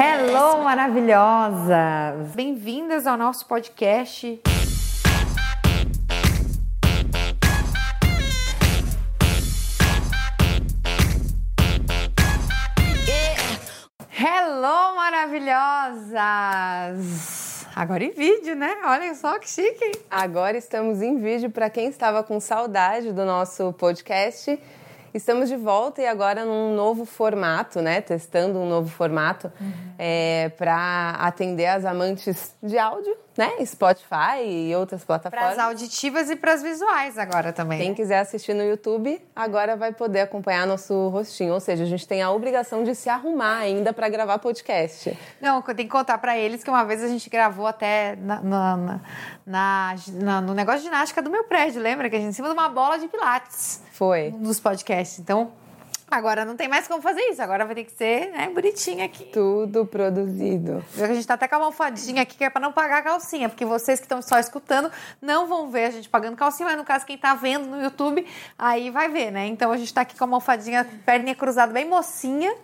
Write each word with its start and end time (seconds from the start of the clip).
Hello, 0.00 0.62
maravilhosas! 0.62 2.30
Bem-vindas 2.32 3.04
ao 3.04 3.16
nosso 3.16 3.44
podcast. 3.46 4.40
Hello, 14.16 14.94
maravilhosas! 14.94 16.16
Agora 17.74 18.04
em 18.04 18.12
vídeo, 18.12 18.54
né? 18.54 18.76
Olha 18.84 19.12
só 19.16 19.36
que 19.40 19.50
chique. 19.50 19.90
Agora 20.08 20.56
estamos 20.56 21.02
em 21.02 21.18
vídeo 21.18 21.50
para 21.50 21.68
quem 21.68 21.88
estava 21.88 22.22
com 22.22 22.38
saudade 22.38 23.10
do 23.10 23.24
nosso 23.24 23.72
podcast. 23.72 24.60
Estamos 25.18 25.48
de 25.48 25.56
volta 25.56 26.00
e 26.00 26.06
agora 26.06 26.44
num 26.44 26.76
novo 26.76 27.04
formato, 27.04 27.82
né? 27.82 28.00
Testando 28.00 28.56
um 28.60 28.68
novo 28.68 28.88
formato 28.88 29.50
uhum. 29.60 29.72
é, 29.98 30.48
para 30.56 31.16
atender 31.18 31.66
as 31.66 31.84
amantes 31.84 32.54
de 32.62 32.78
áudio 32.78 33.16
né? 33.38 33.64
Spotify 33.64 34.42
e 34.42 34.74
outras 34.74 35.04
plataformas. 35.04 35.54
Para 35.54 35.62
as 35.62 35.68
auditivas 35.68 36.28
e 36.28 36.34
para 36.34 36.54
as 36.54 36.60
visuais 36.60 37.16
agora 37.16 37.52
também. 37.52 37.78
Quem 37.78 37.90
né? 37.90 37.94
quiser 37.94 38.18
assistir 38.18 38.52
no 38.52 38.64
YouTube, 38.64 39.24
agora 39.34 39.76
vai 39.76 39.92
poder 39.92 40.22
acompanhar 40.22 40.66
nosso 40.66 41.08
rostinho. 41.08 41.54
Ou 41.54 41.60
seja, 41.60 41.84
a 41.84 41.86
gente 41.86 42.06
tem 42.06 42.20
a 42.20 42.32
obrigação 42.32 42.82
de 42.82 42.96
se 42.96 43.08
arrumar 43.08 43.58
ainda 43.58 43.92
para 43.92 44.08
gravar 44.08 44.40
podcast. 44.40 45.16
Não, 45.40 45.62
tem 45.62 45.76
que 45.76 45.84
contar 45.86 46.18
para 46.18 46.36
eles 46.36 46.64
que 46.64 46.68
uma 46.68 46.84
vez 46.84 47.00
a 47.00 47.06
gente 47.06 47.30
gravou 47.30 47.68
até 47.68 48.16
na, 48.16 48.40
na, 48.40 49.00
na, 49.46 49.94
na, 50.14 50.40
no 50.40 50.52
negócio 50.52 50.80
de 50.80 50.86
ginástica 50.86 51.22
do 51.22 51.30
meu 51.30 51.44
prédio, 51.44 51.80
lembra? 51.80 52.10
Que 52.10 52.16
a 52.16 52.18
gente 52.18 52.30
em 52.30 52.32
cima 52.32 52.48
de 52.48 52.54
uma 52.54 52.68
bola 52.68 52.98
de 52.98 53.06
pilates. 53.06 53.86
Foi. 53.98 54.32
Nos 54.38 54.60
podcasts. 54.60 55.18
Então, 55.18 55.50
Agora 56.10 56.44
não 56.44 56.56
tem 56.56 56.68
mais 56.68 56.88
como 56.88 57.02
fazer 57.02 57.20
isso, 57.22 57.42
agora 57.42 57.66
vai 57.66 57.74
ter 57.74 57.84
que 57.84 57.92
ser 57.92 58.30
né, 58.30 58.48
bonitinho 58.48 59.04
aqui. 59.04 59.24
Tudo 59.26 59.84
produzido. 59.84 60.82
A 60.98 61.06
gente 61.12 61.26
tá 61.26 61.34
até 61.34 61.46
com 61.46 61.56
a 61.56 61.58
almofadinha 61.58 62.22
aqui 62.22 62.36
que 62.36 62.44
é 62.44 62.48
pra 62.48 62.60
não 62.60 62.72
pagar 62.72 62.98
a 62.98 63.02
calcinha, 63.02 63.48
porque 63.48 63.64
vocês 63.64 64.00
que 64.00 64.06
estão 64.06 64.22
só 64.22 64.38
escutando 64.38 64.90
não 65.20 65.46
vão 65.46 65.70
ver 65.70 65.84
a 65.84 65.90
gente 65.90 66.08
pagando 66.08 66.34
calcinha, 66.36 66.66
mas 66.66 66.78
no 66.78 66.84
caso 66.84 67.04
quem 67.04 67.18
tá 67.18 67.34
vendo 67.34 67.66
no 67.66 67.82
YouTube, 67.82 68.26
aí 68.58 68.90
vai 68.90 69.10
ver, 69.10 69.30
né? 69.30 69.46
Então 69.46 69.70
a 69.70 69.76
gente 69.76 69.92
tá 69.92 70.00
aqui 70.00 70.16
com 70.16 70.24
a 70.24 70.26
almofadinha, 70.26 70.86
perninha 71.04 71.34
cruzada, 71.34 71.74
bem 71.74 71.86
mocinha, 71.86 72.54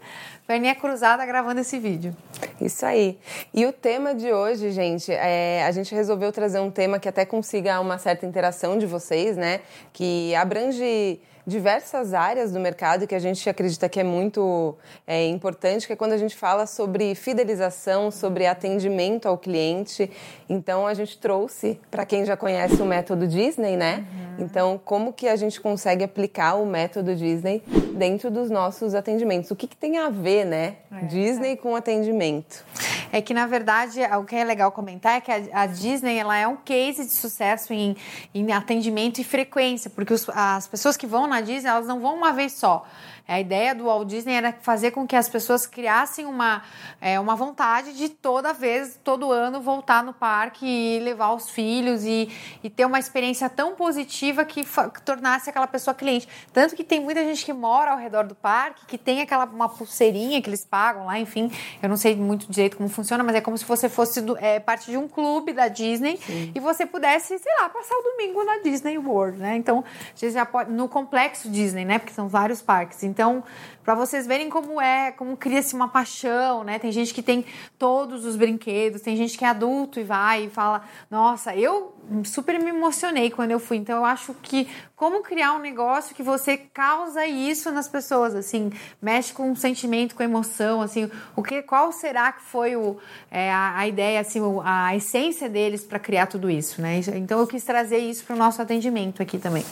perninha 0.47 0.75
cruzada 0.75 1.25
gravando 1.27 1.61
esse 1.61 1.79
vídeo. 1.79 2.17
Isso 2.59 2.87
aí. 2.87 3.19
E 3.53 3.67
o 3.67 3.73
tema 3.73 4.15
de 4.15 4.33
hoje, 4.33 4.71
gente, 4.71 5.13
é, 5.13 5.65
a 5.67 5.71
gente 5.71 5.95
resolveu 5.95 6.33
trazer 6.33 6.61
um 6.61 6.71
tema 6.71 6.99
que 6.99 7.09
até 7.09 7.27
consiga 7.27 7.79
uma 7.79 7.99
certa 7.99 8.25
interação 8.25 8.79
de 8.79 8.87
vocês, 8.87 9.37
né? 9.37 9.61
Que 9.93 10.35
abrange 10.35 11.21
diversas 11.47 12.15
áreas 12.15 12.53
do 12.53 12.61
mercado 12.61 13.07
que 13.07 13.15
a 13.15 13.19
gente 13.19 13.49
acredita 13.49 13.89
que 13.89 14.01
é 14.01 14.05
muito 14.05 14.77
é, 15.07 15.27
importante, 15.27 15.87
que 15.87 15.93
é 15.93 15.97
quando 15.97 16.13
a 16.13 16.17
gente 16.17 16.35
fala 16.35 16.67
sobre 16.67 17.15
fidelização, 17.15 18.11
sobre 18.11 18.47
atendimento 18.47 19.27
ao 19.27 19.37
cliente. 19.37 20.11
Então 20.49 20.87
a 20.87 20.95
gente 20.95 21.19
trouxe 21.19 21.79
para 21.91 22.07
quem 22.07 22.25
já 22.25 22.37
conhece 22.37 22.81
o 22.81 22.87
método 22.87 23.27
Disney, 23.27 23.77
né? 23.77 24.07
Uhum. 24.39 24.45
Então 24.45 24.81
como 24.83 25.13
que 25.13 25.29
a 25.29 25.37
gente 25.37 25.61
consegue 25.61 26.03
aplicar 26.05 26.55
o 26.55 26.67
método 26.67 27.15
Disney 27.15 27.63
dentro 27.95 28.31
dos 28.31 28.51
nossos 28.51 28.95
atendimentos? 28.95 29.51
O 29.51 29.57
que, 29.57 29.67
que 29.67 29.77
tem 29.77 29.99
a 29.99 30.09
ver, 30.09 30.45
né? 30.45 30.77
É, 30.91 31.05
Disney 31.07 31.53
é. 31.53 31.57
com 31.57 31.77
atendimento. 31.77 32.65
É 33.13 33.21
que 33.21 33.33
na 33.33 33.47
verdade 33.47 34.01
o 34.19 34.25
que 34.25 34.35
é 34.35 34.43
legal 34.43 34.73
comentar 34.73 35.19
é 35.19 35.21
que 35.21 35.31
a, 35.31 35.63
a 35.63 35.67
Disney 35.67 36.19
ela 36.19 36.37
é 36.37 36.49
um 36.49 36.57
case 36.57 37.05
de 37.05 37.17
sucesso 37.17 37.73
em, 37.73 37.97
em 38.35 38.53
atendimento 38.53 39.21
e 39.21 39.25
frequência, 39.25 39.91
porque 39.91 40.13
os, 40.13 40.29
as 40.31 40.67
pessoas 40.67 40.97
que 40.97 41.07
vão 41.07 41.27
na 41.27 41.34
Disney 41.41 41.69
elas 41.71 41.87
não 41.87 42.01
vão 42.01 42.15
uma 42.15 42.33
vez 42.33 42.53
só. 42.53 42.87
A 43.27 43.41
ideia 43.41 43.75
do 43.75 43.85
Walt 43.85 44.07
Disney 44.07 44.35
era 44.35 44.53
fazer 44.53 44.91
com 44.91 45.07
que 45.07 45.17
as 45.17 45.31
pessoas 45.31 45.67
criassem 45.67 46.27
uma, 46.27 46.63
é, 47.01 47.19
uma 47.19 47.35
vontade 47.35 47.95
de 47.95 48.11
toda 48.11 48.53
vez, 48.53 49.01
todo 49.03 49.33
ano, 49.33 49.63
voltar 49.63 50.05
no 50.05 50.13
parque 50.13 50.67
e 50.67 50.99
levar 51.01 51.33
os 51.33 51.49
filhos 51.49 52.05
e, 52.05 52.29
e 52.63 52.69
ter 52.69 52.85
uma 52.85 52.99
experiência 52.99 53.49
tão 53.49 53.75
positiva 53.75 54.45
que, 54.45 54.63
que, 54.63 55.03
tornasse 55.03 55.49
aquela 55.49 55.67
pessoa 55.67 55.95
cliente. 55.95 56.29
Tanto 56.53 56.77
que 56.77 56.85
tem 56.85 57.01
muita 57.01 57.25
gente 57.25 57.47
que 57.47 57.53
mora 57.53 57.93
ao 57.93 57.99
redor 57.99 58.27
do 58.27 58.35
parque, 58.35 58.85
que 58.85 58.99
tem 58.99 59.23
aquela 59.23 59.47
uma 59.47 59.71
pulseirinha 59.71 60.43
que 60.43 60.51
eles 60.51 60.65
pagam 60.65 61.07
lá, 61.07 61.19
enfim. 61.19 61.51
Eu 61.83 61.89
não 61.89 61.97
sei 61.97 62.15
muito 62.15 62.51
direito 62.51 62.77
como 62.77 62.91
funciona, 62.91 63.25
mas 63.25 63.37
é 63.37 63.41
como 63.41 63.57
se 63.57 63.65
você 63.65 63.89
fosse 63.89 64.21
do, 64.21 64.37
é, 64.37 64.61
parte 64.61 64.91
de 64.91 64.99
um 64.99 65.09
clube 65.09 65.55
da 65.55 65.69
Disney 65.69 66.19
Sim. 66.19 66.53
e 66.55 66.61
você 66.61 66.85
pudesse, 66.85 67.39
sei 67.39 67.53
lá, 67.63 67.71
passar 67.71 67.95
o 67.95 68.03
domingo 68.03 68.45
na 68.45 68.59
Disney 68.59 68.99
World, 68.99 69.39
né? 69.39 69.57
Então, 69.57 69.83
você 70.15 70.31
já 70.31 70.45
pode, 70.45 70.71
no 70.71 70.91
complexo 70.91 71.49
Disney, 71.49 71.87
né? 71.87 71.99
Porque 71.99 72.13
são 72.13 72.29
vários 72.29 72.61
parques. 72.61 73.03
Então, 73.15 73.45
para 73.85 73.95
vocês 73.95 74.27
verem 74.27 74.51
como 74.51 74.81
é, 74.81 75.13
como 75.13 75.37
cria-se 75.37 75.73
uma 75.73 75.87
paixão, 75.87 76.65
né? 76.65 76.81
Tem 76.81 76.91
gente 76.91 77.15
que 77.15 77.23
tem 77.23 77.45
todos 77.79 78.25
os 78.25 78.35
brinquedos, 78.35 79.03
tem 79.03 79.17
gente 79.17 79.39
que 79.39 79.45
é 79.45 79.49
adulto 79.49 80.01
e 80.01 80.03
vai 80.03 80.47
e 80.47 80.51
fala: 80.51 80.83
"Nossa, 81.09 81.55
eu 81.55 81.95
super 82.25 82.59
me 82.59 82.71
emocionei 82.71 83.31
quando 83.31 83.53
eu 83.53 83.61
fui". 83.61 83.77
Então, 83.77 83.99
eu 83.99 84.05
acho 84.05 84.35
que 84.43 84.69
como 84.97 85.23
criar 85.23 85.55
um 85.55 85.59
negócio 85.59 86.15
que 86.15 86.23
você 86.23 86.57
causa 86.57 87.27
isso 87.27 87.71
nas 87.73 87.89
pessoas, 87.89 88.35
assim, 88.35 88.71
mexe 89.03 89.33
com 89.33 89.51
o 89.51 89.57
sentimento, 89.57 90.15
com 90.15 90.23
emoção, 90.23 90.81
assim, 90.81 91.11
o 91.35 91.43
que, 91.43 91.63
qual 91.63 91.91
será 91.91 92.31
que 92.31 92.43
foi 92.43 92.77
o, 92.77 92.97
é, 93.29 93.51
a, 93.51 93.79
a, 93.79 93.89
ideia, 93.89 94.21
assim, 94.21 94.41
a 94.65 94.95
essência 94.95 95.49
deles 95.49 95.85
para 95.85 95.99
criar 95.99 96.27
tudo 96.27 96.49
isso, 96.49 96.81
né? 96.81 97.01
Então 97.17 97.41
eu 97.41 97.47
quis 97.47 97.65
trazer 97.65 97.99
isso 97.99 98.25
para 98.25 98.37
o 98.37 98.39
nosso 98.39 98.63
atendimento 98.63 99.21
aqui 99.21 99.37
também. 99.37 99.65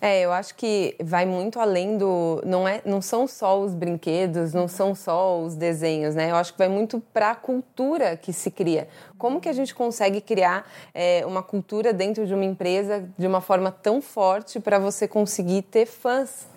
É, 0.00 0.22
eu 0.22 0.32
acho 0.32 0.54
que 0.54 0.96
vai 1.02 1.26
muito 1.26 1.60
além 1.60 1.98
do, 1.98 2.42
não 2.44 2.66
é, 2.66 2.80
não 2.84 3.02
são 3.02 3.26
só 3.26 3.60
os 3.60 3.74
brinquedos, 3.74 4.54
não 4.54 4.66
são 4.66 4.94
só 4.94 5.38
os 5.40 5.54
desenhos, 5.54 6.14
né? 6.14 6.30
Eu 6.30 6.36
acho 6.36 6.52
que 6.52 6.58
vai 6.58 6.68
muito 6.68 6.98
para 7.12 7.32
a 7.32 7.34
cultura 7.34 8.16
que 8.16 8.32
se 8.32 8.50
cria. 8.50 8.88
Como 9.22 9.40
que 9.40 9.48
a 9.48 9.52
gente 9.52 9.72
consegue 9.72 10.20
criar 10.20 10.68
é, 10.92 11.24
uma 11.24 11.44
cultura 11.44 11.92
dentro 11.92 12.26
de 12.26 12.34
uma 12.34 12.44
empresa 12.44 13.08
de 13.16 13.24
uma 13.24 13.40
forma 13.40 13.70
tão 13.70 14.02
forte 14.02 14.58
para 14.58 14.80
você 14.80 15.06
conseguir 15.06 15.62
ter 15.62 15.86
fãs 15.86 16.48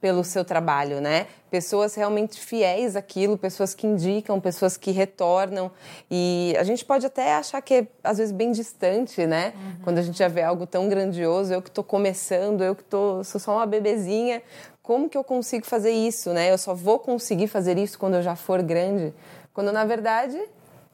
pelo 0.00 0.22
seu 0.22 0.44
trabalho, 0.44 1.00
né? 1.00 1.26
Pessoas 1.50 1.96
realmente 1.96 2.38
fiéis 2.38 2.94
àquilo, 2.94 3.36
pessoas 3.36 3.74
que 3.74 3.88
indicam, 3.88 4.40
pessoas 4.40 4.76
que 4.76 4.92
retornam. 4.92 5.68
E 6.08 6.54
a 6.56 6.62
gente 6.62 6.84
pode 6.84 7.04
até 7.04 7.34
achar 7.34 7.60
que 7.60 7.74
é, 7.74 7.88
às 8.04 8.18
vezes, 8.18 8.32
bem 8.32 8.52
distante, 8.52 9.26
né? 9.26 9.52
Uhum. 9.56 9.72
Quando 9.82 9.98
a 9.98 10.02
gente 10.02 10.16
já 10.16 10.28
vê 10.28 10.42
algo 10.42 10.64
tão 10.64 10.88
grandioso, 10.88 11.52
eu 11.52 11.60
que 11.60 11.70
estou 11.70 11.82
começando, 11.82 12.62
eu 12.62 12.76
que 12.76 12.84
tô, 12.84 13.24
sou 13.24 13.40
só 13.40 13.56
uma 13.56 13.66
bebezinha, 13.66 14.44
como 14.80 15.08
que 15.08 15.18
eu 15.18 15.24
consigo 15.24 15.66
fazer 15.66 15.90
isso, 15.90 16.32
né? 16.32 16.52
Eu 16.52 16.58
só 16.58 16.72
vou 16.72 17.00
conseguir 17.00 17.48
fazer 17.48 17.76
isso 17.76 17.98
quando 17.98 18.14
eu 18.14 18.22
já 18.22 18.36
for 18.36 18.62
grande. 18.62 19.12
Quando, 19.52 19.72
na 19.72 19.84
verdade, 19.84 20.38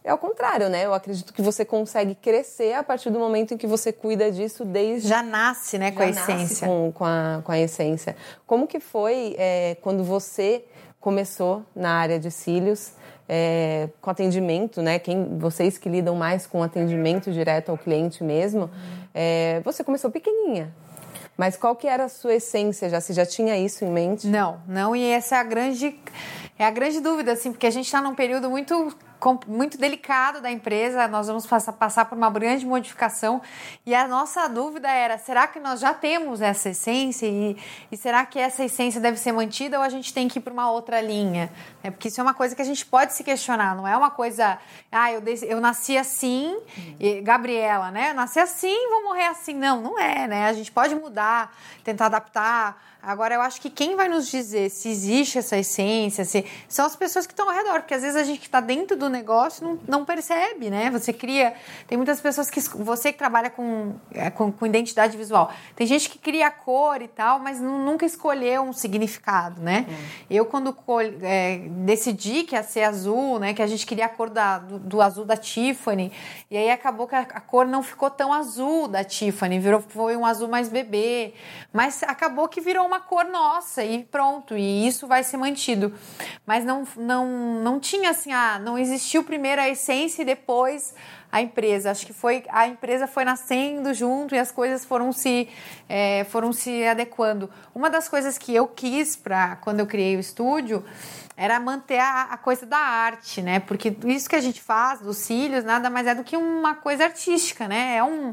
é 0.05 0.13
o 0.13 0.19
contrário, 0.19 0.69
né? 0.69 0.85
Eu 0.85 0.93
acredito 0.93 1.33
que 1.33 1.41
você 1.41 1.65
consegue 1.65 2.15
crescer 2.15 2.75
a 2.75 2.83
partir 2.83 3.11
do 3.11 3.19
momento 3.19 3.55
em 3.55 3.57
que 3.57 3.67
você 3.67 3.93
cuida 3.93 4.31
disso 4.33 4.65
desde... 4.65 5.09
Já 5.09 5.23
nasce, 5.23 5.79
né? 5.79 5.93
Com 5.93 6.03
a 6.03 6.09
essência. 6.09 6.67
Com, 6.67 6.93
com, 6.93 7.05
a, 7.05 7.41
com 7.45 7.53
a 7.53 7.59
essência. 7.59 8.17
Como 8.47 8.67
que 8.67 8.81
foi 8.81 9.37
é, 9.39 9.77
quando 9.81 10.03
você 10.03 10.65
começou 11.01 11.65
na 11.75 11.93
área 11.95 12.19
de 12.19 12.31
cílios, 12.31 12.93
é, 13.29 13.89
com 14.01 14.11
atendimento, 14.11 14.83
né? 14.83 14.99
Quem, 14.99 15.39
vocês 15.39 15.79
que 15.79 15.89
lidam 15.89 16.17
mais 16.17 16.47
com 16.47 16.63
atendimento 16.63 17.31
direto 17.31 17.71
ao 17.71 17.79
cliente 17.79 18.25
mesmo, 18.25 18.71
é, 19.15 19.61
você 19.65 19.85
começou 19.85 20.11
pequenininha. 20.11 20.75
Mas 21.37 21.57
qual 21.57 21.75
que 21.75 21.87
era 21.87 22.05
a 22.05 22.09
sua 22.09 22.35
essência? 22.35 22.89
Já 22.91 23.01
se 23.01 23.13
já 23.13 23.25
tinha 23.25 23.57
isso 23.57 23.85
em 23.85 23.91
mente? 23.91 24.27
Não, 24.27 24.61
não. 24.67 24.95
E 24.95 25.05
essa 25.11 25.37
é 25.37 25.39
a 25.39 25.45
grande 25.45 25.99
é 26.59 26.65
a 26.65 26.71
grande 26.71 27.01
dúvida, 27.01 27.33
assim, 27.33 27.51
porque 27.51 27.67
a 27.67 27.71
gente 27.71 27.87
está 27.87 28.01
num 28.01 28.15
período 28.15 28.51
muito 28.51 28.95
muito 29.47 29.79
delicado 29.79 30.41
da 30.41 30.51
empresa, 30.51 31.07
nós 31.07 31.27
vamos 31.27 31.47
passar 31.47 32.05
por 32.07 32.19
uma 32.19 32.31
grande 32.31 32.67
modificação 32.67 33.41
e 33.87 33.95
a 33.95 34.09
nossa 34.09 34.49
dúvida 34.49 34.91
era: 34.91 35.19
será 35.19 35.47
que 35.47 35.61
nós 35.61 35.81
já 35.81 35.95
temos 35.95 36.41
essa 36.41 36.71
essência 36.71 37.27
e, 37.27 37.57
e 37.91 37.97
será 37.97 38.27
que 38.27 38.39
essa 38.39 38.65
essência 38.65 39.01
deve 39.01 39.17
ser 39.19 39.33
mantida 39.33 39.79
ou 39.79 39.85
a 39.85 39.89
gente 39.89 40.13
tem 40.13 40.29
que 40.29 40.39
ir 40.39 40.43
para 40.43 40.53
uma 40.53 40.71
outra 40.71 41.01
linha? 41.01 41.53
É, 41.83 41.91
porque 41.91 42.09
isso 42.09 42.21
é 42.21 42.23
uma 42.23 42.35
coisa 42.35 42.57
que 42.57 42.63
a 42.63 42.65
gente 42.65 42.85
pode 42.85 43.13
se 43.15 43.23
questionar, 43.23 43.77
não 43.77 43.87
é 43.87 43.97
uma 43.97 44.11
coisa, 44.11 44.59
ah, 44.91 45.13
eu, 45.13 45.23
eu 45.43 45.61
nasci 45.61 45.97
assim, 45.97 46.59
e, 46.99 47.21
Gabriela, 47.21 47.91
né? 47.91 48.11
Eu 48.11 48.15
nasci 48.15 48.39
assim, 48.39 48.89
vou 48.89 49.05
morrer 49.05 49.27
assim. 49.27 49.55
Não, 49.55 49.81
não 49.81 49.99
é, 49.99 50.27
né? 50.27 50.47
A 50.47 50.53
gente 50.53 50.71
pode 50.71 50.95
mudar, 50.95 51.55
tentar 51.85 52.07
adaptar 52.07 52.92
Agora, 53.03 53.35
eu 53.35 53.41
acho 53.41 53.61
que 53.61 53.69
quem 53.69 53.97
vai 53.97 54.09
nos 54.09 54.29
dizer 54.29 54.71
se 54.71 54.89
existe 54.89 55.37
essa 55.37 55.57
essência 55.57 56.25
se, 56.25 56.47
são 56.69 56.87
as 56.87 56.95
pessoas 56.95 57.27
que 57.27 57.33
estão 57.33 57.49
ao 57.51 57.55
redor, 57.57 57.81
porque 57.81 57.95
às 57.95 58.03
vezes 58.03 58.15
a 58.15 58.23
gente 58.23 58.39
que 58.39 58.47
está 58.47 58.61
dentro 58.61 58.97
do 58.97 59.11
negócio 59.11 59.67
não, 59.67 59.79
não, 59.89 60.05
percebe, 60.05 60.71
né? 60.71 60.89
Você 60.91 61.13
cria. 61.13 61.53
Tem 61.89 61.99
muitas 61.99 62.21
pessoas 62.21 62.49
que. 62.49 62.61
Você 62.61 63.13
que 63.13 63.19
trabalha 63.19 63.51
com, 63.51 63.95
é, 64.13 64.31
com, 64.31 64.53
com 64.53 64.65
identidade 64.65 65.17
visual. 65.17 65.53
Tem 65.75 65.85
gente 65.85 66.09
que 66.09 66.17
cria 66.17 66.49
cor 66.49 67.03
e 67.03 67.09
tal, 67.09 67.41
mas 67.41 67.61
nunca 67.61 68.07
escolheu 68.07 68.63
um 68.63 68.73
significado, 68.73 69.61
né? 69.61 69.85
Hum. 69.89 69.95
Eu, 70.31 70.47
quando 70.47 70.77
é, 71.23 71.59
decidi 71.85 72.45
que 72.45 72.55
ia 72.55 72.63
ser 72.63 72.85
azul, 72.85 73.41
né? 73.41 73.53
Que 73.53 73.63
a 73.63 73.67
gente 73.67 73.85
queria 73.85 74.07
a 74.07 74.09
cor 74.09 74.31
da, 74.31 74.59
do, 74.59 74.79
do 74.79 75.03
azul 75.03 75.25
da 75.25 75.37
Tiffany, 75.37 76.13
e 76.49 76.57
aí 76.57 76.71
acabou 76.71 77.09
que 77.09 77.17
a, 77.17 77.21
a, 77.21 77.41
cor 77.41 77.67
não 77.67 77.83
ficou 77.83 78.11
tão 78.11 78.33
azul 78.33 78.87
da 78.87 79.03
Tiffany, 79.03 79.59
virou, 79.59 79.81
foi 79.81 80.17
um 80.17 80.25
azul 80.25 80.47
mais 80.47 80.69
bebê, 80.69 81.35
mas 81.73 82.05
acabou 82.05 82.49
que 82.49 82.61
virou 82.61 82.92
uma 82.93 83.01
cor 83.01 83.25
nossa 83.25 83.83
e 83.83 84.05
pronto. 84.05 84.55
E 84.55 84.87
isso 84.87 85.07
vai 85.07 85.25
ser 85.25 85.39
mantido. 85.39 85.95
Mas 86.45 86.65
não, 86.65 86.87
não, 86.97 87.27
não 87.63 87.81
tinha 87.81 88.11
assim, 88.11 88.33
ah, 88.33 88.59
não 88.59 88.79
existiu 88.79 89.25
primeiro 89.25 89.63
a 89.63 89.69
essência 89.69 90.21
e 90.21 90.25
depois 90.25 90.95
a 91.31 91.41
empresa. 91.41 91.91
Acho 91.91 92.05
que 92.05 92.13
foi 92.13 92.45
a 92.51 92.69
empresa 92.69 93.07
foi 93.07 93.25
nascendo 93.25 93.95
junto 93.95 94.35
e 94.35 94.39
as 94.39 94.53
coisas 94.53 94.85
foram 94.85 95.11
se 95.11 95.49
é, 95.89 96.25
foram 96.25 96.53
se 96.53 96.85
adequando. 96.85 97.49
Uma 97.75 97.89
das 97.89 98.09
coisas 98.09 98.37
que 98.37 98.55
eu 98.55 98.67
quis 98.67 99.17
para 99.17 99.57
quando 99.57 99.81
eu 99.81 99.87
criei 99.87 100.15
o 100.15 100.21
estúdio 100.21 100.85
era 101.43 101.59
manter 101.59 101.99
a, 101.99 102.29
a, 102.31 102.37
coisa 102.37 102.65
da 102.65 102.79
arte, 102.79 103.43
né? 103.43 103.59
Porque 103.59 103.93
isso 104.05 104.31
que 104.31 104.37
a 104.37 104.41
gente 104.41 104.63
faz 104.63 105.01
dos 105.01 105.17
cílios 105.17 105.65
nada 105.65 105.91
mais 105.91 106.07
é 106.07 106.15
do 106.15 106.23
que 106.23 106.37
uma 106.37 106.77
coisa 106.77 107.03
artística, 107.03 107.67
né? 107.67 107.97
É 107.97 108.05
um 108.05 108.33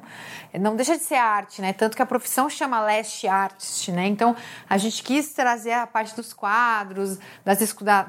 não 0.60 0.76
deixa 0.76 0.96
de 0.96 1.04
ser 1.04 1.16
arte, 1.16 1.60
né? 1.60 1.74
Tanto 1.74 1.96
que 1.96 2.04
a 2.04 2.06
profissão 2.06 2.48
chama 2.48 2.80
last 2.80 3.28
artist, 3.28 3.92
né? 3.92 4.06
Então 4.06 4.36
a 4.70 4.78
gente 4.78 5.02
quis 5.02 5.34
trazer 5.34 5.74
a 5.74 5.88
parte 5.88 6.16
dos 6.16 6.34
quadros, 6.34 7.18
das, 7.44 7.58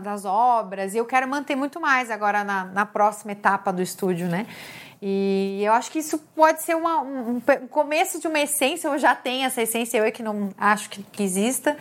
das 0.01 0.27
obras 0.27 0.93
e 0.93 0.99
eu 0.99 1.07
quero 1.07 1.27
manter 1.27 1.57
muito 1.57 1.81
mais 1.81 2.11
agora 2.11 2.45
na, 2.45 2.67
na 2.67 2.85
próxima 2.85 3.33
etapa 3.33 3.73
do 3.73 3.81
estúdio, 3.81 4.29
né? 4.29 4.47
E 5.03 5.63
eu 5.65 5.73
acho 5.73 5.91
que 5.91 5.99
isso 5.99 6.19
pode 6.35 6.63
ser 6.63 6.77
uma, 6.77 7.01
um, 7.01 7.37
um, 7.37 7.41
começo 7.69 8.21
de 8.21 8.29
uma 8.29 8.39
essência, 8.39 8.89
eu 8.89 8.99
já 8.99 9.15
tenho 9.15 9.47
essa 9.47 9.63
essência, 9.63 9.97
eu 9.97 10.05
é 10.05 10.11
que 10.11 10.23
não 10.23 10.51
acho 10.59 10.91
que, 10.91 11.03
que 11.03 11.23
exista, 11.23 11.77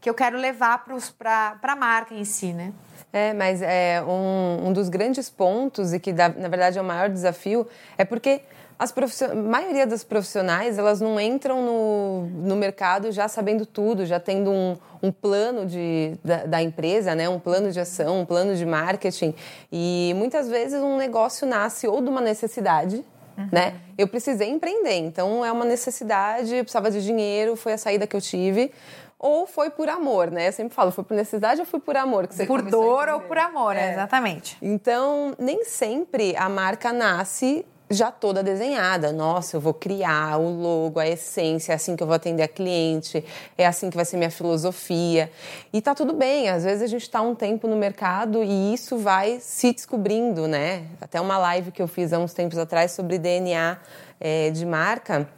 que 0.00 0.08
eu 0.08 0.12
quero 0.12 0.36
levar 0.36 0.84
para 1.18 1.58
a 1.62 1.76
marca 1.76 2.14
em 2.14 2.24
si, 2.24 2.52
né? 2.52 2.72
É, 3.10 3.32
mas 3.32 3.62
é 3.62 4.02
um, 4.06 4.68
um 4.68 4.72
dos 4.72 4.90
grandes 4.90 5.30
pontos 5.30 5.94
e 5.94 5.98
que, 5.98 6.12
dá, 6.12 6.28
na 6.28 6.48
verdade, 6.48 6.78
é 6.78 6.82
o 6.82 6.84
maior 6.84 7.08
desafio 7.08 7.66
é 7.96 8.04
porque 8.04 8.42
as 8.78 8.94
a 9.22 9.34
maioria 9.34 9.86
das 9.86 10.04
profissionais 10.04 10.78
elas 10.78 11.00
não 11.00 11.20
entram 11.20 11.62
no, 11.64 12.26
no 12.46 12.54
mercado 12.54 13.10
já 13.10 13.26
sabendo 13.26 13.66
tudo, 13.66 14.06
já 14.06 14.20
tendo 14.20 14.52
um, 14.52 14.76
um 15.02 15.10
plano 15.10 15.66
de, 15.66 16.12
da, 16.24 16.44
da, 16.44 16.62
empresa, 16.62 17.14
né? 17.14 17.28
um 17.28 17.40
plano 17.40 17.72
de 17.72 17.80
ação, 17.80 18.20
um 18.20 18.24
plano 18.24 18.54
de 18.54 18.64
marketing. 18.64 19.34
E 19.72 20.12
muitas 20.16 20.48
vezes 20.48 20.80
um 20.80 20.96
negócio 20.96 21.46
nasce 21.46 21.88
ou 21.88 22.00
de 22.00 22.08
uma 22.08 22.20
necessidade, 22.20 23.04
uhum. 23.36 23.48
né? 23.50 23.74
Eu 23.96 24.06
precisei 24.06 24.48
empreender, 24.48 24.98
então 24.98 25.44
é 25.44 25.50
uma 25.50 25.64
necessidade, 25.64 26.54
eu 26.54 26.62
precisava 26.62 26.88
de 26.88 27.02
dinheiro, 27.02 27.56
foi 27.56 27.72
a 27.72 27.78
saída 27.78 28.06
que 28.06 28.14
eu 28.14 28.20
tive 28.20 28.70
ou 29.18 29.48
foi 29.48 29.68
por 29.70 29.88
amor, 29.88 30.30
né? 30.30 30.46
Eu 30.46 30.52
sempre 30.52 30.74
falo, 30.74 30.92
foi 30.92 31.02
por 31.02 31.14
necessidade 31.14 31.58
ou 31.60 31.66
foi 31.66 31.80
por 31.80 31.96
amor 31.96 32.28
que 32.28 32.34
você 32.36 32.46
Por 32.46 32.62
dor 32.62 33.08
ou 33.08 33.20
por 33.22 33.36
amor, 33.36 33.74
é. 33.74 33.90
exatamente. 33.90 34.56
Então, 34.62 35.34
nem 35.36 35.64
sempre 35.64 36.36
a 36.36 36.48
marca 36.48 36.92
nasce 36.92 37.66
já 37.90 38.10
toda 38.10 38.42
desenhada. 38.42 39.12
Nossa, 39.12 39.56
eu 39.56 39.60
vou 39.60 39.74
criar 39.74 40.38
o 40.38 40.48
logo, 40.48 40.98
a 41.00 41.08
essência, 41.08 41.72
é 41.72 41.74
assim 41.74 41.96
que 41.96 42.02
eu 42.02 42.06
vou 42.06 42.16
atender 42.16 42.42
a 42.42 42.48
cliente, 42.48 43.24
é 43.56 43.66
assim 43.66 43.90
que 43.90 43.96
vai 43.96 44.04
ser 44.04 44.16
minha 44.16 44.30
filosofia. 44.30 45.30
E 45.72 45.80
tá 45.80 45.94
tudo 45.94 46.12
bem, 46.12 46.48
às 46.48 46.64
vezes 46.64 46.82
a 46.82 46.86
gente 46.86 47.02
está 47.02 47.20
um 47.20 47.34
tempo 47.34 47.66
no 47.66 47.76
mercado 47.76 48.42
e 48.42 48.74
isso 48.74 48.98
vai 48.98 49.38
se 49.40 49.72
descobrindo, 49.72 50.46
né? 50.46 50.86
Até 51.00 51.20
uma 51.20 51.38
live 51.38 51.70
que 51.70 51.80
eu 51.80 51.88
fiz 51.88 52.12
há 52.12 52.18
uns 52.18 52.32
tempos 52.32 52.58
atrás 52.58 52.92
sobre 52.92 53.18
DNA 53.18 53.78
é, 54.20 54.50
de 54.50 54.66
marca. 54.66 55.28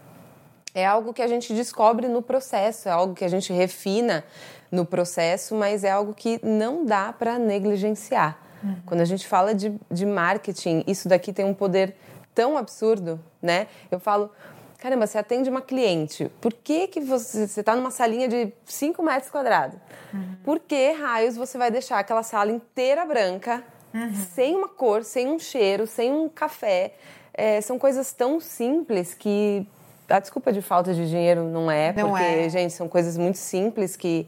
É 0.74 0.86
algo 0.86 1.12
que 1.12 1.22
a 1.22 1.26
gente 1.26 1.52
descobre 1.52 2.06
no 2.06 2.22
processo, 2.22 2.88
é 2.88 2.92
algo 2.92 3.14
que 3.14 3.24
a 3.24 3.28
gente 3.28 3.52
refina 3.52 4.24
no 4.70 4.84
processo, 4.84 5.54
mas 5.54 5.82
é 5.82 5.90
algo 5.90 6.14
que 6.14 6.40
não 6.44 6.84
dá 6.84 7.12
para 7.12 7.38
negligenciar. 7.38 8.38
Uhum. 8.62 8.76
Quando 8.86 9.00
a 9.00 9.04
gente 9.04 9.26
fala 9.26 9.54
de, 9.54 9.74
de 9.90 10.06
marketing, 10.06 10.84
isso 10.86 11.08
daqui 11.08 11.32
tem 11.32 11.44
um 11.44 11.54
poder 11.54 11.96
tão 12.34 12.56
absurdo, 12.56 13.20
né? 13.40 13.66
Eu 13.90 14.00
falo, 14.00 14.30
caramba, 14.78 15.06
você 15.06 15.18
atende 15.18 15.50
uma 15.50 15.60
cliente, 15.60 16.30
por 16.40 16.52
que, 16.52 16.88
que 16.88 17.00
você 17.00 17.44
está 17.44 17.76
numa 17.76 17.90
salinha 17.90 18.28
de 18.28 18.52
5 18.64 19.02
metros 19.02 19.30
quadrados? 19.30 19.78
Uhum. 20.12 20.36
Por 20.42 20.58
que 20.58 20.92
raios 20.92 21.36
você 21.36 21.58
vai 21.58 21.70
deixar 21.70 21.98
aquela 21.98 22.22
sala 22.22 22.50
inteira 22.50 23.04
branca, 23.04 23.62
uhum. 23.92 24.14
sem 24.34 24.56
uma 24.56 24.68
cor, 24.68 25.04
sem 25.04 25.28
um 25.28 25.38
cheiro, 25.38 25.86
sem 25.86 26.10
um 26.10 26.28
café? 26.28 26.94
É, 27.34 27.60
são 27.60 27.78
coisas 27.78 28.12
tão 28.12 28.40
simples 28.40 29.14
que 29.14 29.66
a 30.08 30.18
desculpa 30.18 30.52
de 30.52 30.60
falta 30.60 30.92
de 30.92 31.08
dinheiro 31.08 31.44
não 31.44 31.70
é, 31.70 31.92
não 31.92 32.10
porque, 32.10 32.24
é. 32.24 32.48
gente, 32.48 32.72
são 32.72 32.88
coisas 32.88 33.16
muito 33.16 33.38
simples 33.38 33.94
que 33.96 34.26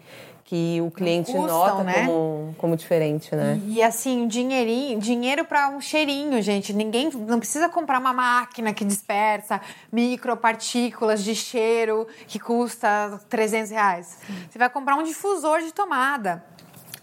que 0.52 0.82
o 0.82 0.90
cliente 0.90 1.32
custam, 1.32 1.46
nota 1.46 1.82
né? 1.82 2.04
como, 2.04 2.54
como 2.58 2.76
diferente, 2.76 3.34
né? 3.34 3.58
E, 3.64 3.76
e 3.76 3.82
assim, 3.82 4.28
dinheirinho, 4.28 5.00
dinheiro 5.00 5.46
para 5.46 5.70
um 5.70 5.80
cheirinho, 5.80 6.42
gente. 6.42 6.74
Ninguém 6.74 7.08
não 7.26 7.38
precisa 7.38 7.70
comprar 7.70 7.98
uma 7.98 8.12
máquina 8.12 8.74
que 8.74 8.84
dispersa 8.84 9.62
micropartículas 9.90 11.24
de 11.24 11.34
cheiro 11.34 12.06
que 12.26 12.38
custa 12.38 13.18
300 13.30 13.70
reais. 13.70 14.18
Você 14.50 14.58
vai 14.58 14.68
comprar 14.68 14.94
um 14.96 15.02
difusor 15.02 15.62
de 15.62 15.72
tomada 15.72 16.44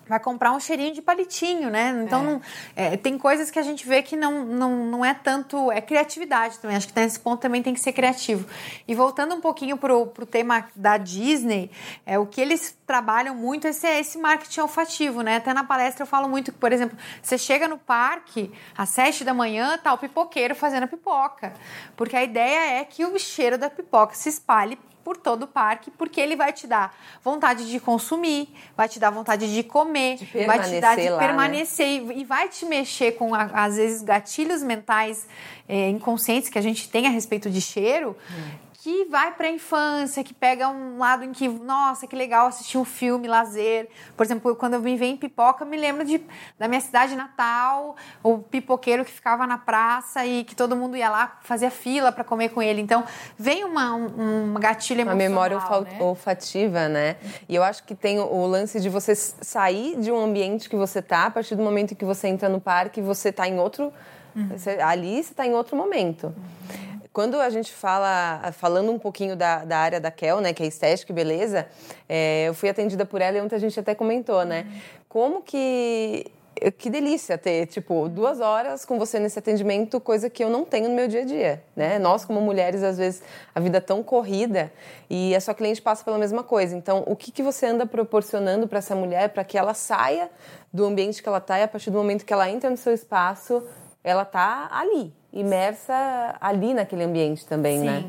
vai 0.09 0.19
comprar 0.19 0.51
um 0.51 0.59
cheirinho 0.59 0.93
de 0.93 1.01
palitinho, 1.01 1.69
né? 1.69 2.03
Então, 2.03 2.21
é. 2.21 2.25
Não, 2.25 2.41
é, 2.75 2.97
tem 2.97 3.17
coisas 3.17 3.51
que 3.51 3.59
a 3.59 3.61
gente 3.61 3.87
vê 3.87 4.01
que 4.01 4.15
não, 4.15 4.43
não, 4.43 4.85
não 4.85 5.05
é 5.05 5.13
tanto. 5.13 5.71
É 5.71 5.79
criatividade 5.79 6.57
também. 6.57 6.75
Acho 6.75 6.87
que 6.87 6.99
nesse 6.99 7.19
ponto 7.19 7.39
também 7.39 7.61
tem 7.61 7.73
que 7.73 7.79
ser 7.79 7.93
criativo. 7.93 8.45
E 8.87 8.95
voltando 8.95 9.35
um 9.35 9.41
pouquinho 9.41 9.77
pro, 9.77 10.07
pro 10.07 10.25
tema 10.25 10.67
da 10.75 10.97
Disney, 10.97 11.69
é, 12.05 12.17
o 12.17 12.25
que 12.25 12.41
eles 12.41 12.75
trabalham 12.87 13.35
muito 13.35 13.67
esse, 13.67 13.85
é 13.85 13.99
esse 13.99 14.17
marketing 14.17 14.61
olfativo, 14.61 15.21
né? 15.21 15.35
Até 15.35 15.53
na 15.53 15.63
palestra 15.63 16.03
eu 16.03 16.07
falo 16.07 16.27
muito 16.27 16.51
que, 16.51 16.57
por 16.57 16.71
exemplo, 16.71 16.97
você 17.21 17.37
chega 17.37 17.67
no 17.67 17.77
parque 17.77 18.51
às 18.75 18.89
sete 18.89 19.23
da 19.23 19.33
manhã, 19.33 19.77
tá 19.77 19.93
o 19.93 19.97
pipoqueiro 19.97 20.55
fazendo 20.55 20.83
a 20.83 20.87
pipoca. 20.87 21.53
Porque 21.95 22.15
a 22.15 22.23
ideia 22.23 22.79
é 22.79 22.83
que 22.83 23.05
o 23.05 23.19
cheiro 23.19 23.59
da 23.59 23.69
pipoca 23.69 24.15
se 24.15 24.29
espalhe 24.29 24.77
por 25.09 25.17
todo 25.17 25.41
o 25.41 25.47
parque, 25.47 25.89
porque 25.89 26.21
ele 26.21 26.35
vai 26.35 26.53
te 26.53 26.67
dar 26.67 26.95
vontade 27.23 27.67
de 27.67 27.79
consumir, 27.79 28.47
vai 28.77 28.87
te 28.87 28.99
dar 28.99 29.09
vontade 29.09 29.51
de 29.51 29.63
comer, 29.63 30.17
de 30.17 30.45
vai 30.45 30.61
te 30.61 30.79
dar 30.79 30.95
de 30.95 31.09
lá, 31.09 31.17
permanecer 31.17 32.03
né? 32.03 32.13
e 32.17 32.23
vai 32.23 32.47
te 32.47 32.63
mexer 32.63 33.13
com, 33.13 33.33
às 33.33 33.77
vezes, 33.77 34.03
gatilhos 34.03 34.61
mentais 34.61 35.27
é, 35.67 35.89
inconscientes 35.89 36.47
que 36.47 36.59
a 36.59 36.61
gente 36.61 36.87
tem 36.89 37.07
a 37.07 37.09
respeito 37.09 37.49
de 37.49 37.59
cheiro. 37.59 38.15
Hum 38.29 38.68
que 38.81 39.05
vai 39.05 39.33
para 39.33 39.47
a 39.47 39.51
infância, 39.51 40.23
que 40.23 40.33
pega 40.33 40.69
um 40.69 40.97
lado 40.97 41.25
em 41.25 41.33
que, 41.33 41.49
nossa, 41.49 42.07
que 42.07 42.15
legal 42.15 42.47
assistir 42.47 42.77
um 42.77 42.85
filme, 42.85 43.27
lazer. 43.27 43.89
Por 44.15 44.25
exemplo, 44.25 44.55
quando 44.55 44.75
eu 44.75 44.79
me 44.79 44.95
vem 44.95 45.13
em 45.15 45.17
pipoca, 45.17 45.65
me 45.65 45.75
lembro 45.75 46.05
de, 46.05 46.21
da 46.57 46.65
minha 46.65 46.79
cidade 46.79 47.13
natal, 47.13 47.97
o 48.23 48.37
pipoqueiro 48.37 49.03
que 49.03 49.11
ficava 49.11 49.45
na 49.45 49.57
praça 49.57 50.25
e 50.25 50.45
que 50.45 50.55
todo 50.55 50.77
mundo 50.77 50.95
ia 50.95 51.09
lá, 51.09 51.39
fazia 51.41 51.69
fila 51.69 52.09
para 52.09 52.23
comer 52.23 52.49
com 52.49 52.61
ele. 52.61 52.79
Então, 52.79 53.03
vem 53.37 53.65
uma, 53.65 53.93
um, 53.93 54.53
um 54.53 54.53
gatilho 54.53 55.01
emocional. 55.01 55.27
Uma 55.27 55.29
memória 55.29 55.57
né? 55.57 55.97
olfativa, 55.99 56.87
né? 56.87 57.17
E 57.49 57.55
eu 57.55 57.63
acho 57.63 57.83
que 57.83 57.93
tem 57.93 58.17
o 58.17 58.45
lance 58.45 58.79
de 58.79 58.87
você 58.87 59.13
sair 59.13 59.99
de 59.99 60.09
um 60.09 60.17
ambiente 60.17 60.69
que 60.69 60.77
você 60.77 61.01
tá, 61.01 61.25
a 61.25 61.31
partir 61.31 61.55
do 61.55 61.61
momento 61.61 61.97
que 61.97 62.05
você 62.05 62.29
entra 62.29 62.47
no 62.47 62.61
parque, 62.61 63.01
você 63.01 63.29
tá 63.29 63.45
em 63.45 63.59
outro. 63.59 63.91
Uhum. 64.33 64.47
Você, 64.57 64.79
ali 64.79 65.21
você 65.21 65.31
está 65.31 65.45
em 65.45 65.53
outro 65.53 65.75
momento. 65.75 66.27
Uhum 66.27 66.88
quando 67.11 67.39
a 67.39 67.49
gente 67.49 67.73
fala, 67.73 68.51
falando 68.53 68.91
um 68.91 68.99
pouquinho 68.99 69.35
da, 69.35 69.65
da 69.65 69.77
área 69.77 69.99
da 69.99 70.11
Kel, 70.11 70.41
né, 70.41 70.53
que 70.53 70.63
é 70.63 70.67
estética 70.67 71.11
e 71.11 71.15
beleza, 71.15 71.67
é, 72.07 72.45
eu 72.47 72.53
fui 72.53 72.69
atendida 72.69 73.05
por 73.05 73.21
ela 73.21 73.37
e 73.37 73.41
ontem 73.41 73.55
a 73.55 73.59
gente 73.59 73.79
até 73.79 73.95
comentou, 73.95 74.45
né? 74.45 74.67
Como 75.07 75.41
que 75.41 76.31
que 76.77 76.89
delícia 76.89 77.37
ter, 77.37 77.67
tipo, 77.67 78.09
duas 78.09 78.41
horas 78.41 78.83
com 78.83 78.99
você 78.99 79.17
nesse 79.19 79.39
atendimento, 79.39 79.99
coisa 80.01 80.29
que 80.29 80.43
eu 80.43 80.49
não 80.49 80.65
tenho 80.65 80.89
no 80.89 80.95
meu 80.95 81.07
dia 81.07 81.21
a 81.21 81.25
dia, 81.25 81.63
né? 81.75 81.97
Nós, 81.99 82.25
como 82.25 82.41
mulheres, 82.41 82.83
às 82.83 82.97
vezes, 82.97 83.23
a 83.55 83.59
vida 83.59 83.77
é 83.77 83.81
tão 83.81 84.03
corrida 84.03 84.71
e 85.09 85.33
a 85.33 85.39
sua 85.39 85.53
cliente 85.53 85.81
passa 85.81 86.03
pela 86.03 86.17
mesma 86.17 86.43
coisa. 86.43 86.75
Então, 86.75 87.03
o 87.07 87.15
que, 87.15 87.31
que 87.31 87.41
você 87.41 87.67
anda 87.67 87.85
proporcionando 87.85 88.67
para 88.67 88.79
essa 88.79 88.95
mulher 88.95 89.29
para 89.29 89.43
que 89.43 89.57
ela 89.57 89.73
saia 89.73 90.29
do 90.73 90.85
ambiente 90.85 91.23
que 91.23 91.29
ela 91.29 91.37
está 91.37 91.57
e 91.59 91.63
a 91.63 91.67
partir 91.67 91.91
do 91.91 91.97
momento 91.97 92.25
que 92.25 92.33
ela 92.33 92.49
entra 92.49 92.69
no 92.69 92.77
seu 92.77 92.93
espaço, 92.93 93.63
ela 94.03 94.25
tá 94.25 94.67
ali, 94.71 95.13
imersa 95.31 96.35
ali 96.39 96.73
naquele 96.73 97.03
ambiente 97.03 97.45
também, 97.45 97.79
Sim. 97.79 97.85
né? 97.85 98.05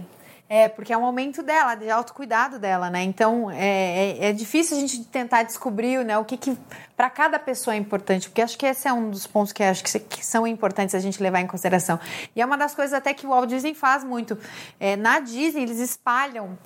É, 0.53 0.69
porque 0.69 0.93
é 0.93 0.99
um 0.99 1.03
momento 1.03 1.45
dela, 1.45 1.77
de 1.77 1.89
autocuidado 1.89 2.59
dela, 2.59 2.91
né? 2.91 3.05
Então, 3.05 3.49
é, 3.53 4.19
é, 4.19 4.25
é 4.31 4.33
difícil 4.33 4.77
a 4.77 4.81
gente 4.81 5.05
tentar 5.05 5.45
descobrir 5.45 6.05
né, 6.05 6.19
o 6.19 6.25
que, 6.25 6.37
que 6.37 6.59
para 6.97 7.09
cada 7.09 7.39
pessoa 7.39 7.75
é 7.75 7.79
importante, 7.79 8.29
porque 8.29 8.43
acho 8.43 8.59
que 8.59 8.67
esse 8.67 8.89
é 8.89 8.93
um 8.93 9.11
dos 9.11 9.29
pontos 9.29 9.53
que 9.53 9.63
acho 9.63 9.85
que, 9.85 9.97
que, 10.01 10.27
são 10.27 10.45
importantes 10.45 10.93
a 10.93 10.99
gente 10.99 11.23
levar 11.23 11.41
em 11.41 11.47
consideração. 11.47 12.01
E 12.35 12.43
é 12.43 12.45
uma 12.45 12.59
das 12.59 12.75
coisas 12.75 12.93
até 12.93 13.15
que 13.15 13.27
o 13.27 13.31
Walt 13.31 13.49
Disney 13.49 13.75
faz 13.75 14.03
muito. 14.03 14.37
É, 14.81 14.97
na 14.97 15.21
Disney, 15.21 15.63
eles 15.63 15.79
espalham 15.79 16.59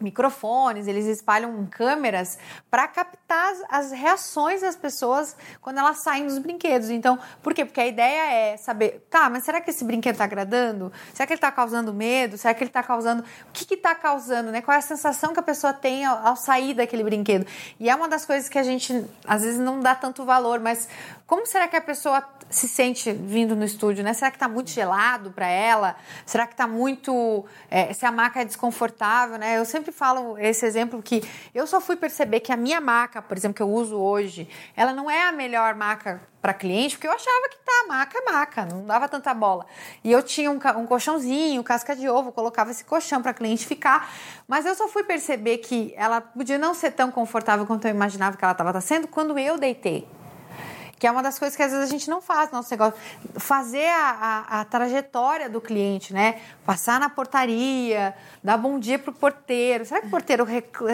microfones, 0.00 0.86
eles 0.86 1.06
espalham 1.06 1.66
câmeras 1.70 2.38
para 2.70 2.88
captar 2.88 3.52
as 3.68 3.92
reações 3.92 4.62
das 4.62 4.76
pessoas 4.76 5.36
quando 5.60 5.78
elas 5.78 6.02
saem 6.02 6.26
dos 6.26 6.38
brinquedos. 6.38 6.90
Então, 6.90 7.18
por 7.42 7.54
quê? 7.54 7.64
Porque 7.64 7.80
a 7.80 7.86
ideia 7.86 8.32
é 8.32 8.56
saber, 8.56 9.06
tá, 9.10 9.28
mas 9.28 9.44
será 9.44 9.60
que 9.60 9.70
esse 9.70 9.84
brinquedo 9.84 10.14
está 10.14 10.24
agradando? 10.24 10.92
Será 11.12 11.26
que 11.26 11.32
ele 11.32 11.38
está 11.38 11.52
causando 11.52 11.92
medo? 11.92 12.36
Será 12.38 12.54
que 12.54 12.62
ele 12.62 12.70
está 12.70 12.82
causando. 12.82 13.22
O 13.22 13.52
que 13.52 13.74
está 13.74 13.94
causando, 13.94 14.50
né? 14.50 14.60
Qual 14.60 14.74
é 14.74 14.78
a 14.78 14.82
sensação 14.82 15.32
que 15.32 15.40
a 15.40 15.42
pessoa 15.42 15.72
tem 15.72 16.04
ao, 16.04 16.26
ao 16.26 16.36
sair 16.36 16.74
daquele 16.74 17.04
brinquedo? 17.04 17.46
E 17.78 17.88
é 17.88 17.94
uma 17.94 18.08
das 18.08 18.24
coisas 18.24 18.48
que 18.48 18.58
a 18.58 18.62
gente 18.62 19.04
às 19.26 19.42
vezes 19.42 19.58
não 19.58 19.80
dá 19.80 19.94
tanto 19.94 20.24
valor, 20.24 20.60
mas 20.60 20.88
como 21.26 21.46
será 21.46 21.68
que 21.68 21.76
a 21.76 21.80
pessoa 21.80 22.22
se 22.50 22.68
sente 22.68 23.12
vindo 23.12 23.54
no 23.54 23.64
estúdio, 23.64 24.02
né? 24.02 24.12
Será 24.12 24.30
que 24.30 24.36
está 24.36 24.48
muito 24.48 24.70
gelado 24.70 25.30
para 25.30 25.46
ela? 25.46 25.96
Será 26.26 26.46
que 26.46 26.52
está 26.52 26.66
muito. 26.66 27.46
É, 27.70 27.92
se 27.92 28.04
a 28.04 28.10
maca 28.10 28.42
é 28.42 28.44
desconfortável, 28.44 29.38
né? 29.38 29.56
Eu 29.56 29.64
sempre 29.64 29.92
falo 29.92 30.36
esse 30.36 30.66
exemplo 30.66 31.00
que 31.00 31.22
eu 31.54 31.66
só 31.66 31.80
fui 31.80 31.94
perceber 31.94 32.40
que 32.40 32.52
a 32.52 32.56
minha 32.56 32.80
maca, 32.80 33.22
por 33.22 33.36
exemplo, 33.36 33.54
que 33.54 33.62
eu 33.62 33.70
uso 33.70 33.96
hoje, 33.96 34.48
ela 34.76 34.92
não 34.92 35.08
é 35.08 35.28
a 35.28 35.32
melhor 35.32 35.76
maca 35.76 36.20
para 36.42 36.54
cliente, 36.54 36.96
porque 36.96 37.06
eu 37.06 37.12
achava 37.12 37.48
que 37.50 37.58
tá, 37.58 37.84
maca 37.86 38.18
é 38.18 38.32
maca, 38.32 38.64
não 38.64 38.84
dava 38.84 39.08
tanta 39.08 39.32
bola. 39.34 39.66
E 40.02 40.10
eu 40.10 40.22
tinha 40.22 40.50
um, 40.50 40.58
um 40.78 40.86
colchãozinho, 40.86 41.62
casca 41.62 41.94
de 41.94 42.08
ovo, 42.08 42.32
colocava 42.32 42.70
esse 42.70 42.82
colchão 42.82 43.22
para 43.22 43.34
cliente 43.34 43.66
ficar, 43.66 44.10
mas 44.48 44.64
eu 44.64 44.74
só 44.74 44.88
fui 44.88 45.04
perceber 45.04 45.58
que 45.58 45.92
ela 45.96 46.20
podia 46.20 46.58
não 46.58 46.72
ser 46.72 46.92
tão 46.92 47.10
confortável 47.10 47.66
quanto 47.66 47.86
eu 47.86 47.90
imaginava 47.90 48.36
que 48.36 48.44
ela 48.44 48.52
estava 48.52 48.80
sendo 48.80 49.06
quando 49.06 49.38
eu 49.38 49.58
deitei 49.58 50.08
que 51.00 51.06
é 51.06 51.10
uma 51.10 51.22
das 51.22 51.38
coisas 51.38 51.56
que 51.56 51.62
às 51.62 51.72
vezes 51.72 51.88
a 51.88 51.90
gente 51.90 52.10
não 52.10 52.20
faz 52.20 52.50
no 52.50 52.58
nosso 52.58 52.70
negócio. 52.70 52.92
Fazer 53.36 53.86
a, 53.86 54.44
a, 54.50 54.60
a 54.60 54.64
trajetória 54.66 55.48
do 55.48 55.58
cliente, 55.58 56.12
né? 56.12 56.38
Passar 56.66 57.00
na 57.00 57.08
portaria, 57.08 58.14
dar 58.44 58.58
bom 58.58 58.78
dia 58.78 58.98
pro 58.98 59.10
porteiro. 59.10 59.86
Será 59.86 60.02
que 60.02 60.08
o 60.08 60.10
porteiro 60.10 60.44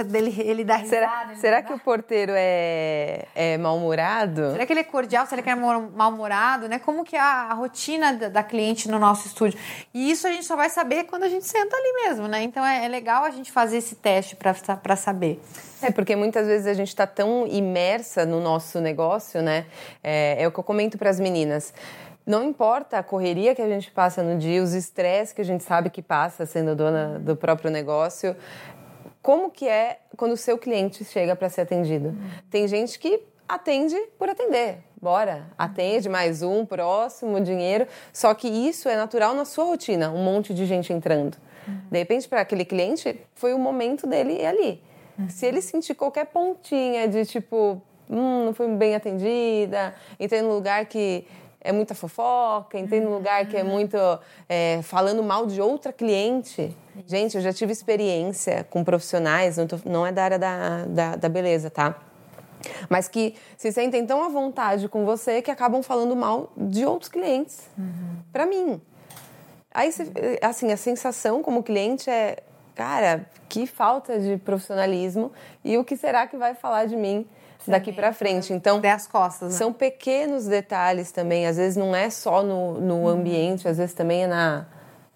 dele, 0.06 0.32
ele 0.38 0.62
dá 0.62 0.76
risada? 0.76 1.34
Será, 1.34 1.34
será 1.34 1.62
que 1.62 1.72
o 1.72 1.78
porteiro 1.80 2.32
é, 2.36 3.26
é 3.34 3.58
mal-humorado? 3.58 4.52
Será 4.52 4.64
que 4.64 4.72
ele 4.72 4.80
é 4.80 4.84
cordial? 4.84 5.26
Será 5.26 5.42
que 5.42 5.50
ele 5.50 5.60
é 5.60 5.64
mal-humorado? 5.64 6.68
Né? 6.68 6.78
Como 6.78 7.04
que 7.04 7.16
é 7.16 7.20
a, 7.20 7.48
a 7.50 7.54
rotina 7.54 8.12
da, 8.12 8.28
da, 8.28 8.42
cliente 8.44 8.88
no 8.88 9.00
nosso 9.00 9.26
estúdio? 9.26 9.58
E 9.92 10.08
isso 10.08 10.28
a 10.28 10.30
gente 10.30 10.44
só 10.44 10.54
vai 10.54 10.70
saber 10.70 11.04
quando 11.04 11.25
a 11.25 11.28
gente 11.28 11.46
senta 11.48 11.76
ali 11.76 11.92
mesmo, 12.04 12.28
né? 12.28 12.44
Então 12.44 12.64
é, 12.64 12.84
é 12.84 12.88
legal 12.88 13.25
a 13.25 13.30
gente 13.30 13.50
fazer 13.50 13.78
esse 13.78 13.96
teste 13.96 14.36
para 14.36 14.94
saber. 14.94 15.42
É, 15.83 15.90
porque 15.90 16.16
muitas 16.16 16.47
vezes 16.47 16.66
a 16.66 16.75
gente 16.75 16.88
está 16.88 17.06
tão 17.06 17.47
imersa 17.47 18.25
no 18.25 18.40
nosso 18.40 18.80
negócio, 18.80 19.42
né? 19.42 19.66
É, 20.02 20.42
é 20.42 20.49
o 20.49 20.52
que 20.52 20.59
eu 20.59 20.64
comento 20.64 20.97
para 20.97 21.11
as 21.11 21.21
meninas. 21.21 21.75
Não 22.26 22.42
importa 22.42 22.99
a 22.99 23.02
correria 23.02 23.54
que 23.54 23.62
a 23.62 23.68
gente 23.68 23.90
passa 23.90 24.23
no 24.23 24.38
dia, 24.38 24.62
os 24.62 24.73
estresses 24.73 25.33
que 25.33 25.40
a 25.40 25.45
gente 25.45 25.62
sabe 25.62 25.90
que 25.90 26.02
passa 26.02 26.45
sendo 26.45 26.75
dona 26.75 27.21
do 27.21 27.37
próprio 27.37 27.71
negócio, 27.71 28.35
como 29.23 29.50
que 29.50 29.68
é 29.68 29.99
quando 30.16 30.33
o 30.33 30.37
seu 30.37 30.56
cliente 30.59 31.04
chega 31.04 31.37
para 31.37 31.49
ser 31.49 31.62
atendido? 31.62 32.16
Tem 32.50 32.66
gente 32.66 32.99
que 32.99 33.23
atende 33.49 33.97
por 34.18 34.28
atender. 34.28 34.78
Bora, 35.00 35.47
atende 35.59 36.09
mais 36.09 36.42
um, 36.42 36.64
próximo, 36.64 37.40
dinheiro. 37.40 37.87
Só 38.12 38.33
que 38.35 38.49
isso 38.49 38.88
é 38.88 38.97
natural 38.97 39.35
na 39.35 39.45
sua 39.45 39.64
rotina, 39.64 40.11
um 40.11 40.25
monte 40.25 40.54
de 40.54 40.64
gente 40.66 40.92
entrando. 40.92 41.37
De 41.90 41.99
repente, 41.99 42.28
para 42.28 42.40
aquele 42.40 42.64
cliente, 42.64 43.21
foi 43.35 43.52
o 43.52 43.59
momento 43.59 44.06
dele 44.06 44.45
ali. 44.45 44.83
Se 45.28 45.46
ele 45.46 45.62
sentir 45.62 45.94
qualquer 45.94 46.26
pontinha 46.26 47.08
de 47.08 47.25
tipo, 47.25 47.80
hum, 48.08 48.46
não 48.46 48.54
fui 48.54 48.68
bem 48.68 48.94
atendida, 48.94 49.94
entrei 50.20 50.42
num 50.42 50.54
lugar 50.54 50.85
que 50.87 51.26
é 51.61 51.73
muita 51.73 51.94
fofoca, 51.94 52.78
entrei 52.78 53.00
num 53.00 53.12
lugar 53.12 53.46
que 53.46 53.56
é 53.56 53.62
uhum. 53.62 53.70
muito 53.70 53.96
é, 54.49 54.80
falando 54.82 55.23
mal 55.23 55.46
de 55.46 55.61
outra 55.61 55.92
cliente. 55.92 56.76
Gente, 57.06 57.37
eu 57.37 57.42
já 57.42 57.52
tive 57.52 57.73
experiência 57.73 58.64
com 58.70 58.85
profissionais, 58.85 59.56
não, 59.56 59.66
tô, 59.66 59.78
não 59.85 60.06
é 60.06 60.12
da 60.12 60.25
área 60.25 60.38
da, 60.38 60.85
da, 60.85 61.16
da 61.16 61.28
beleza, 61.28 61.70
tá? 61.70 62.00
mas 62.88 63.08
que 63.08 63.35
se 63.56 63.70
sentem 63.73 64.04
tão 64.06 64.23
à 64.25 64.28
vontade 64.28 64.88
com 64.88 65.04
você 65.04 65.42
que 65.42 65.50
acabam 65.50 65.82
falando 65.82 66.16
mal 66.16 66.50
de 66.56 66.85
outros 66.85 67.11
clientes. 67.11 67.68
Uhum. 67.78 68.16
Para 68.32 68.46
mim. 68.46 68.80
Aí, 69.73 69.90
assim, 70.40 70.73
a 70.73 70.76
sensação 70.76 71.42
como 71.42 71.62
cliente 71.62 72.08
é 72.08 72.38
cara, 72.76 73.26
que 73.49 73.66
falta 73.66 74.21
de 74.21 74.37
profissionalismo 74.37 75.33
e 75.64 75.76
o 75.78 75.85
que 75.85 75.97
será 75.97 76.26
que 76.26 76.37
vai 76.37 76.54
falar 76.54 76.85
de 76.85 76.95
mim 76.95 77.26
daqui 77.66 77.92
para 77.92 78.12
frente. 78.12 78.52
Então, 78.52 78.80
as 78.85 79.06
costas, 79.06 79.52
né? 79.52 79.59
são 79.59 79.73
pequenos 79.73 80.47
detalhes 80.47 81.11
também. 81.11 81.47
Às 81.47 81.56
vezes 81.56 81.76
não 81.76 81.97
é 81.97 82.09
só 82.11 82.42
no, 82.42 82.80
no 82.80 82.95
uhum. 82.99 83.09
ambiente, 83.09 83.66
às 83.66 83.78
vezes 83.78 83.95
também 83.95 84.25
é 84.25 84.26
na, 84.26 84.66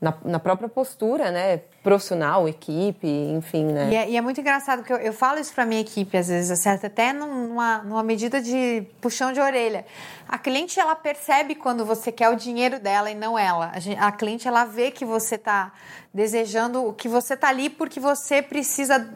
na, 0.00 0.14
na, 0.24 0.38
própria 0.40 0.68
postura, 0.68 1.30
né? 1.30 1.60
Profissional, 1.82 2.46
equipe, 2.46 3.06
enfim, 3.06 3.64
né? 3.64 3.88
E 3.90 3.96
é, 3.96 4.10
e 4.10 4.16
é 4.16 4.20
muito 4.20 4.38
engraçado 4.38 4.82
que 4.82 4.92
eu, 4.92 4.98
eu 4.98 5.14
falo 5.14 5.38
isso 5.38 5.54
para 5.54 5.64
minha 5.64 5.80
equipe, 5.80 6.14
às 6.14 6.28
vezes, 6.28 6.58
certo? 6.58 6.84
Até 6.84 7.10
numa, 7.10 7.78
numa 7.78 8.02
medida 8.02 8.38
de 8.40 8.84
puxão 9.00 9.32
de 9.32 9.40
orelha. 9.40 9.86
A 10.28 10.36
cliente, 10.36 10.78
ela 10.78 10.94
percebe 10.94 11.54
quando 11.54 11.84
você 11.84 12.12
quer 12.12 12.28
o 12.28 12.36
dinheiro 12.36 12.78
dela 12.78 13.10
e 13.10 13.14
não 13.14 13.38
ela. 13.38 13.70
A, 13.74 13.80
gente, 13.80 13.98
a 13.98 14.12
cliente, 14.12 14.46
ela 14.46 14.66
vê 14.66 14.90
que 14.90 15.06
você 15.06 15.38
tá 15.38 15.72
desejando, 16.12 16.92
que 16.98 17.08
você 17.08 17.34
tá 17.34 17.48
ali 17.48 17.70
porque 17.70 17.98
você 17.98 18.42
precisa, 18.42 19.08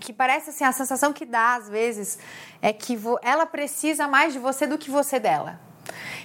que 0.00 0.12
parece 0.12 0.50
assim, 0.50 0.64
a 0.64 0.72
sensação 0.72 1.12
que 1.12 1.24
dá 1.24 1.54
às 1.54 1.68
vezes 1.68 2.18
é 2.60 2.72
que 2.72 2.96
vo, 2.96 3.16
ela 3.22 3.46
precisa 3.46 4.08
mais 4.08 4.32
de 4.32 4.40
você 4.40 4.66
do 4.66 4.76
que 4.76 4.90
você 4.90 5.20
dela. 5.20 5.60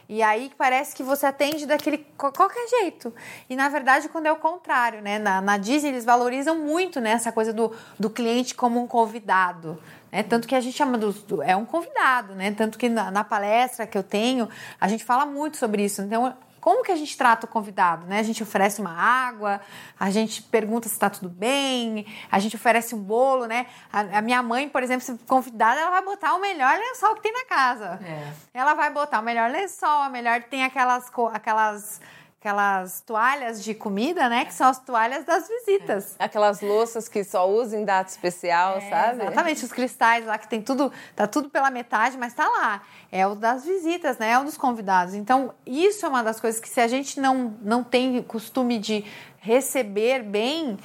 E 0.10 0.24
aí 0.24 0.50
parece 0.58 0.96
que 0.96 1.04
você 1.04 1.26
atende 1.26 1.66
daquele 1.66 1.98
qualquer 2.18 2.66
jeito. 2.80 3.14
E 3.50 3.56
na 3.56 3.68
verdade, 3.68 4.08
quando 4.08 4.26
é 4.26 4.32
o 4.32 4.38
contrário, 4.38 5.02
né? 5.02 5.20
Na, 5.20 5.42
na 5.42 5.58
Disney, 5.58 5.90
eles 5.90 6.06
valorizam 6.06 6.58
muito 6.58 7.02
né, 7.02 7.12
essa 7.12 7.32
coisa 7.32 7.52
do, 7.52 7.76
do 8.00 8.10
cliente 8.10 8.56
como 8.56 8.82
um 8.82 8.88
convidado. 8.88 9.78
Né? 10.10 10.24
Tanto 10.24 10.48
que 10.48 10.56
a 10.56 10.62
gente 10.62 10.78
chama 10.78 10.98
do, 10.98 11.12
do 11.12 11.44
é 11.44 11.56
um 11.56 11.66
convidado, 11.66 12.34
né? 12.36 12.52
Tanto 12.52 12.78
que 12.78 12.88
na, 12.88 13.12
na, 13.12 13.24
palestra 13.24 13.86
que 13.86 13.98
eu 13.98 14.04
tenho, 14.04 14.48
a 14.80 14.88
gente 14.88 15.04
fala 15.04 15.26
muito 15.26 15.58
sobre 15.58 15.84
isso. 15.84 16.02
Então, 16.02 16.34
como 16.60 16.84
que 16.84 16.92
a 16.92 16.96
gente 16.96 17.18
trata 17.18 17.46
o 17.46 17.50
convidado, 17.50 18.06
né? 18.06 18.20
A 18.20 18.24
gente 18.24 18.44
oferece 18.44 18.82
uma 18.82 18.92
água, 18.92 19.62
a 20.00 20.10
gente 20.10 20.42
pergunta 20.44 20.88
se 20.88 20.96
está 20.96 21.10
tudo 21.10 21.30
bem, 21.30 22.06
a 22.32 22.40
gente 22.40 22.56
oferece 22.56 22.96
um 22.96 23.00
bolo, 23.00 23.46
né? 23.46 23.68
A, 23.92 24.20
a, 24.20 24.22
minha 24.22 24.42
mãe, 24.42 24.68
por 24.68 24.84
exemplo, 24.84 25.06
se 25.06 25.18
convidada, 25.26 25.80
ela 25.80 25.92
vai 25.92 26.04
botar 26.04 26.34
o 26.34 26.40
melhor 26.40 26.78
lençol 26.78 27.16
que 27.16 27.22
tem 27.22 27.34
na 27.34 27.46
casa. 27.46 28.00
É. 28.04 28.34
Ela 28.54 28.74
vai 28.74 28.92
botar 28.92 29.20
o 29.20 29.24
melhor 29.24 29.50
lençol, 29.50 30.04
a 30.04 30.10
melhor 30.10 30.44
tem 30.44 30.64
aquelas 30.64 31.12
aquelas 31.34 32.02
aquelas 32.48 33.02
toalhas 33.02 33.62
de 33.62 33.74
comida, 33.74 34.30
né? 34.30 34.46
Que 34.46 34.54
são 34.54 34.68
as 34.68 34.80
toalhas 34.80 35.26
das 35.26 35.48
visitas. 35.48 36.16
É. 36.18 36.24
Aquelas 36.24 36.62
louças 36.62 37.10
que 37.10 37.24
só 37.24 37.50
usam 37.50 37.82
em 37.82 37.86
data 37.86 38.10
especial, 38.10 38.78
é, 38.78 38.90
sabe? 38.90 39.22
Exatamente, 39.24 39.66
os 39.66 39.72
cristais 39.72 40.26
lá 40.26 40.38
que 40.38 40.48
tem 40.48 40.62
tudo, 40.62 40.92
tá 41.16 41.28
tudo 41.28 41.50
pela 41.50 41.70
metade, 41.70 42.18
mas 42.18 42.34
tá 42.34 42.48
lá. 42.48 42.82
É 43.12 43.28
o 43.28 43.36
das 43.36 43.66
visitas, 43.66 44.18
né? 44.18 44.32
É 44.32 44.40
o 44.40 44.46
dos 44.46 44.58
convidados. 44.58 45.14
Então, 45.14 45.54
isso 45.66 46.06
é 46.06 46.10
uma 46.10 46.24
das 46.24 46.40
coisas 46.40 46.62
que 46.62 46.70
se 46.70 46.80
a 46.80 46.88
gente 46.88 47.20
não, 47.20 47.58
não 47.62 47.84
tem 47.84 48.22
costume 48.24 48.80
de 48.80 49.04
receber 49.40 50.24
bem, 50.24 50.78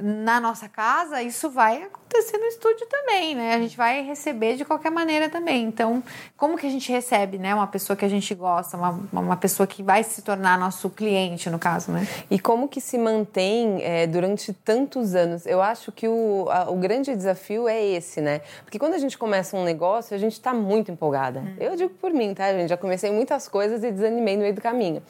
na 0.00 0.40
nossa 0.40 0.68
casa, 0.68 1.20
isso 1.20 1.50
vai 1.50 1.82
acontecer 1.82 2.07
no 2.38 2.46
estúdio 2.46 2.86
também, 2.86 3.34
né? 3.34 3.54
A 3.54 3.58
gente 3.58 3.76
vai 3.76 4.02
receber 4.02 4.56
de 4.56 4.64
qualquer 4.64 4.90
maneira 4.90 5.28
também. 5.28 5.64
Então, 5.64 6.02
como 6.36 6.56
que 6.56 6.66
a 6.66 6.70
gente 6.70 6.90
recebe, 6.90 7.38
né? 7.38 7.54
Uma 7.54 7.66
pessoa 7.66 7.96
que 7.96 8.04
a 8.04 8.08
gente 8.08 8.34
gosta, 8.34 8.76
uma, 8.76 9.00
uma 9.12 9.36
pessoa 9.36 9.66
que 9.66 9.82
vai 9.82 10.02
se 10.02 10.22
tornar 10.22 10.58
nosso 10.58 10.88
cliente, 10.90 11.50
no 11.50 11.58
caso, 11.58 11.92
né? 11.92 12.06
E 12.30 12.38
como 12.38 12.68
que 12.68 12.80
se 12.80 12.96
mantém 12.96 13.82
é, 13.82 14.06
durante 14.06 14.52
tantos 14.52 15.14
anos? 15.14 15.46
Eu 15.46 15.60
acho 15.60 15.92
que 15.92 16.08
o, 16.08 16.46
a, 16.50 16.70
o 16.70 16.76
grande 16.76 17.14
desafio 17.14 17.68
é 17.68 17.84
esse, 17.84 18.20
né? 18.20 18.40
Porque 18.64 18.78
quando 18.78 18.94
a 18.94 18.98
gente 18.98 19.18
começa 19.18 19.56
um 19.56 19.64
negócio, 19.64 20.14
a 20.14 20.18
gente 20.18 20.32
está 20.32 20.54
muito 20.54 20.90
empolgada. 20.90 21.40
Hum. 21.40 21.56
Eu 21.60 21.76
digo 21.76 21.90
por 22.00 22.12
mim, 22.12 22.32
tá, 22.34 22.52
gente? 22.52 22.68
Já 22.68 22.76
comecei 22.76 23.10
muitas 23.10 23.48
coisas 23.48 23.82
e 23.84 23.90
desanimei 23.90 24.36
no 24.36 24.42
meio 24.42 24.54
do 24.54 24.60
caminho. 24.60 25.02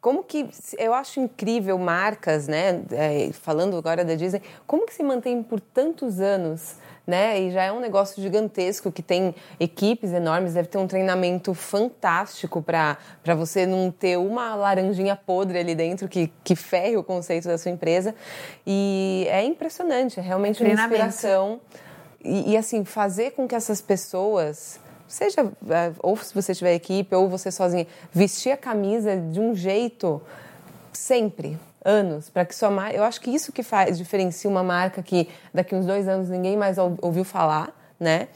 Como 0.00 0.22
que... 0.22 0.48
Eu 0.78 0.92
acho 0.92 1.20
incrível 1.20 1.78
marcas, 1.78 2.46
né? 2.48 2.82
É, 2.92 3.30
falando 3.32 3.76
agora 3.76 4.04
da 4.04 4.14
Disney, 4.14 4.42
como 4.66 4.86
que 4.86 4.94
se 4.94 5.02
mantém 5.02 5.42
por 5.42 5.60
tantos 5.60 6.20
anos? 6.20 6.33
Né? 7.06 7.38
E 7.38 7.50
já 7.50 7.64
é 7.64 7.70
um 7.70 7.80
negócio 7.80 8.22
gigantesco 8.22 8.90
que 8.90 9.02
tem 9.02 9.34
equipes 9.60 10.10
enormes, 10.10 10.54
deve 10.54 10.68
ter 10.68 10.78
um 10.78 10.86
treinamento 10.86 11.52
fantástico 11.52 12.62
para 12.62 12.96
você 13.36 13.66
não 13.66 13.90
ter 13.90 14.16
uma 14.16 14.54
laranjinha 14.54 15.14
podre 15.14 15.58
ali 15.58 15.74
dentro 15.74 16.08
que, 16.08 16.32
que 16.42 16.56
ferre 16.56 16.96
o 16.96 17.04
conceito 17.04 17.46
da 17.46 17.58
sua 17.58 17.70
empresa. 17.70 18.14
E 18.66 19.26
é 19.28 19.44
impressionante, 19.44 20.18
é 20.18 20.22
realmente 20.22 20.62
uma 20.62 20.72
inspiração. 20.72 21.60
E, 22.24 22.52
e 22.52 22.56
assim, 22.56 22.86
fazer 22.86 23.32
com 23.32 23.46
que 23.46 23.54
essas 23.54 23.82
pessoas 23.82 24.80
seja 25.06 25.42
é, 25.42 25.92
ou 26.02 26.16
se 26.16 26.34
você 26.34 26.54
tiver 26.54 26.74
equipe 26.74 27.14
ou 27.14 27.28
você 27.28 27.50
sozinha, 27.50 27.86
vestir 28.12 28.52
a 28.52 28.56
camisa 28.56 29.16
de 29.16 29.40
um 29.40 29.54
jeito 29.54 30.20
sempre, 30.92 31.58
anos 31.84 32.30
para 32.30 32.44
que 32.44 32.54
sua 32.54 32.70
marca. 32.70 32.96
Eu 32.96 33.04
acho 33.04 33.20
que 33.20 33.30
isso 33.30 33.52
que 33.52 33.62
faz 33.62 33.98
diferencia 33.98 34.48
uma 34.48 34.62
marca 34.62 35.02
que 35.02 35.28
daqui 35.52 35.74
uns 35.74 35.86
dois 35.86 36.08
anos 36.08 36.28
ninguém 36.28 36.56
mais 36.56 36.78
ouviu 36.78 37.24
falar, 37.24 37.74
né? 38.00 38.28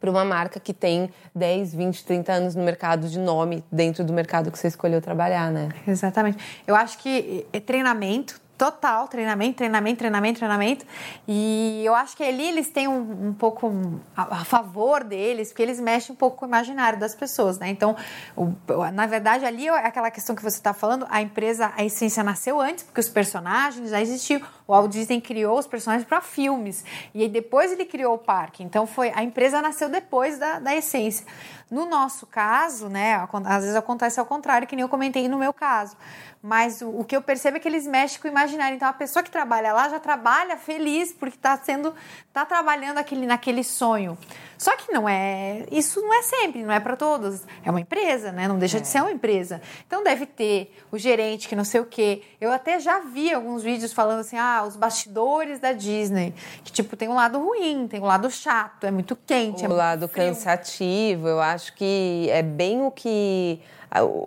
Para 0.00 0.10
uma 0.10 0.24
marca 0.24 0.60
que 0.60 0.74
tem 0.74 1.10
10, 1.34 1.74
20, 1.74 2.04
30 2.04 2.32
anos 2.32 2.54
no 2.54 2.62
mercado 2.62 3.08
de 3.08 3.18
nome 3.18 3.64
dentro 3.70 4.04
do 4.04 4.12
mercado 4.12 4.50
que 4.50 4.58
você 4.58 4.68
escolheu 4.68 5.00
trabalhar, 5.00 5.50
né? 5.50 5.70
Exatamente. 5.86 6.38
Eu 6.66 6.74
acho 6.74 6.98
que 6.98 7.46
é 7.52 7.60
treinamento 7.60 8.40
total, 8.56 9.06
treinamento, 9.08 9.58
treinamento, 9.58 9.98
treinamento, 9.98 10.38
treinamento. 10.38 10.86
E 11.28 11.82
eu 11.84 11.94
acho 11.94 12.16
que 12.16 12.22
ali 12.22 12.48
eles 12.48 12.68
têm 12.70 12.88
um, 12.88 13.28
um 13.28 13.34
pouco 13.34 13.72
a, 14.16 14.40
a, 14.40 14.44
favor 14.44 15.04
deles, 15.04 15.48
porque 15.48 15.62
eles 15.62 15.78
mexem 15.78 16.14
um 16.14 16.16
pouco 16.16 16.38
com 16.38 16.44
o 16.46 16.48
imaginário 16.48 16.98
das 16.98 17.14
pessoas, 17.14 17.58
né? 17.58 17.68
Então, 17.68 17.96
o, 18.34 18.52
na 18.92 19.06
verdade, 19.06 19.44
ali 19.44 19.68
é 19.68 19.86
aquela 19.86 20.10
questão 20.10 20.34
que 20.34 20.42
você 20.42 20.56
está 20.56 20.72
falando, 20.72 21.06
a 21.10 21.20
empresa, 21.20 21.72
a 21.76 21.84
essência 21.84 22.22
nasceu 22.22 22.60
antes, 22.60 22.84
porque 22.84 23.00
os 23.00 23.08
personagens 23.08 23.90
já 23.90 24.00
existiam, 24.00 24.40
O 24.66 24.72
Walt 24.72 24.90
Disney 24.90 25.20
criou 25.20 25.58
os 25.58 25.66
personagens 25.66 26.06
para 26.06 26.20
filmes. 26.20 26.84
E 27.14 27.22
aí 27.22 27.28
depois 27.28 27.70
ele 27.72 27.84
criou 27.84 28.14
o 28.14 28.18
parque. 28.18 28.62
Então 28.62 28.86
foi 28.86 29.12
a 29.14 29.22
empresa 29.22 29.62
nasceu 29.62 29.88
depois 29.88 30.38
da, 30.38 30.58
da 30.58 30.74
essência. 30.74 31.26
No 31.68 31.84
nosso 31.84 32.26
caso, 32.26 32.88
né, 32.88 33.26
às 33.44 33.62
vezes 33.62 33.74
acontece 33.74 34.20
ao 34.20 34.26
contrário, 34.26 34.68
que 34.68 34.76
nem 34.76 34.82
eu 34.82 34.88
comentei 34.88 35.28
no 35.28 35.36
meu 35.36 35.52
caso. 35.52 35.96
Mas 36.40 36.80
o, 36.80 37.00
o 37.00 37.04
que 37.04 37.16
eu 37.16 37.20
percebo 37.20 37.56
é 37.56 37.60
que 37.60 37.66
eles 37.66 37.88
mexem 37.88 38.20
com 38.20 38.28
o 38.28 38.30
imaginário. 38.30 38.76
Então 38.76 38.88
a 38.88 38.92
pessoa 38.92 39.20
que 39.20 39.30
trabalha 39.30 39.72
lá 39.72 39.88
já 39.88 39.98
trabalha 39.98 40.56
feliz 40.56 41.12
porque 41.12 41.36
está 41.36 41.56
sendo, 41.56 41.92
está 42.28 42.44
trabalhando 42.44 42.98
aquele, 42.98 43.26
naquele 43.26 43.64
sonho. 43.64 44.16
Só 44.56 44.76
que 44.76 44.92
não 44.92 45.08
é, 45.08 45.66
isso 45.70 46.00
não 46.00 46.14
é 46.14 46.22
sempre, 46.22 46.62
não 46.62 46.72
é 46.72 46.78
para 46.78 46.94
todos. 46.94 47.42
É 47.64 47.70
uma 47.70 47.80
empresa, 47.80 48.30
né? 48.30 48.46
Não 48.46 48.58
deixa 48.58 48.78
é. 48.78 48.80
de 48.80 48.86
ser 48.86 49.00
uma 49.00 49.10
empresa. 49.10 49.60
Então 49.86 50.04
deve 50.04 50.24
ter 50.24 50.72
o 50.92 50.96
gerente 50.96 51.48
que 51.48 51.56
não 51.56 51.64
sei 51.64 51.80
o 51.80 51.84
quê. 51.84 52.22
Eu 52.40 52.52
até 52.52 52.78
já 52.78 53.00
vi 53.00 53.34
alguns 53.34 53.64
vídeos 53.64 53.92
falando 53.92 54.20
assim: 54.20 54.38
"Ah, 54.38 54.55
os 54.64 54.76
bastidores 54.76 55.60
da 55.60 55.72
Disney", 55.72 56.34
que 56.64 56.72
tipo 56.72 56.96
tem 56.96 57.08
um 57.08 57.14
lado 57.14 57.38
ruim, 57.38 57.86
tem 57.88 58.00
um 58.00 58.06
lado 58.06 58.30
chato, 58.30 58.84
é 58.84 58.90
muito 58.90 59.16
quente, 59.26 59.66
o 59.66 59.66
é 59.66 59.68
lado 59.68 60.08
frio. 60.08 60.26
cansativo. 60.26 61.28
Eu 61.28 61.40
acho 61.40 61.74
que 61.74 62.28
é 62.30 62.42
bem 62.42 62.82
o 62.82 62.90
que 62.90 63.60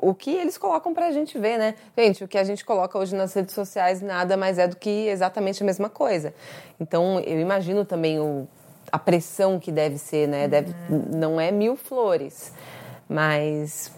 o 0.01 0.15
que 0.15 0.31
eles 0.31 0.57
colocam 0.57 0.93
para 0.93 1.07
a 1.07 1.11
gente 1.11 1.37
ver, 1.37 1.57
né? 1.57 1.75
Gente, 1.95 2.23
o 2.23 2.27
que 2.27 2.37
a 2.37 2.43
gente 2.43 2.65
coloca 2.65 2.97
hoje 2.97 3.15
nas 3.15 3.33
redes 3.33 3.53
sociais 3.53 4.01
nada 4.01 4.35
mais 4.35 4.57
é 4.57 4.67
do 4.67 4.75
que 4.75 5.07
exatamente 5.07 5.61
a 5.61 5.65
mesma 5.65 5.89
coisa. 5.89 6.33
Então, 6.79 7.19
eu 7.19 7.39
imagino 7.39 7.85
também 7.85 8.19
o 8.19 8.47
a 8.91 8.97
pressão 8.97 9.59
que 9.59 9.71
deve 9.71 9.97
ser, 9.97 10.27
né? 10.27 10.47
Deve, 10.47 10.73
não 10.89 11.39
é 11.39 11.51
mil 11.51 11.75
flores, 11.75 12.51
mas 13.07 13.91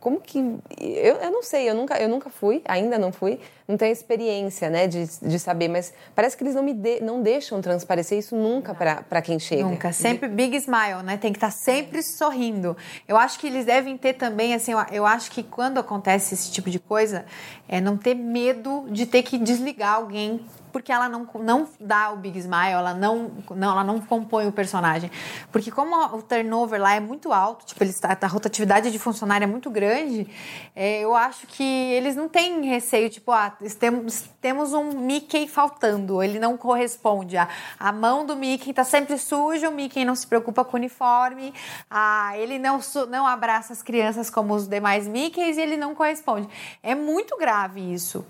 como 0.00 0.20
que 0.20 0.38
eu, 0.80 1.16
eu 1.16 1.30
não 1.30 1.42
sei 1.42 1.68
eu 1.68 1.74
nunca 1.74 1.98
eu 2.00 2.08
nunca 2.08 2.30
fui 2.30 2.62
ainda 2.64 2.98
não 2.98 3.12
fui 3.12 3.40
não 3.68 3.76
tenho 3.76 3.92
experiência 3.92 4.70
né 4.70 4.86
de, 4.86 5.06
de 5.20 5.38
saber 5.38 5.68
mas 5.68 5.92
parece 6.14 6.36
que 6.36 6.42
eles 6.42 6.54
não 6.54 6.62
me 6.62 6.72
de, 6.72 7.00
não 7.00 7.22
deixam 7.22 7.60
transparecer 7.60 8.18
isso 8.18 8.34
nunca 8.34 8.74
para 8.74 9.22
quem 9.22 9.38
chega. 9.38 9.64
Nunca. 9.64 9.92
Sempre 9.92 10.28
big 10.28 10.56
smile 10.56 11.02
né? 11.04 11.18
Tem 11.18 11.32
que 11.32 11.36
estar 11.36 11.48
tá 11.48 11.52
sempre 11.52 12.02
sorrindo. 12.02 12.76
Eu 13.06 13.16
acho 13.16 13.38
que 13.38 13.46
eles 13.46 13.66
devem 13.66 13.96
ter 13.96 14.14
também 14.14 14.54
assim 14.54 14.72
eu, 14.90 15.04
acho 15.04 15.30
que 15.30 15.42
quando 15.42 15.78
acontece 15.78 16.34
esse 16.34 16.50
tipo 16.50 16.70
de 16.70 16.78
coisa 16.78 17.26
é 17.68 17.80
não 17.80 17.96
ter 17.96 18.14
medo 18.14 18.86
de 18.90 19.04
ter 19.04 19.22
que 19.22 19.36
desligar 19.36 19.94
alguém 19.94 20.40
porque 20.72 20.92
ela 20.92 21.08
não, 21.08 21.26
não 21.40 21.68
dá 21.80 22.12
o 22.12 22.16
big 22.16 22.38
smile, 22.38 22.72
ela 22.72 22.94
não, 22.94 23.30
não, 23.50 23.72
ela 23.72 23.84
não 23.84 24.00
compõe 24.00 24.46
o 24.46 24.52
personagem. 24.52 25.10
Porque 25.50 25.70
como 25.70 25.96
o 26.16 26.22
turnover 26.22 26.80
lá 26.80 26.94
é 26.94 27.00
muito 27.00 27.32
alto, 27.32 27.66
tipo, 27.66 27.82
eles, 27.82 28.02
a, 28.04 28.16
a 28.20 28.26
rotatividade 28.26 28.90
de 28.90 28.98
funcionário 28.98 29.44
é 29.44 29.46
muito 29.46 29.70
grande, 29.70 30.28
é, 30.74 31.00
eu 31.00 31.14
acho 31.14 31.46
que 31.46 31.64
eles 31.64 32.14
não 32.14 32.28
têm 32.28 32.62
receio, 32.66 33.10
tipo, 33.10 33.32
ah, 33.32 33.56
temos, 33.78 34.24
temos 34.40 34.72
um 34.72 34.92
Mickey 35.00 35.48
faltando, 35.48 36.22
ele 36.22 36.38
não 36.38 36.56
corresponde. 36.56 37.36
A, 37.36 37.48
a 37.78 37.92
mão 37.92 38.24
do 38.24 38.36
Mickey 38.36 38.70
está 38.70 38.84
sempre 38.84 39.18
suja, 39.18 39.68
o 39.68 39.72
Mickey 39.72 40.04
não 40.04 40.14
se 40.14 40.26
preocupa 40.26 40.64
com 40.64 40.76
o 40.76 40.80
uniforme, 40.80 41.52
ah, 41.90 42.36
ele 42.36 42.58
não, 42.58 42.80
não 43.08 43.26
abraça 43.26 43.72
as 43.72 43.82
crianças 43.82 44.30
como 44.30 44.54
os 44.54 44.66
demais 44.66 45.06
Mickeys 45.06 45.56
e 45.56 45.60
ele 45.60 45.76
não 45.76 45.94
corresponde. 45.94 46.48
É 46.82 46.94
muito 46.94 47.36
grave 47.36 47.80
isso. 47.92 48.24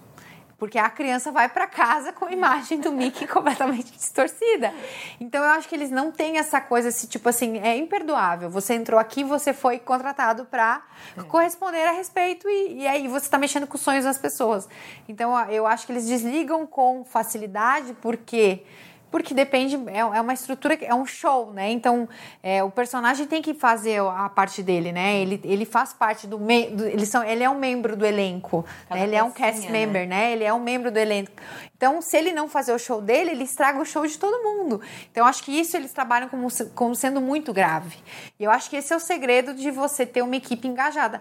Porque 0.59 0.77
a 0.77 0.91
criança 0.91 1.31
vai 1.31 1.49
para 1.49 1.69
casa 1.69 2.13
com 2.13 2.25
a 2.25 2.33
imagem 2.33 2.81
do 2.81 2.91
Mickey 2.91 3.27
completamente 3.29 3.93
distorcida. 3.93 4.75
Então 5.21 5.43
eu 5.43 5.51
acho 5.51 5.69
que 5.69 5.75
eles 5.75 5.91
não 5.91 6.11
têm 6.11 6.37
essa 6.37 6.61
coisa, 6.61 6.89
assim, 6.89 7.07
tipo 7.07 7.29
assim, 7.29 7.59
é 7.59 7.77
imperdoável. 7.77 8.51
Você 8.51 8.75
entrou 8.75 8.99
aqui, 8.99 9.23
você 9.23 9.53
foi 9.53 9.79
contratado 9.79 10.45
para 10.45 10.83
é. 11.17 11.23
corresponder 11.23 11.87
a 11.87 11.93
respeito 11.93 12.49
e, 12.49 12.81
e 12.81 12.87
aí 12.89 13.07
você 13.07 13.27
está 13.27 13.39
mexendo 13.39 13.69
com 13.69 13.77
os 13.77 13.81
sonhos 13.81 14.05
das 14.05 14.19
pessoas. 14.19 14.69
Então 15.09 15.39
eu 15.49 15.65
acho 15.65 15.87
que 15.87 15.93
eles 15.93 16.07
desligam 16.07 16.67
com 16.67 17.05
facilidade 17.05 17.95
porque 18.03 18.65
porque 19.11 19.33
depende, 19.33 19.77
é, 19.89 19.99
é 19.99 20.21
uma 20.21 20.33
estrutura, 20.33 20.77
é 20.81 20.95
um 20.95 21.07
show, 21.07 21.53
né? 21.53 21.71
Então, 21.71 22.09
é, 22.43 22.63
o 22.63 22.71
personagem 22.71 23.27
tem 23.27 23.41
que 23.41 23.55
fazer 23.55 24.01
a 24.01 24.29
parte 24.29 24.63
dele, 24.63 24.93
né? 24.93 25.21
Ele, 25.21 25.41
ele 25.45 25.65
faz 25.65 25.93
parte 25.93 26.27
do, 26.27 26.39
me, 26.39 26.71
do 26.71 26.87
ele, 26.87 27.07
são, 27.07 27.25
ele 27.25 27.43
é 27.43 27.49
um 27.49 27.59
membro 27.59 27.97
do 27.97 28.05
elenco, 28.05 28.65
né? 28.91 29.03
ele 29.03 29.17
é 29.17 29.23
um 29.23 29.31
cast 29.31 29.67
né? 29.67 29.71
member, 29.71 30.07
né? 30.07 30.33
Ele 30.33 30.45
é 30.45 30.53
um 30.53 30.61
membro 30.61 30.91
do 30.91 30.99
elenco. 30.99 31.33
Então, 31.77 32.03
se 32.03 32.17
ele 32.17 32.33
não 32.33 32.49
fazer 32.49 32.73
o 32.73 32.79
show 32.79 33.01
dele, 33.01 33.31
ele 33.31 33.45
estraga 33.45 33.81
o 33.81 33.85
show 33.85 34.07
de 34.07 34.19
todo 34.19 34.43
mundo. 34.43 34.81
Então, 35.11 35.27
acho 35.27 35.43
que 35.43 35.53
isso 35.53 35.77
eles 35.77 35.93
trabalham 35.93 36.29
como, 36.29 36.49
como 36.75 36.95
sendo 36.95 37.21
muito 37.21 37.53
grave. 37.53 37.97
E 38.39 38.45
eu 38.45 38.51
acho 38.51 38.69
que 38.69 38.77
esse 38.77 38.93
é 38.93 38.97
o 38.97 39.01
segredo 39.01 39.55
de 39.55 39.71
você 39.71 40.05
ter 40.05 40.23
uma 40.23 40.37
equipe 40.37 40.67
engajada 40.67 41.21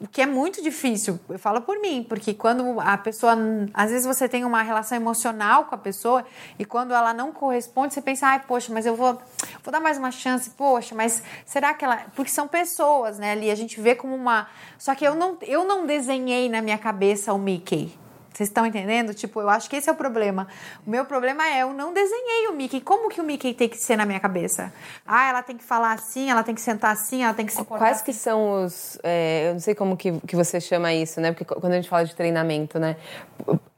o 0.00 0.06
que 0.06 0.22
é 0.22 0.26
muito 0.26 0.62
difícil, 0.62 1.18
eu 1.28 1.38
falo 1.38 1.60
por 1.60 1.80
mim, 1.80 2.06
porque 2.08 2.32
quando 2.32 2.80
a 2.80 2.96
pessoa, 2.96 3.36
às 3.74 3.90
vezes 3.90 4.06
você 4.06 4.28
tem 4.28 4.44
uma 4.44 4.62
relação 4.62 4.96
emocional 4.96 5.64
com 5.64 5.74
a 5.74 5.78
pessoa 5.78 6.24
e 6.58 6.64
quando 6.64 6.94
ela 6.94 7.12
não 7.12 7.32
corresponde, 7.32 7.94
você 7.94 8.00
pensa, 8.00 8.28
ai, 8.28 8.40
poxa, 8.46 8.72
mas 8.72 8.86
eu 8.86 8.94
vou, 8.94 9.20
vou 9.64 9.72
dar 9.72 9.80
mais 9.80 9.98
uma 9.98 10.12
chance, 10.12 10.50
poxa, 10.50 10.94
mas 10.94 11.22
será 11.44 11.74
que 11.74 11.84
ela. 11.84 12.04
Porque 12.14 12.30
são 12.30 12.46
pessoas, 12.46 13.18
né, 13.18 13.32
ali, 13.32 13.50
a 13.50 13.56
gente 13.56 13.80
vê 13.80 13.94
como 13.94 14.14
uma. 14.14 14.46
Só 14.78 14.94
que 14.94 15.04
eu 15.04 15.14
não, 15.14 15.36
eu 15.42 15.64
não 15.64 15.84
desenhei 15.84 16.48
na 16.48 16.62
minha 16.62 16.78
cabeça 16.78 17.32
o 17.32 17.38
Mickey. 17.38 17.92
Vocês 18.38 18.50
estão 18.50 18.64
entendendo? 18.64 19.12
Tipo, 19.12 19.40
eu 19.40 19.48
acho 19.48 19.68
que 19.68 19.74
esse 19.74 19.88
é 19.88 19.92
o 19.92 19.96
problema. 19.96 20.46
O 20.86 20.90
meu 20.90 21.04
problema 21.04 21.44
é 21.44 21.62
eu 21.62 21.74
não 21.74 21.92
desenhei 21.92 22.46
o 22.46 22.52
Mickey. 22.52 22.80
Como 22.80 23.08
que 23.08 23.20
o 23.20 23.24
Mickey 23.24 23.52
tem 23.52 23.68
que 23.68 23.76
ser 23.76 23.96
na 23.96 24.06
minha 24.06 24.20
cabeça? 24.20 24.72
Ah, 25.04 25.28
ela 25.28 25.42
tem 25.42 25.56
que 25.56 25.64
falar 25.64 25.92
assim, 25.94 26.30
ela 26.30 26.44
tem 26.44 26.54
que 26.54 26.60
sentar 26.60 26.92
assim, 26.92 27.24
ela 27.24 27.34
tem 27.34 27.44
que 27.44 27.50
se 27.50 27.58
comportar 27.58 27.88
Quais 27.88 27.96
assim. 27.96 28.04
que 28.04 28.12
são 28.12 28.62
os... 28.62 28.96
É, 29.02 29.48
eu 29.48 29.54
não 29.54 29.60
sei 29.60 29.74
como 29.74 29.96
que, 29.96 30.20
que 30.20 30.36
você 30.36 30.60
chama 30.60 30.94
isso, 30.94 31.20
né? 31.20 31.32
Porque 31.32 31.44
quando 31.44 31.72
a 31.72 31.76
gente 31.76 31.88
fala 31.88 32.04
de 32.04 32.14
treinamento, 32.14 32.78
né? 32.78 32.94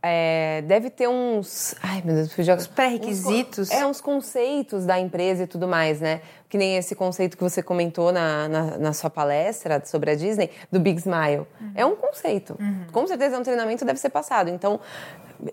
É, 0.03 0.63
deve 0.67 0.89
ter 0.89 1.09
uns. 1.09 1.75
Ai, 1.83 2.03
meu 2.05 2.15
Deus. 2.15 2.37
Os 2.59 2.67
pré-requisitos. 2.67 3.71
É, 3.71 3.85
uns 3.85 4.01
conceitos 4.01 4.87
da 4.87 4.99
empresa 4.99 5.43
e 5.43 5.47
tudo 5.47 5.69
mais, 5.69 6.01
né? 6.01 6.23
Que 6.49 6.57
nem 6.57 6.77
esse 6.77 6.95
conceito 6.95 7.37
que 7.37 7.43
você 7.43 7.63
comentou 7.63 8.11
na, 8.11 8.49
na, 8.49 8.79
na 8.79 8.93
sua 8.93 9.11
palestra 9.11 9.83
sobre 9.85 10.11
a 10.11 10.15
Disney, 10.15 10.51
do 10.73 10.81
Big 10.81 10.99
Smile. 10.99 11.47
Uhum. 11.61 11.73
É 11.75 11.85
um 11.85 11.97
conceito. 11.97 12.57
Uhum. 12.59 12.87
Com 12.91 13.07
certeza, 13.07 13.39
um 13.39 13.43
treinamento 13.43 13.85
deve 13.85 14.01
ser 14.01 14.11
passado. 14.11 14.49
Então, 14.49 14.81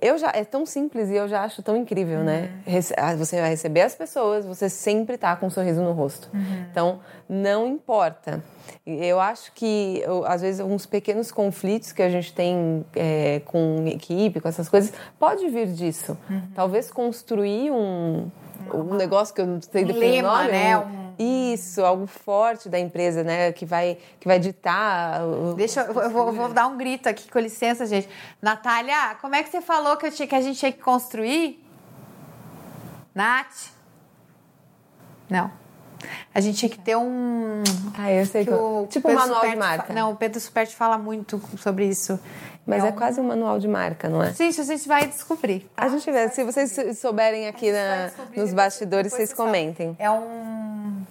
eu 0.01 0.17
já 0.17 0.31
é 0.33 0.43
tão 0.43 0.65
simples 0.65 1.09
e 1.09 1.15
eu 1.15 1.27
já 1.27 1.43
acho 1.43 1.61
tão 1.63 1.75
incrível, 1.75 2.23
né? 2.23 2.49
uhum. 2.65 2.73
né? 2.73 3.15
Você 3.17 3.39
vai 3.39 3.49
receber 3.49 3.81
as 3.81 3.95
pessoas, 3.95 4.45
você 4.45 4.69
sempre 4.69 5.17
tá 5.17 5.35
com 5.35 5.47
um 5.47 5.49
sorriso 5.49 5.81
no 5.81 5.91
rosto. 5.91 6.29
Uhum. 6.33 6.65
Então, 6.69 6.99
não 7.27 7.67
importa. 7.67 8.43
Eu 8.85 9.19
acho 9.19 9.51
que, 9.53 10.03
às 10.25 10.41
vezes, 10.41 10.61
uns 10.61 10.85
pequenos 10.85 11.31
conflitos 11.31 11.91
que 11.91 12.01
a 12.01 12.09
gente 12.09 12.33
tem 12.33 12.85
é, 12.95 13.41
com 13.45 13.85
equipe, 13.87 14.39
com 14.39 14.47
essas 14.47 14.69
coisas, 14.69 14.93
pode 15.19 15.47
vir 15.49 15.67
disso. 15.67 16.17
Uhum. 16.29 16.41
Talvez 16.55 16.91
construir 16.91 17.71
um, 17.71 18.29
um 18.73 18.95
negócio 18.95 19.33
que 19.33 19.41
eu 19.41 19.47
não 19.47 19.61
sei 19.61 19.85
definir 19.85 20.23
o 20.23 20.27
nome. 20.27 20.51
Né? 20.51 20.77
Um... 20.77 21.06
Isso, 21.19 21.83
algo 21.83 22.05
forte 22.05 22.69
da 22.69 22.79
empresa, 22.79 23.23
né? 23.23 23.51
Que 23.51 23.65
vai, 23.65 23.97
que 24.19 24.27
vai 24.27 24.39
ditar. 24.39 25.21
Deixa 25.55 25.81
eu, 25.81 26.11
vou, 26.11 26.31
vou 26.31 26.49
dar 26.49 26.67
um 26.67 26.77
grito 26.77 27.09
aqui, 27.09 27.29
com 27.29 27.39
licença, 27.39 27.85
gente. 27.85 28.07
Natália, 28.41 29.15
como 29.19 29.35
é 29.35 29.41
que 29.41 29.49
você 29.49 29.61
falou 29.61 29.97
que, 29.97 30.11
tinha, 30.11 30.27
que 30.27 30.35
a 30.35 30.41
gente 30.41 30.59
tinha 30.59 30.71
que 30.71 30.79
construir? 30.79 31.63
Nath? 33.15 33.71
Não. 35.27 35.51
A 36.33 36.39
gente 36.39 36.57
tinha 36.57 36.69
que 36.69 36.79
ter 36.79 36.95
um. 36.95 37.63
Ah, 37.97 38.11
eu 38.11 38.25
sei 38.25 38.45
que. 38.45 38.51
O, 38.51 38.87
tipo 38.89 39.09
um 39.09 39.13
manual 39.13 39.35
Superti 39.35 39.53
de 39.53 39.59
marca. 39.59 39.93
Não, 39.93 40.11
o 40.11 40.15
Pedro 40.15 40.39
Superti 40.39 40.75
fala 40.75 40.97
muito 40.97 41.41
sobre 41.57 41.85
isso. 41.85 42.19
Mas 42.65 42.83
é, 42.83 42.87
é 42.87 42.91
um... 42.91 42.95
quase 42.95 43.19
um 43.19 43.23
manual 43.23 43.59
de 43.59 43.67
marca, 43.67 44.09
não 44.09 44.21
é? 44.21 44.33
Gente, 44.33 44.59
a 44.59 44.63
gente 44.63 44.87
vai 44.87 45.07
descobrir. 45.07 45.69
Tá? 45.75 45.85
A 45.85 45.89
gente 45.89 46.11
vai. 46.11 46.29
Se 46.29 46.43
vocês 46.43 46.99
souberem 46.99 47.47
aqui 47.47 47.71
na, 47.71 48.11
nos 48.35 48.53
bastidores, 48.53 49.13
vocês 49.13 49.33
comentem. 49.33 49.95
É 49.97 50.11
um 50.11 51.03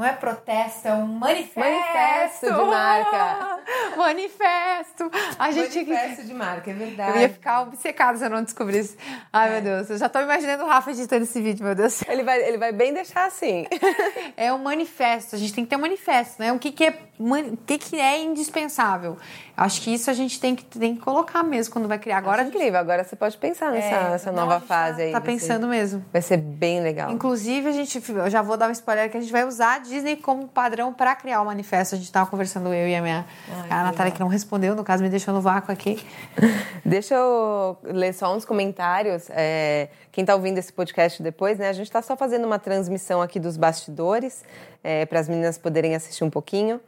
não 0.00 0.06
é 0.06 0.12
protesto, 0.14 0.88
é 0.88 0.94
um 0.94 1.06
manifesto. 1.06 1.60
Manifesto 1.60 2.46
de 2.46 2.52
marca. 2.52 3.60
manifesto. 3.98 5.10
A 5.38 5.50
gente... 5.50 5.84
Manifesto 5.84 6.24
de 6.24 6.32
marca, 6.32 6.70
é 6.70 6.74
verdade. 6.74 7.18
Eu 7.18 7.20
ia 7.20 7.28
ficar 7.28 7.60
obcecada 7.60 8.16
se 8.16 8.24
eu 8.24 8.30
não 8.30 8.42
descobrisse. 8.42 8.96
Ai, 9.30 9.48
é. 9.48 9.52
meu 9.52 9.60
Deus. 9.60 9.90
Eu 9.90 9.98
já 9.98 10.08
tô 10.08 10.18
imaginando 10.20 10.64
o 10.64 10.66
Rafa 10.66 10.90
editando 10.90 11.24
esse 11.24 11.38
vídeo, 11.42 11.66
meu 11.66 11.74
Deus. 11.74 12.00
Ele 12.08 12.22
vai, 12.22 12.42
ele 12.42 12.56
vai 12.56 12.72
bem 12.72 12.94
deixar 12.94 13.26
assim. 13.26 13.66
é 14.38 14.50
um 14.50 14.58
manifesto. 14.58 15.36
A 15.36 15.38
gente 15.38 15.52
tem 15.52 15.64
que 15.64 15.70
ter 15.70 15.76
um 15.76 15.80
manifesto, 15.80 16.40
né? 16.40 16.50
O 16.50 16.58
que, 16.58 16.72
que, 16.72 16.84
é, 16.84 16.98
o 17.20 17.56
que, 17.66 17.76
que 17.76 18.00
é 18.00 18.22
indispensável. 18.22 19.18
Acho 19.54 19.82
que 19.82 19.92
isso 19.92 20.10
a 20.10 20.14
gente 20.14 20.40
tem 20.40 20.56
que, 20.56 20.64
tem 20.64 20.94
que 20.94 21.02
colocar 21.02 21.42
mesmo 21.42 21.70
quando 21.70 21.86
vai 21.86 21.98
criar. 21.98 22.16
Agora, 22.16 22.40
Acho 22.40 22.50
incrível. 22.50 22.80
Agora 22.80 23.04
você 23.04 23.14
pode 23.14 23.36
pensar 23.36 23.70
nessa, 23.70 23.94
é, 23.94 24.10
nessa 24.10 24.32
nova 24.32 24.54
não, 24.54 24.60
fase 24.62 24.96
tá, 24.96 25.02
aí. 25.02 25.12
Tá 25.12 25.20
pensando 25.20 25.64
ser, 25.64 25.70
mesmo. 25.70 26.04
Vai 26.10 26.22
ser 26.22 26.38
bem 26.38 26.80
legal. 26.80 27.10
Inclusive, 27.10 27.68
a 27.68 27.72
gente, 27.72 28.02
eu 28.08 28.30
já 28.30 28.40
vou 28.40 28.56
dar 28.56 28.68
um 28.68 28.72
spoiler 28.72 29.10
que 29.10 29.18
a 29.18 29.20
gente 29.20 29.30
vai 29.30 29.44
usar 29.44 29.74
a 29.74 29.78
Disney 29.80 30.16
como 30.16 30.48
padrão 30.48 30.94
para 30.94 31.14
criar 31.14 31.42
o 31.42 31.44
manifesto. 31.44 31.94
A 31.94 31.98
gente 31.98 32.10
tava 32.10 32.30
conversando 32.30 32.72
eu 32.72 32.88
e 32.88 32.96
a 32.96 33.02
minha 33.02 33.26
Ai, 33.50 33.70
a 33.70 33.82
Natália, 33.84 34.10
que 34.10 34.20
não 34.20 34.28
respondeu, 34.28 34.74
no 34.74 34.82
caso, 34.82 35.02
me 35.02 35.10
deixou 35.10 35.34
no 35.34 35.42
vácuo 35.42 35.70
aqui. 35.70 36.02
Deixa 36.82 37.14
eu 37.14 37.76
ler 37.82 38.14
só 38.14 38.34
uns 38.34 38.46
comentários. 38.46 39.28
É, 39.28 39.90
quem 40.10 40.24
tá 40.24 40.34
ouvindo 40.34 40.56
esse 40.56 40.72
podcast 40.72 41.22
depois, 41.22 41.58
né? 41.58 41.68
A 41.68 41.72
gente 41.74 41.90
tá 41.90 42.00
só 42.00 42.16
fazendo 42.16 42.46
uma 42.46 42.58
transmissão 42.58 43.20
aqui 43.20 43.38
dos 43.38 43.58
bastidores, 43.58 44.42
é, 44.82 45.06
para 45.06 45.20
as 45.20 45.28
meninas 45.28 45.58
poderem 45.58 45.94
assistir 45.94 46.24
um 46.24 46.30
pouquinho. 46.30 46.80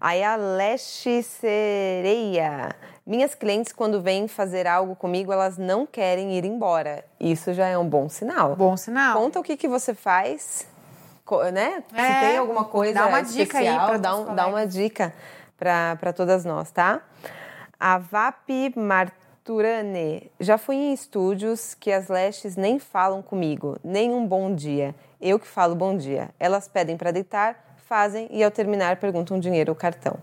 Aí 0.00 0.22
a 0.24 0.36
Leste 0.36 1.22
Sereia. 1.22 2.74
Minhas 3.06 3.34
clientes, 3.34 3.72
quando 3.72 4.00
vêm 4.00 4.28
fazer 4.28 4.66
algo 4.66 4.96
comigo, 4.96 5.32
elas 5.32 5.58
não 5.58 5.84
querem 5.84 6.32
ir 6.38 6.44
embora. 6.44 7.04
Isso 7.18 7.52
já 7.52 7.66
é 7.66 7.76
um 7.76 7.88
bom 7.88 8.08
sinal. 8.08 8.56
Bom 8.56 8.76
sinal. 8.76 9.18
Conta 9.18 9.40
o 9.40 9.42
que, 9.42 9.56
que 9.56 9.68
você 9.68 9.94
faz, 9.94 10.66
né? 11.52 11.82
É, 11.94 12.02
Se 12.02 12.20
tem 12.20 12.38
alguma 12.38 12.64
coisa 12.64 12.94
dá 12.94 13.06
uma 13.06 13.22
dica 13.22 13.58
aí 13.58 13.66
pra 13.66 13.96
dá, 13.98 14.16
um, 14.16 14.34
dá 14.34 14.46
uma 14.46 14.66
dica 14.66 15.12
para 15.56 16.12
todas 16.14 16.44
nós, 16.44 16.70
tá? 16.70 17.02
A 17.78 17.98
Vapi 17.98 18.72
Marturane. 19.40 20.30
Já 20.38 20.58
fui 20.58 20.76
em 20.76 20.92
estúdios 20.92 21.74
que 21.74 21.90
as 21.90 22.08
lashes 22.08 22.56
nem 22.56 22.78
falam 22.78 23.22
comigo, 23.22 23.78
nem 23.82 24.12
um 24.12 24.26
bom 24.26 24.54
dia. 24.54 24.94
Eu 25.18 25.38
que 25.38 25.46
falo 25.46 25.74
bom 25.74 25.96
dia. 25.96 26.28
Elas 26.38 26.68
pedem 26.68 26.96
para 26.96 27.10
deitar, 27.10 27.74
fazem 27.78 28.28
e 28.30 28.44
ao 28.44 28.50
terminar 28.50 28.96
perguntam 28.96 29.40
dinheiro 29.40 29.72
ou 29.72 29.76
cartão. 29.76 30.18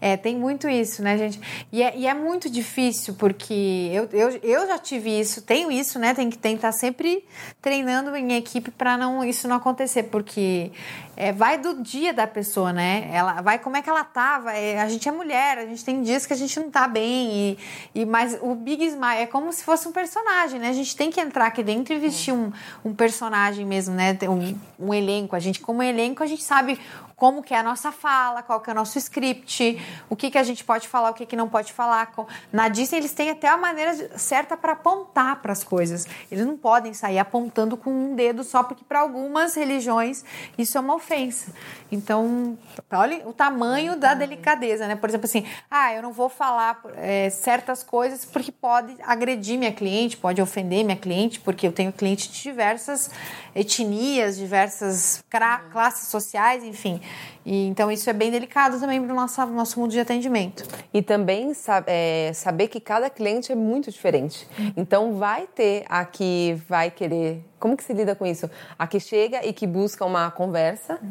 É, 0.00 0.16
tem 0.16 0.36
muito 0.36 0.68
isso, 0.68 1.02
né, 1.02 1.18
gente? 1.18 1.40
E 1.72 1.82
é, 1.82 1.96
e 1.96 2.06
é 2.06 2.14
muito 2.14 2.48
difícil, 2.48 3.14
porque 3.14 3.90
eu, 3.92 4.08
eu, 4.12 4.40
eu 4.42 4.66
já 4.66 4.78
tive 4.78 5.18
isso, 5.18 5.42
tenho 5.42 5.70
isso, 5.70 5.98
né? 5.98 6.14
Tem 6.14 6.30
que 6.30 6.38
tentar 6.38 6.72
sempre 6.72 7.24
treinando 7.60 8.14
em 8.14 8.34
equipe 8.34 8.70
para 8.70 8.96
não 8.96 9.24
isso 9.24 9.48
não 9.48 9.56
acontecer, 9.56 10.04
porque 10.04 10.70
é, 11.16 11.32
vai 11.32 11.58
do 11.58 11.82
dia 11.82 12.12
da 12.12 12.26
pessoa, 12.26 12.72
né? 12.72 13.08
Ela 13.12 13.40
vai 13.40 13.58
como 13.58 13.76
é 13.76 13.82
que 13.82 13.90
ela 13.90 14.04
tava. 14.04 14.52
É, 14.52 14.80
a 14.80 14.88
gente 14.88 15.08
é 15.08 15.12
mulher, 15.12 15.58
a 15.58 15.66
gente 15.66 15.84
tem 15.84 16.02
dias 16.02 16.26
que 16.26 16.32
a 16.32 16.36
gente 16.36 16.60
não 16.60 16.70
tá 16.70 16.86
bem. 16.86 17.32
E, 17.32 17.58
e 17.94 18.04
mas 18.04 18.38
o 18.40 18.54
Big 18.54 18.84
Smile 18.84 19.22
é 19.22 19.26
como 19.26 19.52
se 19.52 19.64
fosse 19.64 19.88
um 19.88 19.92
personagem, 19.92 20.60
né? 20.60 20.68
A 20.68 20.74
gente 20.74 20.94
tem 20.94 21.10
que 21.10 21.20
entrar 21.20 21.46
aqui 21.46 21.62
dentro 21.62 21.94
e 21.94 21.98
vestir 21.98 22.32
um, 22.32 22.52
um 22.84 22.94
personagem 22.94 23.64
mesmo, 23.64 23.94
né? 23.94 24.16
Um, 24.28 24.86
um 24.88 24.94
elenco. 24.94 25.34
A 25.34 25.40
gente, 25.40 25.60
como 25.60 25.82
elenco, 25.82 26.22
a 26.22 26.26
gente 26.26 26.42
sabe 26.42 26.78
como 27.16 27.42
que 27.42 27.54
é 27.54 27.58
a 27.58 27.62
nossa 27.62 27.90
fala, 27.90 28.42
qual 28.42 28.60
que 28.60 28.68
é 28.68 28.74
o 28.74 28.76
nosso 28.76 28.98
script, 28.98 29.82
o 30.10 30.14
que, 30.14 30.30
que 30.30 30.36
a 30.36 30.42
gente 30.42 30.62
pode 30.62 30.86
falar, 30.86 31.10
o 31.10 31.14
que, 31.14 31.24
que 31.24 31.34
não 31.34 31.48
pode 31.48 31.72
falar. 31.72 32.12
Na 32.52 32.68
Disney 32.68 32.98
eles 32.98 33.12
têm 33.12 33.30
até 33.30 33.48
a 33.48 33.56
maneira 33.56 34.18
certa 34.18 34.54
para 34.54 34.72
apontar 34.72 35.40
para 35.40 35.50
as 35.50 35.64
coisas. 35.64 36.06
Eles 36.30 36.44
não 36.44 36.58
podem 36.58 36.92
sair 36.92 37.18
apontando 37.18 37.74
com 37.74 37.90
um 37.90 38.14
dedo 38.14 38.44
só 38.44 38.62
porque 38.62 38.84
para 38.84 39.00
algumas 39.00 39.54
religiões 39.54 40.26
isso 40.58 40.76
é 40.76 40.80
uma 40.80 40.94
ofensa. 40.94 41.52
Então, 41.90 42.58
olha 42.92 43.26
o 43.26 43.32
tamanho 43.32 43.96
da 43.96 44.12
delicadeza, 44.12 44.86
né? 44.86 44.94
Por 44.94 45.08
exemplo, 45.08 45.24
assim, 45.24 45.46
ah, 45.70 45.94
eu 45.94 46.02
não 46.02 46.12
vou 46.12 46.28
falar 46.28 46.82
é, 46.96 47.30
certas 47.30 47.82
coisas 47.82 48.26
porque 48.26 48.52
pode 48.52 48.94
agredir 49.02 49.58
minha 49.58 49.72
cliente, 49.72 50.18
pode 50.18 50.42
ofender 50.42 50.84
minha 50.84 50.96
cliente, 50.96 51.40
porque 51.40 51.66
eu 51.66 51.72
tenho 51.72 51.92
cliente 51.92 52.30
de 52.30 52.42
diversas 52.42 53.10
etnias, 53.54 54.36
diversas 54.36 55.24
classes 55.70 56.08
sociais, 56.08 56.62
enfim. 56.62 57.00
E, 57.44 57.68
então 57.68 57.92
isso 57.92 58.10
é 58.10 58.12
bem 58.12 58.30
delicado 58.30 58.80
também 58.80 59.00
para 59.00 59.12
o 59.12 59.16
nosso, 59.16 59.46
nosso 59.46 59.78
mundo 59.78 59.92
de 59.92 60.00
atendimento. 60.00 60.64
E 60.92 61.00
também 61.00 61.52
é, 61.86 62.32
saber 62.34 62.66
que 62.68 62.80
cada 62.80 63.08
cliente 63.08 63.52
é 63.52 63.54
muito 63.54 63.90
diferente. 63.90 64.48
Então 64.76 65.14
vai 65.14 65.46
ter 65.46 65.84
a 65.88 66.04
que 66.04 66.60
vai 66.68 66.90
querer. 66.90 67.44
Como 67.60 67.76
que 67.76 67.84
se 67.84 67.92
lida 67.92 68.14
com 68.14 68.26
isso? 68.26 68.50
A 68.78 68.86
que 68.86 68.98
chega 68.98 69.46
e 69.46 69.52
que 69.52 69.66
busca 69.66 70.04
uma 70.04 70.30
conversa, 70.30 70.98
uhum. 71.00 71.10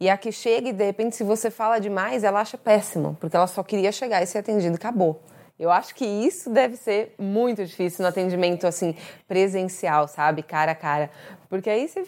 e 0.00 0.10
a 0.10 0.16
que 0.16 0.32
chega 0.32 0.68
e 0.68 0.72
de 0.72 0.84
repente, 0.84 1.16
se 1.16 1.24
você 1.24 1.50
fala 1.50 1.78
demais, 1.78 2.24
ela 2.24 2.40
acha 2.40 2.58
péssimo, 2.58 3.16
porque 3.20 3.36
ela 3.36 3.46
só 3.46 3.62
queria 3.62 3.92
chegar 3.92 4.22
e 4.22 4.26
ser 4.26 4.38
atendida 4.38 4.74
e 4.74 4.76
acabou. 4.76 5.22
Eu 5.58 5.70
acho 5.70 5.94
que 5.94 6.04
isso 6.04 6.50
deve 6.50 6.76
ser 6.76 7.14
muito 7.18 7.64
difícil 7.64 8.02
no 8.02 8.08
atendimento 8.08 8.66
assim 8.66 8.94
presencial, 9.26 10.06
sabe, 10.06 10.42
cara 10.42 10.72
a 10.72 10.74
cara, 10.74 11.10
porque 11.48 11.70
aí 11.70 11.88
você 11.88 12.04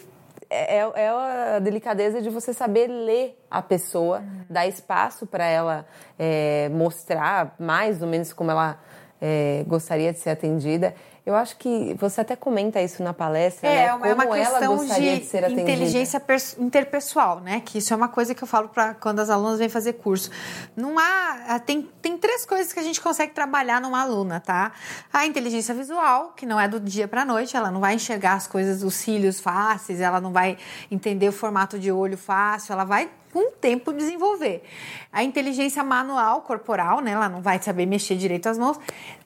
é, 0.49 0.77
é, 0.77 0.91
é 0.95 1.09
a 1.55 1.59
delicadeza 1.59 2.21
de 2.21 2.29
você 2.29 2.53
saber 2.53 2.87
ler 2.87 3.39
a 3.49 3.61
pessoa, 3.61 4.19
uhum. 4.19 4.45
dar 4.49 4.67
espaço 4.67 5.27
para 5.27 5.45
ela 5.45 5.85
é, 6.17 6.69
mostrar 6.69 7.55
mais 7.59 8.01
ou 8.01 8.07
menos 8.07 8.33
como 8.33 8.49
ela 8.49 8.79
é, 9.21 9.63
gostaria 9.67 10.11
de 10.11 10.19
ser 10.19 10.31
atendida. 10.31 10.95
Eu 11.29 11.35
acho 11.35 11.57
que 11.57 11.93
você 11.99 12.21
até 12.21 12.35
comenta 12.35 12.81
isso 12.81 13.03
na 13.03 13.13
palestra, 13.13 13.69
é, 13.69 13.75
né? 13.75 13.85
É 13.85 13.89
como 13.91 14.13
uma 14.15 14.35
questão 14.35 14.83
de, 14.83 15.19
de 15.19 15.61
inteligência 15.61 16.19
interpessoal, 16.57 17.39
né? 17.39 17.61
Que 17.63 17.77
isso 17.77 17.93
é 17.93 17.95
uma 17.95 18.07
coisa 18.07 18.33
que 18.33 18.43
eu 18.43 18.47
falo 18.47 18.67
para 18.69 18.95
quando 18.95 19.19
as 19.19 19.29
alunas 19.29 19.59
vêm 19.59 19.69
fazer 19.69 19.93
curso. 19.93 20.31
Não 20.75 20.97
há 20.97 21.61
tem, 21.63 21.83
tem 22.01 22.17
três 22.17 22.47
coisas 22.47 22.73
que 22.73 22.79
a 22.79 22.81
gente 22.81 22.99
consegue 22.99 23.31
trabalhar 23.31 23.79
numa 23.79 24.01
aluna, 24.01 24.39
tá? 24.39 24.71
A 25.13 25.27
inteligência 25.27 25.75
visual, 25.75 26.33
que 26.35 26.47
não 26.47 26.59
é 26.59 26.67
do 26.67 26.79
dia 26.79 27.07
para 27.07 27.23
noite, 27.23 27.55
ela 27.55 27.69
não 27.69 27.79
vai 27.79 27.93
enxergar 27.93 28.33
as 28.33 28.47
coisas 28.47 28.79
dos 28.79 28.95
cílios 28.95 29.39
fáceis, 29.39 30.01
ela 30.01 30.19
não 30.19 30.33
vai 30.33 30.57
entender 30.89 31.29
o 31.29 31.31
formato 31.31 31.77
de 31.77 31.91
olho 31.91 32.17
fácil, 32.17 32.73
ela 32.73 32.85
vai 32.85 33.07
com 33.31 33.49
o 33.49 33.51
tempo 33.51 33.93
desenvolver. 33.93 34.63
A 35.11 35.23
inteligência 35.23 35.83
manual 35.83 36.41
corporal, 36.41 37.01
né? 37.01 37.11
Ela 37.11 37.29
não 37.29 37.41
vai 37.41 37.61
saber 37.61 37.85
mexer 37.85 38.15
direito 38.15 38.47
as 38.49 38.57
mãos. 38.57 38.79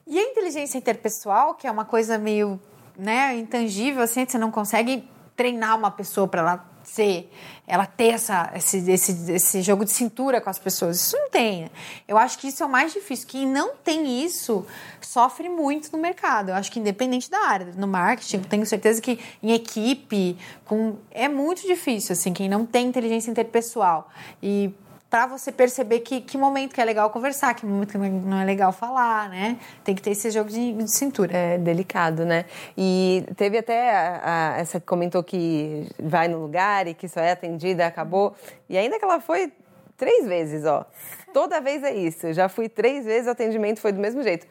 E 0.06 0.18
a 0.18 0.22
inteligência 0.22 0.78
interpessoal, 0.78 1.54
que 1.54 1.66
é 1.66 1.70
uma 1.70 1.84
coisa 1.84 2.18
meio, 2.18 2.60
né, 2.96 3.36
intangível, 3.36 4.02
assim, 4.02 4.26
você 4.26 4.38
não 4.38 4.50
consegue 4.50 5.08
treinar 5.34 5.76
uma 5.76 5.90
pessoa 5.90 6.28
para 6.28 6.40
ela 6.40 6.73
ser, 6.88 7.30
ela 7.66 7.86
ter 7.86 8.08
essa, 8.08 8.52
esse, 8.54 8.90
esse, 8.90 9.32
esse 9.32 9.62
jogo 9.62 9.84
de 9.84 9.92
cintura 9.92 10.40
com 10.40 10.50
as 10.50 10.58
pessoas. 10.58 11.00
Isso 11.00 11.16
não 11.16 11.30
tem. 11.30 11.70
Eu 12.06 12.18
acho 12.18 12.38
que 12.38 12.48
isso 12.48 12.62
é 12.62 12.66
o 12.66 12.68
mais 12.68 12.92
difícil. 12.92 13.26
Quem 13.26 13.46
não 13.46 13.74
tem 13.76 14.24
isso 14.24 14.66
sofre 15.00 15.48
muito 15.48 15.90
no 15.92 15.98
mercado. 15.98 16.50
Eu 16.50 16.54
acho 16.54 16.70
que 16.70 16.78
independente 16.78 17.30
da 17.30 17.38
área, 17.38 17.72
no 17.76 17.86
marketing, 17.86 18.40
tenho 18.40 18.66
certeza 18.66 19.00
que 19.00 19.18
em 19.42 19.52
equipe, 19.52 20.36
com 20.64 20.96
é 21.10 21.28
muito 21.28 21.66
difícil 21.66 22.12
assim, 22.12 22.32
quem 22.32 22.48
não 22.48 22.66
tem 22.66 22.86
inteligência 22.86 23.30
interpessoal. 23.30 24.10
E 24.42 24.72
para 25.14 25.28
você 25.28 25.52
perceber 25.52 26.00
que, 26.00 26.20
que 26.20 26.36
momento 26.36 26.74
que 26.74 26.80
é 26.80 26.84
legal 26.84 27.08
conversar, 27.08 27.54
que 27.54 27.64
momento 27.64 27.92
que 27.92 27.98
não 27.98 28.40
é 28.40 28.44
legal 28.44 28.72
falar, 28.72 29.28
né? 29.28 29.60
Tem 29.84 29.94
que 29.94 30.02
ter 30.02 30.10
esse 30.10 30.28
jogo 30.28 30.50
de, 30.50 30.72
de 30.72 30.90
cintura. 30.90 31.32
É 31.32 31.56
delicado, 31.56 32.24
né? 32.24 32.46
E 32.76 33.24
teve 33.36 33.58
até 33.58 33.94
a, 33.94 34.54
a, 34.56 34.58
essa 34.58 34.80
que 34.80 34.86
comentou 34.86 35.22
que 35.22 35.86
vai 36.02 36.26
no 36.26 36.40
lugar 36.40 36.88
e 36.88 36.94
que 36.94 37.06
só 37.06 37.20
é 37.20 37.30
atendida, 37.30 37.86
acabou. 37.86 38.34
E 38.68 38.76
ainda 38.76 38.98
que 38.98 39.04
ela 39.04 39.20
foi 39.20 39.52
três 39.96 40.26
vezes, 40.26 40.64
ó. 40.64 40.84
Toda 41.32 41.60
vez 41.60 41.84
é 41.84 41.94
isso. 41.94 42.32
Já 42.32 42.48
fui 42.48 42.68
três 42.68 43.04
vezes, 43.04 43.28
o 43.28 43.30
atendimento 43.30 43.78
foi 43.78 43.92
do 43.92 44.00
mesmo 44.00 44.20
jeito. 44.20 44.48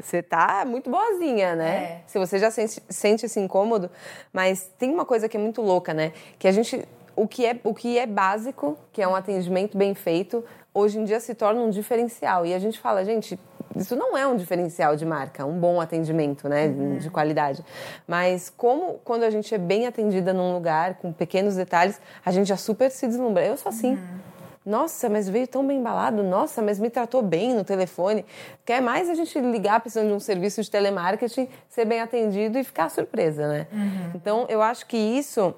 Você 0.00 0.22
tá 0.22 0.64
muito 0.66 0.88
boazinha, 0.88 1.54
né? 1.54 1.76
É. 1.76 2.00
Se 2.06 2.18
você 2.18 2.38
já 2.38 2.50
sente, 2.50 2.82
sente 2.88 3.26
esse 3.26 3.38
incômodo. 3.38 3.90
Mas 4.32 4.70
tem 4.78 4.90
uma 4.90 5.04
coisa 5.04 5.28
que 5.28 5.36
é 5.36 5.40
muito 5.40 5.60
louca, 5.60 5.92
né? 5.92 6.12
Que 6.38 6.48
a 6.48 6.52
gente 6.52 6.88
o 7.16 7.26
que, 7.26 7.46
é, 7.46 7.58
o 7.64 7.74
que 7.74 7.98
é 7.98 8.06
básico, 8.06 8.78
que 8.92 9.02
é 9.02 9.08
um 9.08 9.16
atendimento 9.16 9.76
bem 9.76 9.94
feito, 9.94 10.44
hoje 10.72 10.98
em 10.98 11.04
dia 11.04 11.18
se 11.18 11.34
torna 11.34 11.60
um 11.62 11.70
diferencial. 11.70 12.44
E 12.44 12.52
a 12.52 12.58
gente 12.58 12.78
fala, 12.78 13.04
gente, 13.04 13.40
isso 13.74 13.96
não 13.96 14.16
é 14.16 14.26
um 14.26 14.36
diferencial 14.36 14.94
de 14.94 15.04
marca, 15.04 15.44
um 15.44 15.58
bom 15.58 15.80
atendimento, 15.80 16.48
né, 16.48 16.66
uhum. 16.66 16.98
de 16.98 17.10
qualidade. 17.10 17.64
Mas 18.06 18.52
como 18.54 19.00
quando 19.02 19.24
a 19.24 19.30
gente 19.30 19.54
é 19.54 19.58
bem 19.58 19.86
atendida 19.86 20.32
num 20.32 20.52
lugar, 20.52 20.94
com 20.94 21.12
pequenos 21.12 21.56
detalhes, 21.56 22.00
a 22.24 22.30
gente 22.30 22.48
já 22.48 22.56
super 22.56 22.90
se 22.90 23.06
deslumbra. 23.06 23.44
Eu 23.44 23.56
sou 23.56 23.70
assim. 23.70 23.92
Uhum. 23.92 24.36
Nossa, 24.66 25.08
mas 25.08 25.28
veio 25.28 25.46
tão 25.46 25.64
bem 25.64 25.78
embalado. 25.78 26.24
Nossa, 26.24 26.60
mas 26.60 26.80
me 26.80 26.90
tratou 26.90 27.22
bem 27.22 27.54
no 27.54 27.62
telefone. 27.62 28.26
Quer 28.64 28.82
mais 28.82 29.08
a 29.08 29.14
gente 29.14 29.38
ligar 29.38 29.78
precisando 29.78 30.08
de 30.08 30.14
um 30.14 30.18
serviço 30.18 30.60
de 30.60 30.68
telemarketing, 30.68 31.48
ser 31.68 31.84
bem 31.84 32.00
atendido 32.00 32.58
e 32.58 32.64
ficar 32.64 32.90
surpresa, 32.90 33.46
né? 33.46 33.68
Uhum. 33.72 34.10
Então, 34.16 34.46
eu 34.48 34.60
acho 34.60 34.84
que 34.86 34.96
isso 34.96 35.54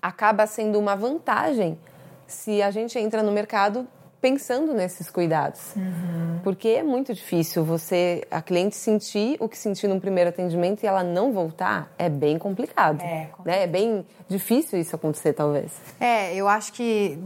acaba 0.00 0.46
sendo 0.46 0.78
uma 0.78 0.94
vantagem 0.94 1.78
se 2.26 2.62
a 2.62 2.70
gente 2.70 2.98
entra 2.98 3.22
no 3.22 3.32
mercado 3.32 3.86
pensando 4.20 4.74
nesses 4.74 5.10
cuidados. 5.10 5.74
Uhum. 5.74 6.40
Porque 6.44 6.68
é 6.68 6.82
muito 6.82 7.14
difícil 7.14 7.64
você, 7.64 8.22
a 8.30 8.42
cliente 8.42 8.76
sentir 8.76 9.36
o 9.40 9.48
que 9.48 9.56
sentiu 9.56 9.88
no 9.88 10.00
primeiro 10.00 10.28
atendimento 10.28 10.82
e 10.82 10.86
ela 10.86 11.02
não 11.02 11.32
voltar, 11.32 11.90
é 11.98 12.08
bem 12.08 12.38
complicado. 12.38 13.00
É, 13.00 13.28
né? 13.44 13.62
é 13.62 13.66
bem 13.66 14.06
difícil 14.28 14.78
isso 14.78 14.94
acontecer, 14.94 15.32
talvez. 15.32 15.72
É, 15.98 16.34
eu 16.34 16.46
acho 16.48 16.72
que 16.72 17.18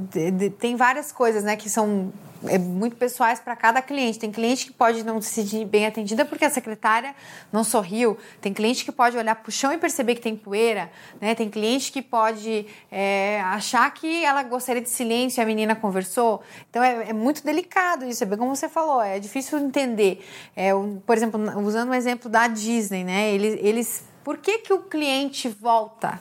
tem 0.59 0.77
várias 0.77 1.11
coisas, 1.11 1.43
né, 1.43 1.57
que 1.57 1.69
são 1.69 2.13
é 2.49 2.59
muito 2.59 2.97
pessoais 2.97 3.41
para 3.41 3.55
cada 3.57 3.81
cliente. 3.81 4.19
Tem 4.19 4.31
cliente 4.31 4.67
que 4.67 4.73
pode 4.73 5.03
não 5.03 5.21
se 5.21 5.31
sentir 5.31 5.65
bem 5.65 5.87
atendida 5.87 6.25
porque 6.25 6.45
a 6.45 6.51
secretária 6.51 7.15
não 7.53 7.65
sorriu. 7.65 8.17
Tem 8.41 8.53
cliente 8.53 8.85
que 8.85 8.93
pode 8.93 9.17
olhar 9.17 9.35
para 9.35 9.49
o 9.49 9.53
chão 9.53 9.73
e 9.73 9.79
perceber 9.79 10.15
que 10.15 10.21
tem 10.21 10.37
poeira. 10.37 10.91
Né? 11.21 11.35
Tem 11.35 11.49
cliente 11.49 11.91
que 11.93 12.03
pode 12.03 12.67
é, 12.91 13.41
achar 13.45 13.93
que 13.93 14.25
ela 14.25 14.43
gostaria 14.43 14.83
de 14.83 14.89
silêncio 14.89 15.41
e 15.41 15.43
a 15.43 15.47
menina 15.47 15.75
conversou. 15.75 16.43
Então 16.71 16.83
é, 16.83 17.11
é 17.11 17.13
muito 17.13 17.45
delicado 17.45 18.05
isso. 18.05 18.23
É 18.23 18.27
bem 18.27 18.39
como 18.39 18.55
você 18.55 18.69
falou. 18.69 19.03
É 19.03 19.19
difícil 19.19 19.59
entender. 19.59 20.25
É, 20.57 20.71
por 21.07 21.17
exemplo, 21.17 21.41
usando 21.61 21.91
um 21.91 21.95
exemplo 21.95 22.31
da 22.31 22.47
Disney, 22.47 23.05
né? 23.05 23.33
Eles, 23.33 23.59
eles 23.63 24.05
por 24.23 24.39
que, 24.39 24.59
que 24.59 24.73
o 24.73 24.83
cliente 24.83 25.49
volta? 25.49 26.19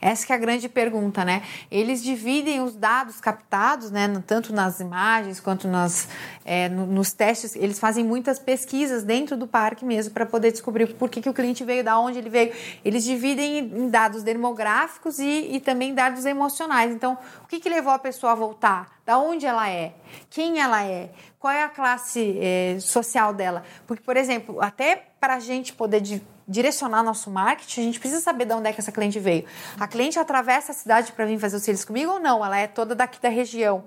Essa 0.00 0.32
é 0.32 0.36
a 0.36 0.38
grande 0.38 0.68
pergunta, 0.68 1.24
né? 1.24 1.42
Eles 1.70 2.02
dividem 2.02 2.60
os 2.60 2.74
dados 2.74 3.20
captados, 3.20 3.90
né, 3.90 4.08
tanto 4.26 4.52
nas 4.52 4.80
imagens 4.80 5.40
quanto 5.40 5.68
nas, 5.68 6.08
é, 6.44 6.68
nos 6.68 7.12
testes. 7.12 7.54
Eles 7.56 7.78
fazem 7.78 8.04
muitas 8.04 8.38
pesquisas 8.38 9.02
dentro 9.02 9.36
do 9.36 9.46
parque 9.46 9.84
mesmo 9.84 10.12
para 10.12 10.26
poder 10.26 10.52
descobrir 10.52 10.94
por 10.94 11.08
que, 11.08 11.20
que 11.20 11.28
o 11.28 11.34
cliente 11.34 11.64
veio, 11.64 11.84
da 11.84 11.98
onde 11.98 12.18
ele 12.18 12.30
veio. 12.30 12.52
Eles 12.84 13.04
dividem 13.04 13.58
em 13.58 13.88
dados 13.88 14.22
demográficos 14.22 15.18
e, 15.18 15.54
e 15.54 15.60
também 15.60 15.94
dados 15.94 16.24
emocionais. 16.24 16.92
Então, 16.92 17.18
o 17.42 17.46
que, 17.46 17.60
que 17.60 17.68
levou 17.68 17.92
a 17.92 17.98
pessoa 17.98 18.32
a 18.32 18.34
voltar? 18.34 18.94
da 19.04 19.18
onde 19.18 19.44
ela 19.44 19.68
é, 19.68 19.92
quem 20.30 20.60
ela 20.60 20.82
é, 20.82 21.10
qual 21.38 21.52
é 21.52 21.62
a 21.62 21.68
classe 21.68 22.38
é, 22.40 22.78
social 22.80 23.34
dela. 23.34 23.62
Porque, 23.86 24.02
por 24.02 24.16
exemplo, 24.16 24.60
até 24.62 24.96
para 25.20 25.34
a 25.34 25.40
gente 25.40 25.72
poder 25.72 26.00
direcionar 26.46 27.02
nosso 27.02 27.30
marketing, 27.30 27.80
a 27.80 27.84
gente 27.84 28.00
precisa 28.00 28.20
saber 28.20 28.44
de 28.44 28.54
onde 28.54 28.68
é 28.68 28.72
que 28.72 28.80
essa 28.80 28.92
cliente 28.92 29.18
veio. 29.18 29.44
A 29.78 29.86
cliente 29.86 30.18
atravessa 30.18 30.72
a 30.72 30.74
cidade 30.74 31.12
para 31.12 31.24
vir 31.24 31.38
fazer 31.38 31.56
os 31.56 31.62
serviços 31.62 31.86
comigo 31.86 32.12
ou 32.12 32.20
não? 32.20 32.44
Ela 32.44 32.58
é 32.58 32.66
toda 32.66 32.94
daqui 32.94 33.20
da 33.20 33.28
região. 33.28 33.84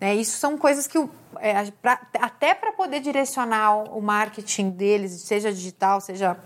Né? 0.00 0.14
Isso 0.14 0.36
são 0.38 0.58
coisas 0.58 0.86
que, 0.86 0.98
é, 1.40 1.70
pra, 1.80 2.00
até 2.20 2.54
para 2.54 2.72
poder 2.72 3.00
direcionar 3.00 3.96
o 3.96 4.02
marketing 4.02 4.70
deles, 4.70 5.12
seja 5.22 5.52
digital, 5.52 6.00
seja. 6.00 6.36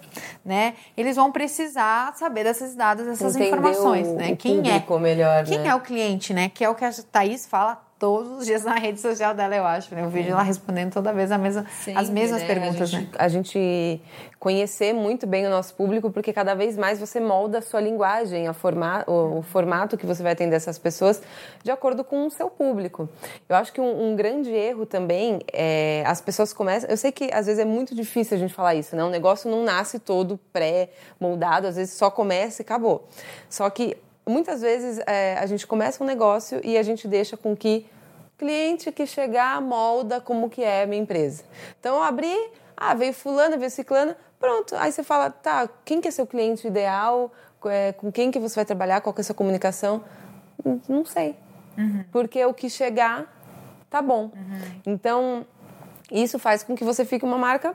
Né, 0.45 0.75
eles 0.97 1.17
vão 1.17 1.31
precisar 1.31 2.15
saber 2.17 2.45
dessas 2.45 2.75
dados, 2.75 3.05
dessas 3.05 3.35
Entender 3.35 3.49
informações. 3.49 4.07
O, 4.07 4.15
né? 4.15 4.33
o 4.33 4.37
Quem 4.37 4.59
é? 4.59 4.99
Melhor, 5.01 5.45
Quem 5.45 5.59
né? 5.59 5.69
é 5.69 5.75
o 5.75 5.81
cliente, 5.81 6.33
né? 6.33 6.49
Que 6.49 6.65
é 6.65 6.69
o 6.69 6.75
que 6.75 6.85
a 6.85 6.91
Thaís 7.13 7.47
fala 7.47 7.88
todos 7.99 8.39
os 8.39 8.47
dias 8.47 8.65
na 8.65 8.75
rede 8.75 9.01
social 9.01 9.35
dela, 9.35 9.57
eu 9.57 9.65
acho. 9.65 9.95
Né? 9.95 10.03
Eu 10.03 10.09
vejo 10.09 10.31
ela 10.31 10.43
respondendo 10.43 10.93
toda 10.93 11.13
vez 11.13 11.33
a 11.33 11.39
mesma, 11.39 11.67
as 11.95 12.09
mesmas 12.09 12.43
né? 12.43 12.47
perguntas, 12.47 12.83
a 12.83 12.87
gente, 12.87 13.11
né? 13.11 13.19
A 13.19 13.29
gente 13.29 14.01
conhecer 14.39 14.93
muito 14.93 15.27
bem 15.27 15.47
o 15.47 15.51
nosso 15.51 15.75
público, 15.75 16.11
porque 16.11 16.33
cada 16.33 16.55
vez 16.55 16.77
mais 16.77 17.01
você 17.01 17.19
molda 17.19 17.59
a 17.59 17.63
sua 17.63 17.81
linguagem, 17.81 18.47
a 18.47 18.53
forma, 18.53 19.05
o, 19.07 19.39
o 19.39 19.43
formato 19.43 19.97
que 19.97 20.07
você 20.07 20.23
vai 20.23 20.33
atender 20.33 20.55
essas 20.55 20.79
pessoas 20.79 21.21
de 21.63 21.71
acordo 21.71 22.05
com 22.05 22.27
o 22.27 22.31
seu 22.31 22.49
público. 22.49 23.09
Eu 23.49 23.57
acho 23.57 23.73
que 23.73 23.81
um, 23.81 24.11
um 24.11 24.17
grande 24.17 24.51
erro 24.51 24.87
também 24.87 25.41
é 25.53 26.05
as 26.07 26.21
pessoas 26.21 26.53
começam. 26.53 26.89
Eu 26.89 26.97
sei 26.97 27.11
que 27.11 27.31
às 27.33 27.47
vezes 27.47 27.61
é 27.61 27.65
muito 27.65 27.95
difícil 27.95 28.37
a 28.37 28.41
gente 28.41 28.55
falar 28.55 28.75
isso, 28.75 28.95
né? 28.95 29.03
O 29.03 29.11
negócio 29.11 29.51
não 29.51 29.65
nasce 29.65 29.99
todo 29.99 30.39
pré-moldado, 30.53 31.67
às 31.67 31.77
vezes 31.77 31.95
só 31.95 32.11
começa 32.11 32.63
e 32.63 32.65
acabou. 32.65 33.09
Só 33.49 33.69
que 33.69 33.97
muitas 34.29 34.61
vezes 34.61 34.99
é, 35.07 35.37
a 35.39 35.47
gente 35.47 35.67
começa 35.67 36.03
um 36.03 36.07
negócio 36.07 36.61
e 36.65 36.77
a 36.77 36.83
gente 36.83 37.09
deixa 37.09 37.37
com 37.37 37.57
que 37.57 37.87
cliente 38.39 38.93
que 38.93 39.07
chegar 39.07 39.61
molda 39.61 40.21
como 40.21 40.49
que 40.49 40.63
é 40.63 40.85
a 40.85 40.87
minha 40.87 41.03
empresa. 41.03 41.43
Então 41.81 41.97
eu 41.97 42.03
abri, 42.03 42.35
ah, 42.77 42.95
veio 42.95 43.13
fulana, 43.13 43.57
veio 43.57 43.71
ciclana, 43.71 44.17
pronto. 44.39 44.77
Aí 44.77 44.93
você 44.93 45.03
fala, 45.03 45.31
tá, 45.31 45.69
quem 45.85 46.01
que 46.01 46.09
é 46.09 46.11
seu 46.11 46.27
cliente 46.27 46.67
ideal? 46.67 47.33
É, 47.67 47.93
com 47.93 48.13
quem 48.13 48.31
que 48.31 48.39
você 48.39 48.55
vai 48.55 48.65
trabalhar? 48.65 49.01
Qual 49.01 49.13
que 49.13 49.21
é 49.21 49.23
a 49.23 49.25
sua 49.25 49.35
comunicação? 49.35 50.05
Não 50.89 51.05
sei. 51.05 51.35
Uhum. 51.77 52.05
Porque 52.13 52.45
o 52.45 52.55
que 52.55 52.71
chegar, 52.71 53.27
tá 53.91 54.01
bom. 54.01 54.31
Uhum. 54.35 54.81
Então, 54.87 55.47
isso 56.11 56.39
faz 56.39 56.63
com 56.63 56.77
que 56.77 56.85
você 56.85 57.05
fique 57.05 57.25
uma 57.25 57.39
marca 57.39 57.75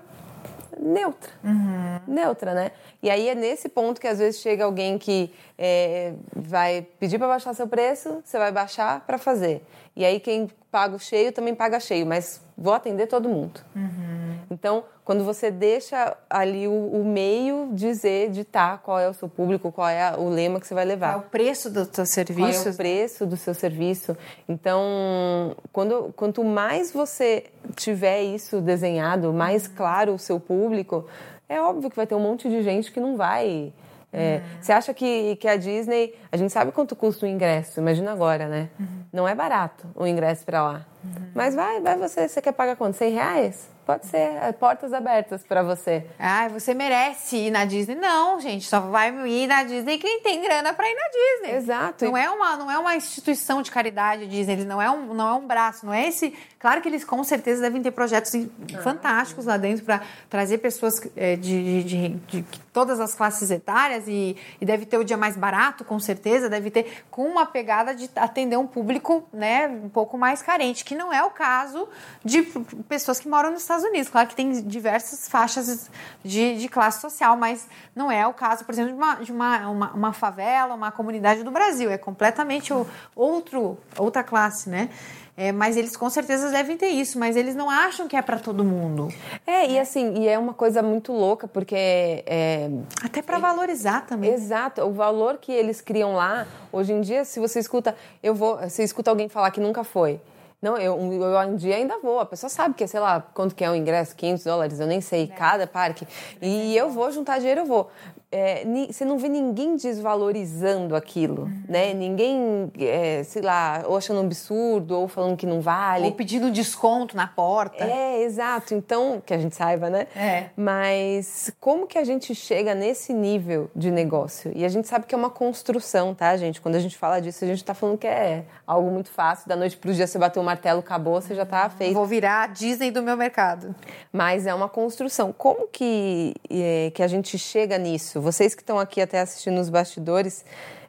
neutra. 0.84 1.32
Uhum. 1.44 2.00
Neutra, 2.08 2.54
né? 2.54 2.72
E 3.02 3.10
aí 3.10 3.30
é 3.30 3.36
nesse 3.36 3.70
ponto 3.70 4.00
que 4.00 4.08
às 4.08 4.20
vezes 4.20 4.42
chega 4.42 4.66
alguém 4.66 4.98
que 4.98 5.34
é, 5.58 6.14
vai 6.36 6.86
pedir 7.00 7.18
para 7.18 7.28
baixar 7.28 7.54
seu 7.54 7.68
preço, 7.68 8.22
você 8.24 8.38
vai 8.38 8.52
baixar 8.52 9.02
para 9.02 9.18
fazer. 9.18 9.64
E 9.96 10.04
aí 10.04 10.20
quem 10.20 10.50
paga 10.72 10.96
o 10.96 11.00
cheio 11.00 11.32
também 11.32 11.54
paga 11.54 11.80
cheio, 11.80 12.06
mas 12.06 12.42
vou 12.58 12.74
atender 12.74 13.08
todo 13.08 13.30
mundo. 13.30 13.62
Uhum. 13.76 14.23
Então, 14.50 14.84
quando 15.04 15.24
você 15.24 15.52
deixa 15.52 16.16
ali 16.30 16.68
o, 16.68 16.72
o, 16.72 17.04
meio 17.04 17.70
dizer, 17.74 18.30
ditar 18.32 18.82
qual 18.82 19.00
é 19.00 19.10
o 19.10 19.14
seu 19.14 19.28
público, 19.28 19.72
qual 19.72 19.90
é 19.90 20.16
o 20.18 20.30
lema 20.30 20.60
que 20.60 20.68
você 20.68 20.74
vai 20.74 20.86
levar. 20.86 21.14
Qual 21.14 21.24
é 21.24 21.26
o 21.26 21.30
preço 21.30 21.70
do 21.70 21.86
seu 21.94 22.06
serviço? 22.06 22.64
Qual 22.64 22.68
é 22.68 22.74
o 22.74 22.76
preço 22.76 23.26
do 23.26 23.38
seu 23.38 23.54
serviço. 23.54 24.18
Então, 24.48 25.56
quando, 25.72 26.14
quanto 26.16 26.44
mais 26.44 26.92
você 26.92 27.46
tiver 27.76 28.24
isso 28.24 28.62
desenhado, 28.62 29.34
mais 29.34 29.68
claro 29.68 30.14
o 30.14 30.20
seu 30.20 30.40
público, 30.40 31.08
é 31.48 31.62
óbvio 31.62 31.90
que 31.90 31.96
vai 31.96 32.08
ter 32.08 32.16
um 32.16 32.20
monte 32.20 32.50
de 32.50 32.62
gente 32.64 32.92
que 32.92 33.00
não 33.00 33.18
vai 33.18 33.74
é, 34.14 34.36
uhum. 34.36 34.62
Você 34.62 34.72
acha 34.72 34.94
que, 34.94 35.36
que 35.38 35.48
a 35.48 35.58
Disney. 35.58 36.14
A 36.32 36.38
gente 36.38 36.54
sabe 36.54 36.72
quanto 36.72 36.96
custa 36.96 37.26
o 37.26 37.30
ingresso, 37.30 37.80
imagina 37.80 38.12
agora, 38.12 38.48
né? 38.48 38.70
Uhum. 38.80 38.88
Não 39.12 39.28
é 39.28 39.34
barato 39.34 39.88
o 39.96 40.06
ingresso 40.06 40.46
para 40.46 40.62
lá. 40.62 40.86
Uhum. 41.04 41.32
Mas 41.34 41.56
vai, 41.56 41.82
vai 41.82 41.98
você. 41.98 42.28
Você 42.28 42.42
quer 42.42 42.54
pagar 42.54 42.76
quanto? 42.76 42.96
100 42.96 43.12
reais? 43.12 43.74
Pode 43.86 44.06
ser, 44.06 44.18
é, 44.18 44.52
portas 44.54 44.94
abertas 44.94 45.44
para 45.44 45.62
você. 45.62 46.06
Ah, 46.18 46.48
você 46.48 46.74
merece 46.74 47.36
ir 47.36 47.52
na 47.52 47.66
Disney. 47.66 47.96
Não, 47.96 48.40
gente, 48.40 48.66
só 48.66 48.80
vai 48.80 49.10
ir 49.28 49.46
na 49.46 49.64
Disney 49.64 49.98
quem 49.98 50.22
tem 50.22 50.42
grana 50.42 50.72
para 50.72 50.90
ir 50.90 50.96
na 50.96 51.10
Disney. 51.10 51.58
Exato. 51.58 52.06
Não 52.06 52.16
é 52.16 52.30
uma, 52.30 52.56
não 52.56 52.72
é 52.72 52.78
uma 52.78 52.96
instituição 52.96 53.62
de 53.62 53.70
caridade 53.70 54.26
Disney, 54.26 54.64
não 54.64 54.82
é 54.82 54.90
um, 54.90 55.14
não 55.14 55.28
é 55.28 55.34
um 55.34 55.46
braço, 55.46 55.86
não 55.86 55.94
é 55.94 56.08
esse. 56.08 56.34
Claro 56.58 56.82
que 56.82 56.88
eles 56.88 57.04
com 57.04 57.22
certeza 57.26 57.62
devem 57.62 57.82
ter 57.82 57.92
projetos 57.92 58.34
ah, 58.36 58.82
fantásticos 58.82 59.44
sim. 59.44 59.50
lá 59.50 59.58
dentro 59.58 59.84
para 59.84 60.02
trazer 60.30 60.60
pessoas 60.60 61.02
é, 61.18 61.36
de, 61.36 61.84
de, 61.84 61.84
de, 61.84 62.10
de, 62.10 62.46
todas 62.72 63.02
as 63.02 63.14
classes 63.14 63.52
etárias 63.52 64.08
e, 64.08 64.38
e 64.62 64.66
deve 64.66 64.86
ter 64.86 64.98
o 64.98 65.04
dia 65.04 65.18
mais 65.18 65.36
barato, 65.36 65.84
com 65.84 66.00
certeza, 66.00 66.50
deve 66.50 66.72
ter 66.72 67.04
com 67.12 67.26
uma 67.26 67.46
pegada 67.46 67.94
de 67.94 68.10
atender 68.16 68.56
um 68.56 68.66
público, 68.66 69.28
né, 69.34 69.68
um 69.68 69.90
pouco 69.90 70.18
mais 70.18 70.42
carente, 70.42 70.86
que 70.86 70.93
não 70.96 71.12
é 71.12 71.24
o 71.24 71.30
caso 71.30 71.88
de 72.24 72.42
pessoas 72.88 73.20
que 73.20 73.28
moram 73.28 73.52
nos 73.52 73.62
Estados 73.62 73.84
Unidos. 73.84 74.10
Claro 74.10 74.28
que 74.28 74.36
tem 74.36 74.52
diversas 74.64 75.28
faixas 75.28 75.90
de, 76.24 76.58
de 76.58 76.70
classe 76.70 77.02
social, 77.02 77.36
mas 77.38 77.68
não 77.96 78.12
é 78.12 78.26
o 78.28 78.34
caso, 78.34 78.66
por 78.66 78.74
exemplo, 78.74 78.92
de, 78.92 78.98
uma, 78.98 79.16
de 79.16 79.32
uma, 79.32 79.68
uma, 79.70 79.94
uma 79.94 80.14
favela, 80.14 80.74
uma 80.74 80.92
comunidade 80.92 81.44
do 81.44 81.52
Brasil. 81.52 81.90
É 81.90 81.98
completamente 81.98 82.74
o, 82.74 82.88
outro, 83.16 83.78
outra 83.98 84.24
classe, 84.24 84.70
né? 84.70 84.90
É, 85.36 85.52
mas 85.52 85.76
eles 85.76 85.98
com 85.98 86.10
certeza 86.12 86.52
devem 86.52 86.78
ter 86.78 86.90
isso, 86.90 87.18
mas 87.18 87.36
eles 87.36 87.56
não 87.56 87.68
acham 87.68 88.08
que 88.08 88.16
é 88.16 88.22
para 88.22 88.38
todo 88.38 88.64
mundo. 88.64 89.08
É, 89.48 89.68
e 89.68 89.80
assim, 89.80 90.14
e 90.20 90.28
é 90.28 90.38
uma 90.38 90.54
coisa 90.54 90.84
muito 90.84 91.12
louca, 91.12 91.48
porque. 91.48 91.76
É, 91.76 92.70
Até 93.04 93.22
para 93.22 93.40
valorizar 93.40 94.06
também. 94.06 94.32
Exato, 94.32 94.82
o 94.84 94.94
valor 94.94 95.38
que 95.38 95.52
eles 95.52 95.82
criam 95.82 96.14
lá, 96.14 96.46
hoje 96.72 96.94
em 96.94 97.02
dia, 97.02 97.26
se 97.26 97.40
você 97.40 97.60
escuta, 97.60 97.96
eu 98.22 98.36
vou, 98.36 98.58
você 98.58 98.84
escuta 98.84 99.10
alguém 99.10 99.28
falar 99.28 99.50
que 99.50 99.60
nunca 99.60 99.84
foi. 99.84 100.22
Não, 100.64 100.78
eu, 100.78 100.98
eu 100.98 101.40
um 101.40 101.58
dia 101.58 101.76
ainda 101.76 102.00
vou. 102.00 102.22
A 102.22 102.26
pessoa 102.26 102.50
sabe 102.50 102.74
que, 102.74 102.88
sei 102.88 103.02
lá, 103.02 103.20
quanto 103.34 103.54
que 103.54 103.66
é 103.66 103.70
o 103.70 103.76
ingresso, 103.76 104.16
500 104.16 104.44
dólares, 104.46 104.80
eu 104.80 104.88
nem 104.88 105.02
sei, 105.02 105.24
é. 105.26 105.28
cada 105.28 105.68
parque. 105.68 106.08
E 106.42 106.74
eu 106.78 106.90
vou 106.90 107.12
juntar 107.12 107.38
dinheiro, 107.40 107.62
eu 107.62 107.66
vou 107.66 107.92
é, 108.34 108.64
você 108.92 109.06
não 109.06 109.20
vê 109.20 109.30
ninguém 109.30 109.76
desvalorizando 109.76 110.96
aquilo, 110.96 111.44
uhum. 111.44 111.64
né? 111.70 111.94
Ninguém, 111.94 112.72
é, 112.80 113.24
sei 113.24 113.44
lá, 113.44 113.84
ou 113.86 113.96
achando 113.96 114.22
um 114.22 114.26
absurdo, 114.26 115.00
ou 115.00 115.08
falando 115.08 115.38
que 115.38 115.46
não 115.46 115.62
vale. 115.62 116.06
Ou 116.06 116.14
pedindo 116.14 116.50
desconto 116.50 117.16
na 117.16 117.28
porta. 117.28 117.84
É, 117.84 118.24
exato. 118.24 118.74
Então, 118.74 119.22
que 119.24 119.36
a 119.36 119.38
gente 119.38 119.56
saiba, 119.56 119.88
né? 119.88 120.08
É. 120.16 120.46
Mas 120.58 121.54
como 121.60 121.86
que 121.86 121.96
a 121.96 122.04
gente 122.04 122.34
chega 122.34 122.74
nesse 122.74 123.14
nível 123.14 123.70
de 123.76 123.92
negócio? 123.92 124.52
E 124.56 124.66
a 124.66 124.70
gente 124.70 124.88
sabe 124.88 125.06
que 125.06 125.14
é 125.14 125.18
uma 125.18 125.30
construção, 125.30 126.16
tá, 126.16 126.36
gente? 126.36 126.60
Quando 126.60 126.76
a 126.76 126.80
gente 126.80 126.98
fala 126.98 127.20
disso, 127.20 127.46
a 127.46 127.48
gente 127.48 127.64
tá 127.64 127.76
falando 127.76 128.00
que 128.00 128.08
é 128.08 128.46
algo 128.66 128.90
muito 128.90 129.12
fácil. 129.12 129.48
Da 129.48 129.56
noite 129.56 129.78
pro 129.78 129.94
dia 129.94 130.08
você 130.08 130.18
bater 130.18 130.40
o 130.40 130.44
martelo, 130.44 130.80
acabou, 130.80 131.22
você 131.22 131.36
já 131.36 131.46
tá 131.46 131.70
feito. 131.70 131.94
Vou 131.94 132.08
virar 132.08 132.44
a 132.46 132.48
Disney 132.48 132.90
do 132.90 133.04
meu 133.04 133.16
mercado. 133.16 133.76
Mas 134.12 134.48
é 134.48 134.54
uma 134.56 134.68
construção. 134.68 135.32
Como 135.32 135.68
que, 135.68 136.34
é, 136.50 136.92
que 136.96 137.04
a 137.04 137.08
gente 137.08 137.38
chega 137.38 137.78
nisso? 137.78 138.23
Vocês 138.24 138.56
que 138.56 138.62
estão 138.62 138.80
aqui 138.80 139.02
até 139.02 139.20
assistindo 139.20 139.60
os 139.60 139.70
bastidores, 139.70 140.46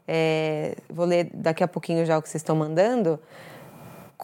é, 0.07 0.77
vou 0.88 1.05
ler 1.05 1.29
daqui 1.35 1.64
a 1.64 1.68
pouquinho 1.68 2.07
já 2.07 2.16
o 2.16 2.23
que 2.23 2.29
vocês 2.29 2.40
estão 2.40 2.55
mandando. 2.55 3.18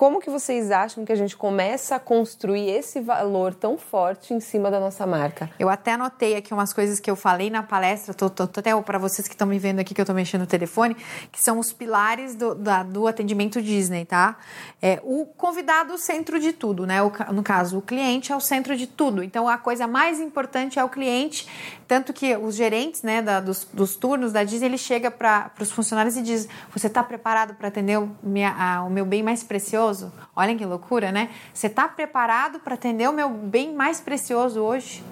Como 0.00 0.18
que 0.18 0.30
vocês 0.30 0.70
acham 0.70 1.04
que 1.04 1.12
a 1.12 1.14
gente 1.14 1.36
começa 1.36 1.96
a 1.96 2.00
construir 2.00 2.70
esse 2.70 3.02
valor 3.02 3.52
tão 3.52 3.76
forte 3.76 4.32
em 4.32 4.40
cima 4.40 4.70
da 4.70 4.80
nossa 4.80 5.06
marca? 5.06 5.50
Eu 5.58 5.68
até 5.68 5.92
anotei 5.92 6.36
aqui 6.36 6.54
umas 6.54 6.72
coisas 6.72 6.98
que 6.98 7.10
eu 7.10 7.14
falei 7.14 7.50
na 7.50 7.62
palestra, 7.62 8.14
tô, 8.14 8.30
tô, 8.30 8.46
tô 8.46 8.60
até 8.60 8.74
para 8.80 8.98
vocês 8.98 9.28
que 9.28 9.34
estão 9.34 9.46
me 9.46 9.58
vendo 9.58 9.78
aqui 9.78 9.92
que 9.92 10.00
eu 10.00 10.04
estou 10.04 10.16
mexendo 10.16 10.40
no 10.40 10.46
telefone, 10.46 10.96
que 11.30 11.42
são 11.42 11.58
os 11.58 11.70
pilares 11.70 12.34
do, 12.34 12.54
da, 12.54 12.82
do 12.82 13.06
atendimento 13.06 13.60
Disney, 13.60 14.06
tá? 14.06 14.38
É, 14.80 14.98
o 15.04 15.26
convidado 15.26 15.92
é 15.92 15.94
o 15.96 15.98
centro 15.98 16.40
de 16.40 16.54
tudo, 16.54 16.86
né? 16.86 17.02
O, 17.02 17.12
no 17.30 17.42
caso, 17.42 17.76
o 17.76 17.82
cliente 17.82 18.32
é 18.32 18.36
o 18.36 18.40
centro 18.40 18.74
de 18.78 18.86
tudo. 18.86 19.22
Então 19.22 19.46
a 19.46 19.58
coisa 19.58 19.86
mais 19.86 20.18
importante 20.18 20.78
é 20.78 20.82
o 20.82 20.88
cliente, 20.88 21.46
tanto 21.86 22.14
que 22.14 22.34
os 22.38 22.54
gerentes, 22.54 23.02
né, 23.02 23.20
da, 23.20 23.38
dos, 23.38 23.68
dos 23.70 23.96
turnos 23.96 24.32
da 24.32 24.44
Disney, 24.44 24.68
ele 24.68 24.78
chega 24.78 25.10
para 25.10 25.52
os 25.60 25.70
funcionários 25.70 26.16
e 26.16 26.22
diz: 26.22 26.48
Você 26.72 26.86
está 26.86 27.02
preparado 27.02 27.52
para 27.52 27.68
atender 27.68 27.98
o, 27.98 28.16
minha, 28.22 28.50
a, 28.58 28.82
o 28.82 28.88
meu 28.88 29.04
bem 29.04 29.22
mais 29.22 29.44
precioso? 29.44 29.89
Precioso? 29.90 30.12
Olha 30.34 30.54
que 30.54 30.64
loucura, 30.64 31.12
né? 31.12 31.30
Você 31.52 31.66
está 31.66 31.88
preparado 31.88 32.60
para 32.60 32.74
atender 32.74 33.08
o 33.08 33.12
meu 33.12 33.28
bem 33.28 33.74
mais 33.74 34.00
precioso 34.00 34.60
hoje? 34.60 35.02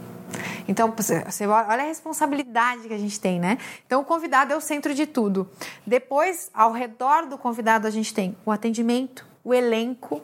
Então, 0.66 0.92
você 0.94 1.46
olha 1.46 1.82
a 1.82 1.86
responsabilidade 1.86 2.86
que 2.86 2.94
a 2.94 2.98
gente 2.98 3.18
tem, 3.18 3.40
né? 3.40 3.58
Então, 3.86 4.00
o 4.00 4.04
convidado 4.04 4.52
é 4.52 4.56
o 4.56 4.60
centro 4.60 4.94
de 4.94 5.06
tudo. 5.06 5.48
Depois, 5.86 6.50
ao 6.52 6.72
redor 6.72 7.26
do 7.26 7.38
convidado, 7.38 7.86
a 7.86 7.90
gente 7.90 8.12
tem 8.12 8.36
o 8.44 8.52
atendimento, 8.52 9.26
o 9.42 9.54
elenco, 9.54 10.20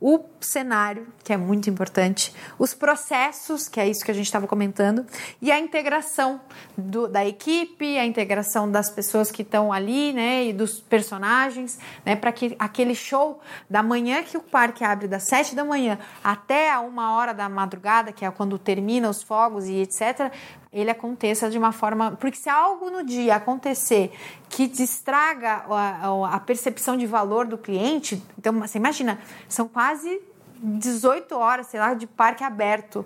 o 0.00 0.24
cenário, 0.40 1.06
que 1.22 1.30
é 1.32 1.36
muito 1.36 1.68
importante, 1.68 2.32
os 2.58 2.72
processos, 2.72 3.68
que 3.68 3.78
é 3.78 3.86
isso 3.86 4.02
que 4.02 4.10
a 4.10 4.14
gente 4.14 4.24
estava 4.24 4.46
comentando, 4.46 5.04
e 5.42 5.52
a 5.52 5.58
integração 5.58 6.40
do, 6.76 7.06
da 7.06 7.24
equipe, 7.26 7.98
a 7.98 8.06
integração 8.06 8.70
das 8.70 8.88
pessoas 8.88 9.30
que 9.30 9.42
estão 9.42 9.70
ali, 9.70 10.14
né, 10.14 10.46
e 10.46 10.52
dos 10.54 10.80
personagens, 10.80 11.78
né, 12.04 12.16
para 12.16 12.32
que 12.32 12.56
aquele 12.58 12.94
show 12.94 13.40
da 13.68 13.82
manhã 13.82 14.22
que 14.22 14.38
o 14.38 14.40
parque 14.40 14.82
abre 14.82 15.06
das 15.06 15.24
sete 15.24 15.54
da 15.54 15.64
manhã 15.64 15.98
até 16.24 16.72
a 16.72 16.80
uma 16.80 17.14
hora 17.16 17.34
da 17.34 17.48
madrugada, 17.48 18.10
que 18.10 18.24
é 18.24 18.30
quando 18.30 18.58
termina 18.58 19.10
os 19.10 19.22
fogos 19.22 19.66
e 19.68 19.82
etc., 19.82 20.32
ele 20.72 20.90
aconteça 20.90 21.50
de 21.50 21.58
uma 21.58 21.72
forma. 21.72 22.12
Porque 22.12 22.38
se 22.38 22.48
algo 22.48 22.90
no 22.90 23.04
dia 23.04 23.34
acontecer 23.34 24.12
que 24.48 24.68
destraga 24.68 25.64
a, 25.68 26.34
a 26.36 26.40
percepção 26.40 26.96
de 26.96 27.06
valor 27.06 27.46
do 27.46 27.58
cliente, 27.58 28.22
então 28.38 28.52
você 28.60 28.78
imagina, 28.78 29.18
são 29.48 29.66
quase 29.66 29.89
18 30.62 31.34
horas, 31.34 31.68
sei 31.68 31.80
lá, 31.80 31.94
de 31.94 32.06
parque 32.06 32.44
aberto. 32.44 33.04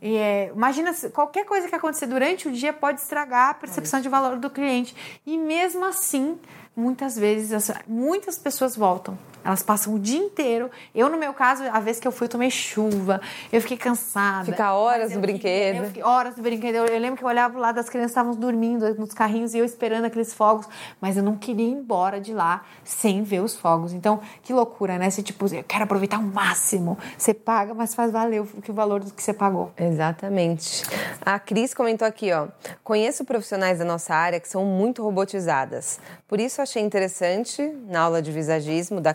E, 0.00 0.16
é, 0.16 0.52
imagina, 0.54 0.94
qualquer 1.12 1.44
coisa 1.44 1.68
que 1.68 1.74
acontecer 1.74 2.06
durante 2.06 2.48
o 2.48 2.52
dia 2.52 2.72
pode 2.72 3.00
estragar 3.00 3.50
a 3.50 3.54
percepção 3.54 4.00
de 4.00 4.08
valor 4.08 4.36
do 4.36 4.48
cliente. 4.48 4.96
E 5.26 5.36
mesmo 5.36 5.84
assim, 5.84 6.38
muitas 6.74 7.16
vezes, 7.16 7.70
muitas 7.86 8.38
pessoas 8.38 8.74
voltam. 8.74 9.18
Elas 9.46 9.62
passam 9.62 9.94
o 9.94 9.98
dia 9.98 10.18
inteiro. 10.18 10.68
Eu, 10.94 11.08
no 11.08 11.16
meu 11.16 11.32
caso, 11.32 11.62
a 11.70 11.78
vez 11.78 12.00
que 12.00 12.06
eu 12.06 12.12
fui, 12.12 12.26
eu 12.26 12.30
tomei 12.30 12.50
chuva, 12.50 13.20
eu 13.52 13.60
fiquei 13.60 13.76
cansada. 13.76 14.44
Ficar 14.44 14.74
horas 14.74 15.14
no 15.14 15.20
brinquedo. 15.20 15.86
Fiquei 15.86 16.02
horas 16.02 16.36
no 16.36 16.42
brinquedo. 16.42 16.74
Eu, 16.74 16.86
eu, 16.86 16.98
lembro 16.98 17.16
que 17.16 17.22
eu 17.22 17.28
olhava 17.28 17.58
lá 17.58 17.70
das 17.70 17.88
crianças 17.88 18.10
estavam 18.10 18.34
dormindo 18.34 18.94
nos 18.96 19.12
carrinhos 19.14 19.54
e 19.54 19.58
eu 19.58 19.64
esperando 19.64 20.06
aqueles 20.06 20.34
fogos, 20.34 20.66
mas 21.00 21.16
eu 21.16 21.22
não 21.22 21.36
queria 21.36 21.66
ir 21.66 21.72
embora 21.72 22.20
de 22.20 22.34
lá 22.34 22.64
sem 22.82 23.22
ver 23.22 23.40
os 23.40 23.54
fogos. 23.54 23.92
Então, 23.92 24.20
que 24.42 24.52
loucura, 24.52 24.98
né? 24.98 25.06
Esse 25.06 25.22
tipo, 25.22 25.46
eu 25.54 25.62
quero 25.62 25.84
aproveitar 25.84 26.18
o 26.18 26.22
máximo. 26.22 26.98
Você 27.16 27.32
paga, 27.32 27.72
mas 27.72 27.94
faz 27.94 28.10
valer 28.10 28.42
o, 28.42 28.48
o 28.68 28.72
valor 28.72 29.00
do 29.04 29.12
que 29.12 29.22
você 29.22 29.32
pagou. 29.32 29.72
Exatamente. 29.76 30.84
A 31.20 31.38
Cris 31.38 31.72
comentou 31.72 32.06
aqui, 32.06 32.32
ó. 32.32 32.48
Conheço 32.82 33.24
profissionais 33.24 33.78
da 33.78 33.84
nossa 33.84 34.14
área 34.14 34.40
que 34.40 34.48
são 34.48 34.64
muito 34.64 35.02
robotizadas. 35.02 36.00
Por 36.26 36.40
isso 36.40 36.60
achei 36.60 36.82
interessante, 36.82 37.62
na 37.88 38.00
aula 38.00 38.20
de 38.20 38.32
visagismo 38.32 39.00
da 39.00 39.14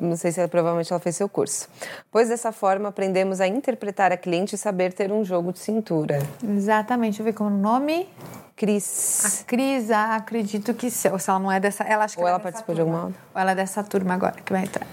Não 0.00 0.16
sei 0.16 0.32
se 0.32 0.40
ela, 0.40 0.48
provavelmente 0.48 0.90
ela 0.92 1.00
fez 1.00 1.16
seu 1.16 1.28
curso. 1.28 1.68
Pois 2.10 2.28
dessa 2.28 2.50
forma 2.50 2.88
aprendemos 2.88 3.40
a 3.40 3.46
interpretar 3.46 4.10
a 4.12 4.16
cliente 4.16 4.54
e 4.54 4.58
saber 4.58 4.92
ter 4.92 5.12
um 5.12 5.24
jogo 5.24 5.52
de 5.52 5.58
cintura. 5.58 6.18
Exatamente. 6.42 7.18
Deixa 7.18 7.22
eu 7.22 7.24
ver 7.26 7.32
como 7.34 7.50
é 7.50 7.52
o 7.52 7.56
nome. 7.56 8.08
Cris. 8.56 9.42
A 9.42 9.44
Cris, 9.44 9.90
ah, 9.90 10.16
acredito 10.16 10.72
que 10.74 10.90
se, 10.90 11.08
se 11.18 11.30
ela 11.30 11.38
não 11.38 11.50
é 11.50 11.58
dessa. 11.58 11.84
Ela 11.84 12.04
acho 12.04 12.16
que 12.16 12.22
Ou 12.22 12.28
ela, 12.28 12.38
é 12.38 12.40
participou 12.40 12.74
turma. 12.74 12.90
de 12.90 12.96
alguma. 12.96 13.14
Ou 13.34 13.40
ela 13.40 13.50
é 13.52 13.54
dessa 13.54 13.82
turma 13.82 14.14
agora 14.14 14.36
que 14.44 14.52
vai 14.52 14.62
entrar. 14.62 14.86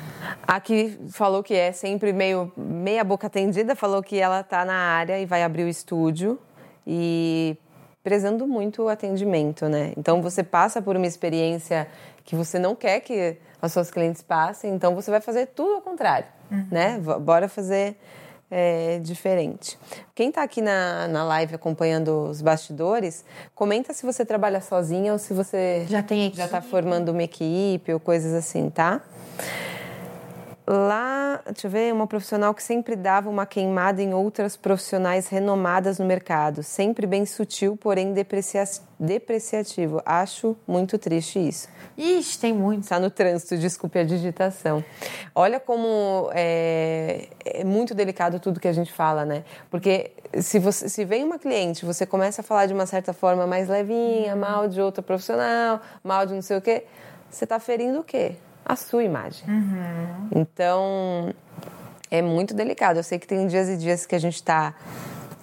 Aqui 0.47 0.99
falou 1.11 1.43
que 1.43 1.53
é 1.53 1.71
sempre 1.71 2.11
meio 2.11 2.51
meia 2.57 3.03
boca 3.03 3.27
atendida, 3.27 3.75
falou 3.75 4.01
que 4.01 4.19
ela 4.19 4.43
tá 4.43 4.65
na 4.65 4.73
área 4.73 5.19
e 5.19 5.25
vai 5.25 5.43
abrir 5.43 5.63
o 5.63 5.69
estúdio 5.69 6.39
e 6.85 7.55
prezando 8.03 8.47
muito 8.47 8.83
o 8.83 8.89
atendimento, 8.89 9.67
né? 9.67 9.93
Então 9.97 10.21
você 10.21 10.43
passa 10.43 10.81
por 10.81 10.95
uma 10.95 11.05
experiência 11.05 11.87
que 12.23 12.35
você 12.35 12.57
não 12.57 12.75
quer 12.75 13.01
que 13.01 13.37
as 13.61 13.71
suas 13.73 13.91
clientes 13.91 14.21
passem, 14.21 14.73
então 14.73 14.95
você 14.95 15.11
vai 15.11 15.21
fazer 15.21 15.47
tudo 15.47 15.75
ao 15.75 15.81
contrário, 15.81 16.27
uhum. 16.51 16.67
né? 16.71 16.99
Bora 17.19 17.47
fazer 17.47 17.97
é, 18.49 18.99
diferente. 18.99 19.77
Quem 20.15 20.29
está 20.29 20.43
aqui 20.43 20.61
na, 20.61 21.07
na 21.07 21.23
live 21.23 21.55
acompanhando 21.55 22.29
os 22.29 22.41
bastidores, 22.41 23.23
comenta 23.53 23.93
se 23.93 24.05
você 24.05 24.25
trabalha 24.25 24.61
sozinha 24.61 25.13
ou 25.13 25.19
se 25.19 25.33
você 25.33 25.85
já 25.87 26.01
tem 26.01 26.31
já 26.33 26.45
está 26.45 26.61
formando 26.61 27.09
uma 27.09 27.23
equipe 27.23 27.93
ou 27.93 27.99
coisas 27.99 28.33
assim, 28.33 28.69
tá? 28.69 29.01
Lá, 30.71 31.41
deixa 31.47 31.65
eu 31.65 31.71
ver, 31.71 31.91
uma 31.91 32.05
profissional 32.05 32.53
que 32.53 32.61
sempre 32.61 32.95
dava 32.95 33.27
uma 33.27 33.43
queimada 33.43 34.03
em 34.03 34.13
outras 34.13 34.55
profissionais 34.55 35.27
renomadas 35.27 35.97
no 35.97 36.05
mercado. 36.05 36.61
Sempre 36.61 37.07
bem 37.07 37.25
sutil, 37.25 37.75
porém 37.75 38.13
deprecia 38.13 38.63
depreciativo. 38.99 39.99
Acho 40.05 40.55
muito 40.67 40.99
triste 40.99 41.39
isso. 41.39 41.67
Ixi, 41.97 42.37
tem 42.37 42.53
muito. 42.53 42.83
Está 42.83 42.99
no 42.99 43.09
trânsito, 43.09 43.57
desculpe 43.57 43.97
a 43.97 44.03
digitação. 44.03 44.85
Olha 45.33 45.59
como 45.59 46.29
é, 46.35 47.29
é, 47.43 47.63
muito 47.63 47.95
delicado 47.95 48.39
tudo 48.39 48.59
que 48.59 48.67
a 48.67 48.73
gente 48.73 48.93
fala, 48.93 49.25
né? 49.25 49.43
Porque 49.71 50.11
se, 50.39 50.59
você, 50.59 50.87
se 50.87 51.03
vem 51.03 51.23
uma 51.23 51.39
cliente, 51.39 51.83
você 51.83 52.05
começa 52.05 52.41
a 52.41 52.43
falar 52.43 52.67
de 52.67 52.75
uma 52.75 52.85
certa 52.85 53.11
forma 53.11 53.47
mais 53.47 53.67
levinha, 53.67 54.35
mal 54.35 54.67
de 54.67 54.79
outra 54.79 55.01
profissional, 55.01 55.81
mal 56.03 56.27
de 56.27 56.35
não 56.35 56.43
sei 56.43 56.57
o 56.57 56.61
quê, 56.61 56.83
você 57.27 57.45
está 57.45 57.59
ferindo 57.59 58.01
o 58.01 58.03
quê? 58.03 58.35
A 58.69 58.75
sua 58.75 59.03
imagem. 59.03 59.43
Uhum. 59.49 60.29
Então, 60.35 61.33
é 62.11 62.21
muito 62.21 62.53
delicado. 62.53 62.97
Eu 62.97 63.03
sei 63.03 63.17
que 63.17 63.25
tem 63.25 63.47
dias 63.47 63.67
e 63.67 63.75
dias 63.75 64.05
que 64.05 64.13
a 64.13 64.19
gente 64.19 64.35
está 64.35 64.75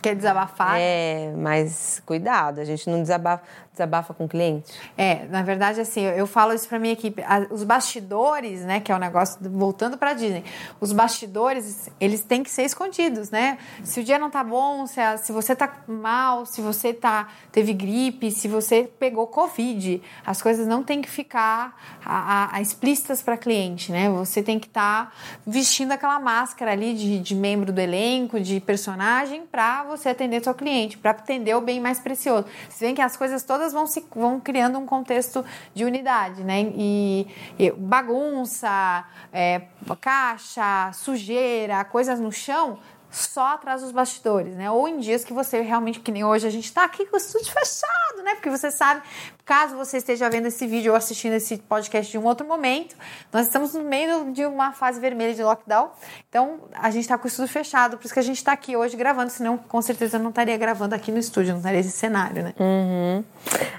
Quer 0.06 0.14
desabafar? 0.14 0.76
É, 0.78 1.32
mas 1.36 2.00
cuidado, 2.06 2.60
a 2.60 2.64
gente 2.64 2.88
não 2.88 3.02
desabafa, 3.02 3.42
desabafa 3.76 4.14
com 4.14 4.24
o 4.24 4.28
cliente. 4.28 4.72
É, 4.96 5.26
na 5.26 5.42
verdade, 5.42 5.80
assim, 5.80 6.02
eu 6.02 6.26
falo 6.26 6.54
isso 6.54 6.66
para 6.66 6.78
minha 6.78 6.94
equipe. 6.94 7.22
Os 7.50 7.62
bastidores, 7.62 8.62
né, 8.62 8.80
que 8.80 8.90
é 8.90 8.96
o 8.96 8.98
negócio, 8.98 9.38
voltando 9.50 9.98
para 9.98 10.14
Disney, 10.14 10.44
os 10.80 10.92
bastidores, 10.92 11.90
eles 12.00 12.22
têm 12.22 12.42
que 12.42 12.50
ser 12.50 12.64
escondidos, 12.64 13.30
né? 13.30 13.58
Se 13.84 14.00
o 14.00 14.04
dia 14.04 14.18
não 14.18 14.30
tá 14.30 14.42
bom, 14.42 14.86
se, 14.86 15.00
a, 15.00 15.16
se 15.18 15.30
você 15.30 15.54
tá 15.54 15.70
mal, 15.86 16.46
se 16.46 16.60
você 16.60 16.94
tá, 16.94 17.28
teve 17.52 17.72
gripe, 17.72 18.30
se 18.30 18.48
você 18.48 18.90
pegou 18.98 19.26
Covid, 19.26 20.02
as 20.24 20.40
coisas 20.40 20.66
não 20.66 20.82
têm 20.82 21.02
que 21.02 21.10
ficar 21.10 21.76
a, 22.04 22.56
a, 22.56 22.60
explícitas 22.60 23.20
para 23.20 23.36
cliente, 23.36 23.92
né? 23.92 24.08
Você 24.10 24.42
tem 24.42 24.58
que 24.58 24.66
estar 24.66 25.06
tá 25.06 25.12
vestindo 25.46 25.92
aquela 25.92 26.18
máscara 26.18 26.72
ali 26.72 26.94
de, 26.94 27.18
de 27.18 27.34
membro 27.34 27.72
do 27.72 27.80
elenco, 27.80 28.40
de 28.40 28.60
personagem, 28.60 29.42
para 29.46 29.84
você 29.84 30.08
atender 30.08 30.42
seu 30.42 30.54
cliente, 30.54 30.96
para 30.96 31.10
atender 31.10 31.54
o 31.54 31.60
bem 31.60 31.80
mais 31.80 32.00
precioso. 32.00 32.46
Você 32.68 32.86
vê 32.86 32.92
que 32.92 33.02
as 33.02 33.16
coisas 33.16 33.42
todas 33.42 33.65
vão 33.72 33.86
se 33.86 34.06
vão 34.14 34.40
criando 34.40 34.78
um 34.78 34.86
contexto 34.86 35.44
de 35.74 35.84
unidade, 35.84 36.42
né? 36.44 36.72
E, 36.74 37.26
e 37.58 37.70
bagunça, 37.70 39.04
é, 39.32 39.62
caixa, 40.00 40.92
sujeira, 40.92 41.84
coisas 41.84 42.20
no 42.20 42.32
chão 42.32 42.78
só 43.10 43.54
atrás 43.54 43.82
dos 43.82 43.92
bastidores, 43.92 44.54
né? 44.54 44.70
Ou 44.70 44.86
em 44.86 44.98
dias 44.98 45.24
que 45.24 45.32
você 45.32 45.60
realmente, 45.60 46.00
que 46.00 46.12
nem 46.12 46.24
hoje 46.24 46.46
a 46.46 46.50
gente 46.50 46.72
tá 46.72 46.84
aqui 46.84 47.06
com 47.06 47.16
o 47.16 47.18
estúdio 47.18 47.52
fechado, 47.52 48.22
né? 48.22 48.34
Porque 48.34 48.50
você 48.50 48.70
sabe, 48.70 49.02
caso 49.46 49.76
você 49.76 49.98
esteja 49.98 50.28
vendo 50.28 50.46
esse 50.46 50.66
vídeo 50.66 50.90
ou 50.90 50.98
assistindo 50.98 51.34
esse 51.34 51.56
podcast 51.56 52.10
de 52.10 52.18
um 52.18 52.24
outro 52.24 52.44
momento, 52.44 52.96
nós 53.32 53.46
estamos 53.46 53.72
no 53.74 53.84
meio 53.84 54.32
de 54.32 54.44
uma 54.44 54.72
fase 54.72 55.00
vermelha 55.00 55.32
de 55.32 55.42
lockdown, 55.42 55.90
então 56.28 56.62
a 56.74 56.90
gente 56.90 57.06
tá 57.06 57.16
com 57.16 57.26
o 57.26 57.28
estúdio 57.28 57.52
fechado, 57.52 57.96
por 57.96 58.04
isso 58.04 58.12
que 58.12 58.18
a 58.18 58.24
gente 58.24 58.42
tá 58.42 58.52
aqui 58.52 58.76
hoje 58.76 58.96
gravando, 58.96 59.30
senão 59.30 59.56
com 59.56 59.80
certeza 59.80 60.16
eu 60.16 60.22
não 60.22 60.30
estaria 60.30 60.56
gravando 60.56 60.96
aqui 60.96 61.12
no 61.12 61.18
estúdio, 61.18 61.52
não 61.52 61.58
estaria 61.58 61.78
esse 61.78 61.92
cenário, 61.92 62.42
né? 62.42 62.54
Uhum. 62.58 63.24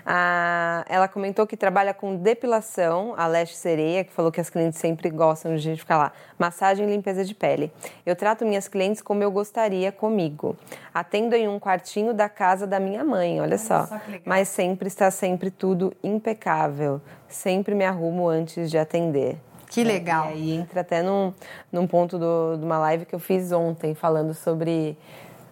Ah, 0.06 0.86
ela 0.88 1.06
comentou 1.10 1.46
que 1.46 1.58
trabalha 1.58 1.94
com 1.94 2.16
depilação, 2.16 3.14
a 3.18 3.28
Leste 3.28 3.58
Sereia, 3.58 4.06
que 4.06 4.14
falou 4.14 4.32
que 4.32 4.40
as 4.40 4.50
clientes 4.50 4.80
sempre 4.80 5.10
gostam 5.10 5.54
de 5.54 5.60
gente 5.60 5.80
ficar 5.80 5.98
lá, 5.98 6.14
massagem 6.40 6.88
e 6.88 6.90
limpeza 6.90 7.26
de 7.26 7.36
pele. 7.36 7.74
Eu 8.06 8.16
trato 8.16 8.46
minhas 8.46 8.70
clientes 8.70 9.02
como 9.02 9.22
eu 9.22 9.30
gostaria 9.30 9.92
comigo. 9.92 10.56
Atendo 10.94 11.36
em 11.36 11.48
um 11.48 11.60
quartinho 11.60 12.14
da 12.14 12.30
casa 12.30 12.66
da 12.66 12.80
minha 12.80 13.04
mãe, 13.04 13.34
olha, 13.34 13.50
olha 13.50 13.58
só. 13.58 13.86
só 13.86 14.00
Mas 14.26 14.48
sempre 14.48 14.88
está 14.88 15.12
sempre 15.12 15.52
tudo 15.58 15.94
impecável. 16.04 17.02
Sempre 17.28 17.76
me 17.76 17.86
arrumo 17.86 18.28
antes 18.28 18.70
de 18.70 18.78
atender. 18.78 19.38
Que 19.70 19.84
legal. 19.84 20.28
É, 20.28 20.30
e 20.30 20.34
aí 20.34 20.52
entra 20.52 20.82
até 20.82 21.02
num, 21.02 21.34
num 21.72 21.86
ponto 21.86 22.18
do, 22.18 22.58
de 22.58 22.64
uma 22.64 22.78
live 22.80 23.06
que 23.06 23.14
eu 23.14 23.20
fiz 23.20 23.52
ontem, 23.52 23.94
falando 23.94 24.34
sobre. 24.34 24.98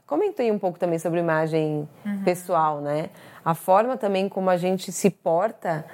Comentei 0.08 0.52
um 0.52 0.60
pouco 0.60 0.78
também 0.78 1.00
sobre 1.00 1.20
imagem 1.20 1.88
uhum. 2.06 2.24
pessoal, 2.24 2.80
né? 2.80 3.10
A 3.44 3.54
forma 3.54 3.98
também 3.98 4.30
como 4.30 4.50
a 4.50 4.58
gente 4.58 4.92
se 4.92 5.10
porta. 5.10 5.86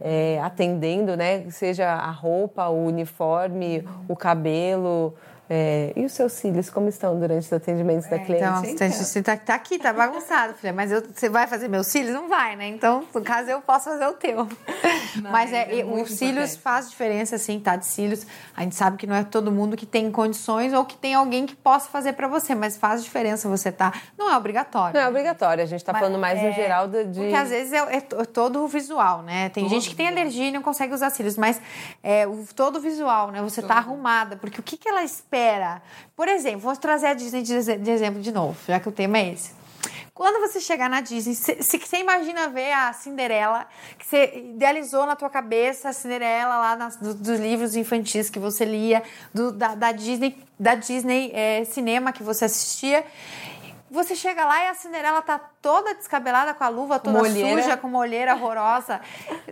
É, 0.00 0.40
atendendo, 0.42 1.14
né? 1.14 1.50
Seja 1.50 1.90
a 1.92 2.10
roupa, 2.10 2.68
o 2.68 2.86
uniforme, 2.86 3.80
uhum. 3.80 4.04
o 4.08 4.16
cabelo, 4.16 5.14
é, 5.48 5.92
e 5.94 6.04
os 6.06 6.12
seus 6.12 6.32
cílios, 6.32 6.70
como 6.70 6.88
estão 6.88 7.18
durante 7.20 7.44
os 7.44 7.52
atendimentos 7.52 8.06
é, 8.06 8.10
da 8.10 8.18
cliente? 8.18 8.44
Então, 8.44 8.86
então. 8.86 8.90
você 8.90 9.22
tá, 9.22 9.32
aqui, 9.48 9.78
tá 9.78 9.92
bagunçado, 9.92 10.54
filha. 10.54 10.72
Mas 10.72 10.90
eu, 10.90 11.02
você 11.02 11.28
vai 11.28 11.46
fazer 11.46 11.68
meus 11.68 11.86
cílios? 11.86 12.14
Não 12.14 12.28
vai, 12.28 12.56
né? 12.56 12.66
Então, 12.68 13.04
no 13.14 13.20
caso, 13.20 13.50
eu 13.50 13.60
posso 13.60 13.90
fazer 13.90 14.06
o 14.06 14.14
teu. 14.14 14.48
Não, 15.20 15.30
mas 15.30 15.52
é, 15.52 15.80
é 15.80 15.84
os 15.84 16.12
cílios 16.12 16.56
faz 16.56 16.88
diferença, 16.88 17.36
assim, 17.36 17.60
tá? 17.60 17.76
De 17.76 17.84
cílios. 17.84 18.26
A 18.56 18.62
gente 18.62 18.74
sabe 18.74 18.96
que 18.96 19.06
não 19.06 19.14
é 19.14 19.22
todo 19.22 19.52
mundo 19.52 19.76
que 19.76 19.84
tem 19.84 20.10
condições 20.10 20.72
ou 20.72 20.84
que 20.84 20.96
tem 20.96 21.14
alguém 21.14 21.44
que 21.44 21.54
possa 21.54 21.90
fazer 21.90 22.14
para 22.14 22.26
você, 22.26 22.54
mas 22.54 22.78
faz 22.78 23.04
diferença 23.04 23.46
você 23.46 23.70
tá. 23.70 23.92
Não 24.16 24.32
é 24.32 24.36
obrigatório. 24.36 24.94
Não 24.94 25.00
é 25.00 25.08
obrigatório, 25.08 25.62
a 25.62 25.66
gente 25.66 25.84
tá 25.84 25.92
mas, 25.92 26.00
falando 26.00 26.18
mais 26.18 26.40
no 26.40 26.48
é, 26.48 26.52
geral 26.52 26.88
de. 26.88 27.04
Porque 27.04 27.34
às 27.34 27.50
vezes 27.50 27.72
é, 27.72 27.78
é, 27.78 27.96
é 27.96 28.00
todo 28.00 28.64
o 28.64 28.68
visual, 28.68 29.22
né? 29.22 29.50
Tem 29.50 29.64
todo 29.64 29.74
gente 29.74 29.90
que 29.90 29.96
tem 29.96 30.08
alergia 30.08 30.48
e 30.48 30.52
não 30.52 30.62
consegue 30.62 30.94
usar 30.94 31.10
cílios, 31.10 31.36
mas 31.36 31.60
é 32.02 32.26
o, 32.26 32.46
todo 32.56 32.76
o 32.76 32.80
visual, 32.80 33.30
né? 33.30 33.42
Você 33.42 33.60
tá 33.60 33.68
todo. 33.68 33.76
tá 33.76 33.82
arrumada, 33.82 34.36
porque 34.36 34.58
o 34.58 34.62
que, 34.62 34.78
que 34.78 34.88
ela 34.88 35.04
espera? 35.04 35.33
Espera. 35.34 35.82
Por 36.14 36.28
exemplo, 36.28 36.60
vou 36.60 36.76
trazer 36.76 37.08
a 37.08 37.14
Disney 37.14 37.42
de 37.42 37.90
exemplo 37.90 38.22
de 38.22 38.30
novo, 38.30 38.56
já 38.66 38.78
que 38.78 38.88
o 38.88 38.92
tema 38.92 39.18
é 39.18 39.32
esse. 39.32 39.52
Quando 40.14 40.40
você 40.40 40.60
chegar 40.60 40.88
na 40.88 41.00
Disney, 41.00 41.34
se, 41.34 41.60
você 41.60 41.96
imagina 41.96 42.48
ver 42.48 42.72
a 42.72 42.92
Cinderela, 42.92 43.66
que 43.98 44.06
você 44.06 44.32
idealizou 44.54 45.06
na 45.06 45.16
tua 45.16 45.28
cabeça 45.28 45.88
a 45.88 45.92
Cinderela 45.92 46.56
lá 46.56 46.76
nas, 46.76 46.96
do, 46.96 47.14
dos 47.14 47.40
livros 47.40 47.74
infantis 47.74 48.30
que 48.30 48.38
você 48.38 48.64
lia, 48.64 49.02
do, 49.34 49.50
da, 49.50 49.74
da, 49.74 49.90
Disney, 49.90 50.38
da 50.58 50.76
Disney 50.76 51.32
é, 51.34 51.64
cinema 51.64 52.12
que 52.12 52.22
você 52.22 52.44
assistia, 52.44 53.04
você 53.90 54.14
chega 54.14 54.44
lá 54.44 54.64
e 54.64 54.68
a 54.68 54.74
Cinderela 54.74 55.20
tá 55.20 55.50
toda 55.64 55.94
descabelada 55.94 56.52
com 56.52 56.62
a 56.62 56.68
luva 56.68 56.98
toda 56.98 57.20
molheira. 57.20 57.62
suja, 57.62 57.76
com 57.78 57.86
uma 57.86 58.00
olheira 58.00 58.34
horrorosa. 58.34 59.00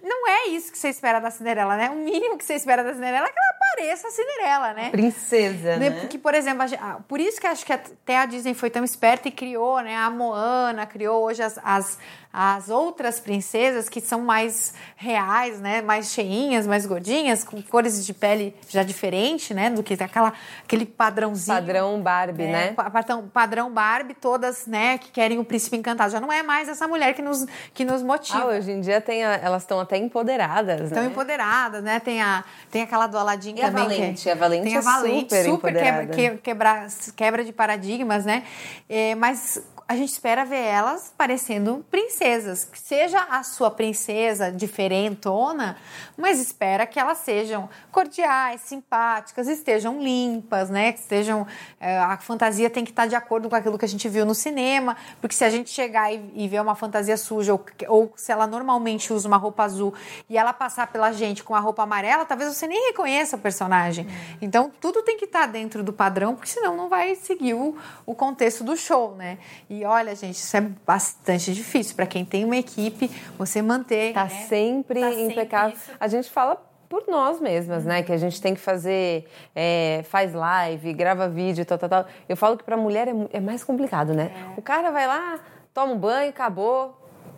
Não 0.03 0.29
é 0.29 0.49
isso 0.49 0.71
que 0.71 0.77
você 0.77 0.91
espera 0.91 1.19
da 1.21 1.31
Cinderela, 1.31 1.75
né? 1.75 1.89
O 1.89 1.95
mínimo 1.95 2.37
que 2.37 2.45
você 2.45 2.53
espera 2.53 2.85
da 2.85 2.93
Cinderela 2.93 3.27
é 3.27 3.31
que 3.31 3.39
ela 3.39 3.59
pareça 3.75 4.09
a 4.09 4.11
Cinderela, 4.11 4.75
né? 4.75 4.91
Princesa, 4.91 5.79
né? 5.79 5.91
Porque, 5.91 6.19
por 6.19 6.35
exemplo, 6.35 6.67
a, 6.79 7.01
por 7.09 7.19
isso 7.19 7.41
que 7.41 7.47
acho 7.47 7.65
que 7.65 7.73
até 7.73 8.19
a 8.19 8.27
Disney 8.27 8.53
foi 8.53 8.69
tão 8.69 8.85
esperta 8.85 9.29
e 9.29 9.31
criou, 9.31 9.81
né? 9.81 9.97
A 9.97 10.11
Moana, 10.11 10.85
criou 10.85 11.25
hoje 11.25 11.43
as, 11.43 11.59
as, 11.65 11.99
as 12.31 12.69
outras 12.69 13.19
princesas 13.19 13.89
que 13.89 14.03
são 14.03 14.21
mais 14.21 14.75
reais, 14.97 15.61
né? 15.61 15.81
Mais 15.81 16.13
cheinhas, 16.13 16.67
mais 16.67 16.85
gordinhas, 16.85 17.43
com 17.43 17.63
cores 17.63 18.05
de 18.05 18.13
pele 18.13 18.55
já 18.69 18.83
diferente, 18.83 19.55
né? 19.55 19.71
Do 19.71 19.83
que 19.83 19.95
aquela, 19.95 20.35
aquele 20.63 20.85
padrãozinho. 20.85 21.57
Padrão 21.57 22.03
Barbie, 22.03 22.43
é, 22.43 22.53
né? 22.53 22.73
Padrão, 22.73 23.29
padrão 23.29 23.73
Barbie, 23.73 24.13
todas, 24.13 24.67
né? 24.67 24.99
Que 24.99 25.11
querem 25.11 25.39
o 25.39 25.45
príncipe 25.45 25.79
encantado. 25.79 26.02
Já 26.09 26.21
não 26.21 26.33
é 26.33 26.43
mais 26.43 26.69
essa 26.69 26.87
mulher 26.89 27.15
que 27.15 27.23
nos, 27.23 27.47
que 27.75 27.85
nos 27.85 28.03
motiva. 28.03 28.41
Ah, 28.43 28.47
hoje 28.47 28.71
em 28.73 28.81
dia 28.81 29.01
tem 29.01 29.25
a, 29.25 29.35
elas 29.37 29.63
estão 29.63 29.81
até 29.81 29.97
empoderadas, 29.97 30.81
Estão 30.83 31.03
né? 31.03 31.09
empoderadas, 31.09 31.83
né? 31.83 32.01
Tem, 32.01 32.21
a, 32.23 32.45
tem 32.71 32.83
aquela 32.83 33.07
do 33.07 33.19
Aladdin 33.19 33.55
E 33.57 33.63
a 33.63 33.67
também. 33.71 33.85
Valente? 33.85 34.23
Que, 34.23 34.31
A 34.31 34.35
Valente 34.35 34.65
tem 34.65 34.77
a 34.77 34.79
é 34.79 34.83
Valente, 34.83 35.21
super 35.37 35.45
super, 35.45 35.73
quebra, 35.73 36.07
que- 36.07 36.37
quebra, 36.39 36.87
quebra 37.17 37.45
de 37.45 37.53
paradigmas, 37.53 38.25
né? 38.25 38.43
É, 38.89 39.15
mas 39.15 39.63
a 39.93 39.97
gente 39.97 40.09
espera 40.09 40.43
ver 40.43 40.64
elas 40.64 41.12
parecendo 41.18 41.84
princesas. 41.90 42.64
Que 42.64 42.78
seja 42.78 43.18
a 43.30 43.43
sua 43.43 43.70
princesa 43.70 44.51
diferentona, 44.51 45.76
mas 46.16 46.40
espera 46.40 46.86
que 46.86 46.99
elas 46.99 47.18
sejam 47.18 47.68
cordiais, 47.90 48.62
simpáticas, 48.62 49.49
estejam 49.49 50.03
limpas, 50.03 50.70
né? 50.70 50.93
Que 50.93 50.99
estejam. 50.99 51.47
é, 51.78 51.99
a 51.99 52.16
fantasia 52.16 52.70
tem 52.70 52.84
que 52.84 52.90
estar 52.90 53.07
de 53.07 53.14
acordo 53.14 53.51
com 53.51 53.55
aquilo 53.55 53.78
que 53.78 53.84
a 53.84 53.88
gente 53.88 54.09
viu 54.09 54.24
no 54.24 54.34
cinema, 54.34 54.97
porque 55.20 55.36
se 55.36 55.45
a 55.45 55.51
gente 55.51 55.68
chegar 55.68 56.11
e, 56.11 56.32
e 56.34 56.49
ver 56.49 56.62
uma 56.62 56.74
fantasia 56.74 57.18
suja, 57.18 57.53
ou, 57.53 57.62
ou 57.88 58.12
se 58.16 58.32
ela 58.32 58.47
normalmente 58.47 59.12
usa 59.12 59.28
uma 59.28 59.36
roupa 59.36 59.64
azul 59.64 59.93
e 60.28 60.38
ela 60.38 60.55
passar 60.55 60.86
pela 60.86 61.12
gente 61.12 61.45
com 61.45 61.55
a 61.55 61.61
roupa 61.61 61.82
amarela, 61.82 62.24
talvez 62.24 62.55
você 62.55 62.66
nem 62.66 62.86
reconheça 62.86 63.36
o 63.36 63.38
personagem. 63.38 64.07
Então, 64.40 64.72
tudo 64.80 65.03
tem 65.03 65.18
que 65.18 65.26
estar 65.26 65.47
dentro 65.47 65.82
do 65.82 65.93
padrão, 65.93 66.34
porque 66.34 66.49
senão 66.49 66.74
não 66.74 66.88
vai 66.88 67.14
seguir 67.14 67.53
o, 67.53 67.76
o 68.07 68.14
contexto 68.14 68.64
do 68.64 68.74
show, 68.74 69.14
né? 69.16 69.36
E 69.68 69.82
olha, 69.85 70.14
gente, 70.14 70.37
isso 70.37 70.57
é 70.57 70.61
bastante 70.61 71.53
difícil 71.53 71.95
para 71.95 72.07
quem 72.07 72.24
tem 72.24 72.45
uma 72.45 72.57
equipe, 72.57 73.11
você 73.39 73.62
manter. 73.62 74.12
Tá 74.12 74.24
né? 74.24 74.30
sempre 74.30 75.01
Tá 75.01 75.11
sempre 75.11 75.33
impecável. 75.33 75.76
isso. 75.76 75.91
A 75.99 76.09
gente 76.09 76.30
fala 76.30 76.57
por 76.89 77.05
nós 77.09 77.41
mesmas, 77.41 77.85
né? 77.85 78.03
Que 78.03 78.12
a 78.12 78.18
gente 78.18 78.41
tem 78.41 78.55
que 78.55 78.61
fazer, 78.61 79.26
é, 79.55 80.03
faz 80.05 80.35
live, 80.35 80.93
grava 80.93 81.28
vídeo, 81.28 81.64
tal, 81.64 81.78
tal, 81.78 81.89
tal. 81.89 82.07
Eu 82.28 82.37
falo 82.37 82.57
que 82.59 82.64
pra 82.64 82.76
mulher 82.76 83.09
é, 83.09 83.12
é 83.33 83.41
mais 83.41 83.64
complicado, 83.64 84.12
né? 84.12 84.30
O 84.57 84.62
cara 84.62 84.91
vai 84.91 85.07
lá, 85.07 85.41
toma 85.72 85.95
um 85.95 85.99
banho, 85.99 86.28
acabou, 86.28 86.95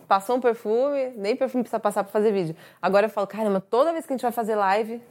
passou 0.09 0.35
um 0.35 0.41
perfume, 0.41 1.13
nem 1.15 1.35
perfume 1.35 1.63
precisa 1.63 1.79
passar 1.79 2.03
pra 2.03 2.11
fazer 2.11 2.31
vídeo. 2.31 2.55
Agora 2.81 3.05
eu 3.05 3.09
falo, 3.09 3.27
caramba, 3.27 3.61
toda 3.61 3.93
vez 3.93 4.05
que 4.05 4.11
a 4.11 4.15
gente 4.15 4.23
vai 4.23 4.31
fazer 4.31 4.55
live, 4.55 5.01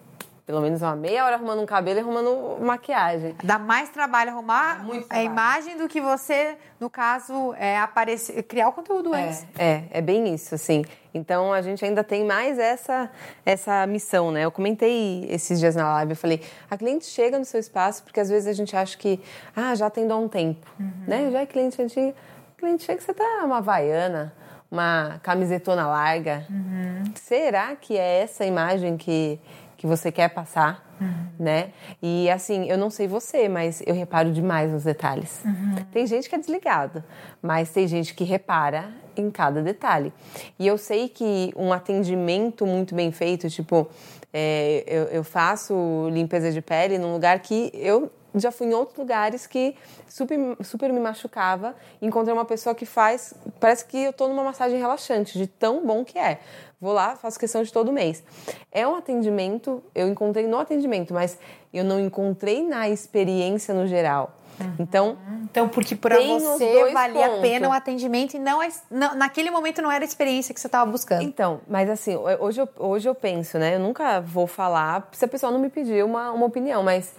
pelo 0.47 0.61
menos 0.61 0.83
uma 0.83 0.95
meia 0.95 1.25
hora 1.25 1.37
arrumando 1.37 1.63
um 1.63 1.67
cabelo 1.67 1.99
e 1.99 2.03
arrumando 2.03 2.59
maquiagem. 2.61 3.35
Dá 3.43 3.59
mais 3.59 3.89
trabalho 3.89 4.31
arrumar 4.31 4.85
muito 4.85 5.05
a 5.05 5.09
trabalho. 5.09 5.27
imagem 5.27 5.79
do 5.79 5.89
que 5.89 6.01
você, 6.01 6.57
no 6.79 6.91
caso, 6.91 7.55
é, 7.59 7.79
aparecer, 7.79 8.43
criar 8.43 8.69
o 8.69 8.73
conteúdo 8.73 9.15
antes. 9.15 9.47
É, 9.59 9.85
é 9.91 10.03
bem 10.03 10.35
isso, 10.35 10.55
assim. 10.55 10.85
Então 11.15 11.53
a 11.53 11.63
gente 11.63 11.83
ainda 11.85 12.05
tem 12.05 12.25
mais 12.25 12.59
essa 12.59 13.11
essa 13.47 13.87
missão, 13.87 14.31
né? 14.31 14.45
Eu 14.45 14.51
comentei 14.51 15.27
esses 15.31 15.59
dias 15.59 15.75
na 15.75 15.91
live, 15.95 16.13
eu 16.13 16.17
falei, 16.17 16.43
a 16.71 16.77
cliente 16.77 17.07
chega 17.07 17.39
no 17.39 17.45
seu 17.45 17.61
espaço 17.61 18.03
porque 18.03 18.21
às 18.21 18.29
vezes 18.29 18.49
a 18.49 18.53
gente 18.53 18.77
acha 18.77 18.99
que, 18.99 19.21
ah, 19.57 19.75
já 19.75 19.87
atendo 19.87 20.13
há 20.13 20.17
um 20.17 20.29
tempo, 20.29 20.67
né? 21.07 21.31
Já 21.31 21.41
é 21.41 21.47
cliente 21.47 21.81
antiga, 21.81 22.15
cliente 22.59 22.83
chega, 22.83 23.01
você 23.01 23.15
tá 23.15 23.43
uma 23.45 23.59
havaiana, 23.59 24.35
uma 24.71 25.21
camisetona 25.23 25.87
larga. 25.87 26.45
Será 27.15 27.77
que 27.77 27.97
é 27.97 28.23
essa 28.23 28.45
imagem 28.45 28.97
que 28.97 29.41
que 29.85 29.87
você 29.87 30.11
quer 30.11 30.31
passar, 30.31 30.83
né? 31.39 31.71
E 32.01 32.31
assim, 32.31 32.67
eu 32.71 32.79
não 32.79 32.89
sei 32.89 33.07
você, 33.07 33.51
mas 33.51 33.83
eu 33.87 33.95
reparo 33.95 34.33
demais 34.33 34.73
nos 34.73 34.85
detalhes. 34.85 35.43
Tem 35.93 36.07
gente 36.07 36.27
que 36.27 36.35
é 36.35 36.39
desligado, 36.39 37.05
mas 37.43 37.69
tem 37.69 37.87
gente 37.87 38.15
que 38.15 38.25
repara 38.25 38.89
em 39.15 39.31
cada 39.31 39.61
detalhe. 39.61 40.11
E 40.59 40.67
eu 40.67 40.79
sei 40.79 41.07
que 41.07 41.53
um 41.55 41.71
atendimento 41.71 42.65
muito 42.65 42.95
bem 42.95 43.13
feito, 43.13 43.51
tipo, 43.51 43.87
é, 44.33 44.85
eu, 44.87 45.03
eu 45.19 45.23
faço 45.23 46.09
limpeza 46.11 46.51
de 46.51 46.63
pele 46.63 46.97
num 46.97 47.13
lugar 47.13 47.39
que 47.41 47.71
eu 47.75 48.11
já 48.35 48.51
fui 48.51 48.67
em 48.67 48.75
outros 48.75 48.99
lugares 48.99 49.47
que 49.47 49.77
super, 50.09 50.39
super 50.63 50.93
me 50.93 50.99
machucava. 50.99 51.75
Encontrei 52.03 52.33
uma 52.33 52.45
pessoa 52.45 52.75
que 52.75 52.87
faz. 52.87 53.35
Parece 53.61 53.85
que 53.85 53.99
eu 53.99 54.13
tô 54.13 54.29
numa 54.29 54.43
massagem 54.43 54.79
relaxante, 54.79 55.39
de 55.39 55.47
tão 55.47 55.87
bom 55.87 56.05
que 56.05 56.19
é. 56.19 56.41
Vou 56.85 56.93
lá, 56.93 57.17
faço 57.17 57.39
questão 57.41 57.63
de 57.63 57.73
todo 57.73 57.91
mês. 57.91 58.23
É 58.71 58.87
um 58.87 58.95
atendimento, 58.95 59.83
eu 59.95 60.07
encontrei 60.07 60.47
no 60.47 60.59
atendimento, 60.59 61.15
mas 61.15 61.39
eu 61.73 61.83
não 61.83 61.99
encontrei 61.99 62.63
na 62.63 62.91
experiência 62.91 63.73
no 63.73 63.87
geral. 63.87 64.35
Então, 64.79 65.17
Então, 65.45 65.67
porque 65.67 65.97
para 65.97 66.21
você 66.21 66.93
valia 66.93 67.25
a 67.25 67.29
pontos. 67.31 67.41
pena 67.41 67.69
o 67.71 67.73
atendimento 67.73 68.35
e 68.35 68.39
não, 68.39 68.61
a- 68.61 68.69
não- 68.91 69.15
naquele 69.15 69.51
momento 69.51 69.81
não 69.81 69.91
era 69.91 70.05
a 70.05 70.07
experiência 70.07 70.53
que 70.55 70.61
você 70.61 70.69
estava 70.69 70.89
buscando. 70.89 71.23
Então, 71.23 71.63
mas 71.67 71.89
assim, 71.89 72.15
hoje 72.39 72.61
eu, 72.61 72.69
hoje 72.79 73.09
eu 73.09 73.15
penso, 73.15 73.59
né? 73.59 73.77
Eu 73.77 73.81
nunca 73.81 74.21
vou 74.21 74.47
falar 74.47 75.09
se 75.13 75.25
a 75.25 75.29
pessoa 75.29 75.51
não 75.51 75.59
me 75.59 75.71
pedir 75.71 76.05
uma, 76.05 76.31
uma 76.33 76.45
opinião, 76.47 76.83
mas 76.83 77.15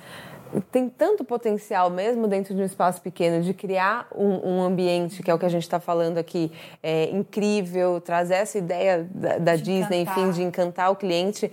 tem 0.62 0.90
tanto 0.90 1.24
potencial 1.24 1.90
mesmo 1.90 2.28
dentro 2.28 2.54
de 2.54 2.62
um 2.62 2.66
espaço 2.66 3.02
pequeno 3.02 3.44
de 3.44 3.54
criar 3.54 4.08
um, 4.16 4.58
um 4.58 4.62
ambiente, 4.64 5.22
que 5.22 5.30
é 5.30 5.34
o 5.34 5.40
que 5.40 5.46
a 5.46 5.50
gente 5.50 5.64
está 5.64 5.80
falando 5.80 6.18
aqui, 6.18 6.52
é, 6.82 7.10
incrível, 7.10 8.00
trazer 8.02 8.36
essa 8.36 8.58
ideia 8.58 9.08
da, 9.10 9.38
da 9.38 9.56
Disney, 9.56 10.02
encantar. 10.02 10.20
enfim, 10.20 10.32
de 10.32 10.44
encantar 10.44 10.92
o 10.92 10.96
cliente, 10.96 11.52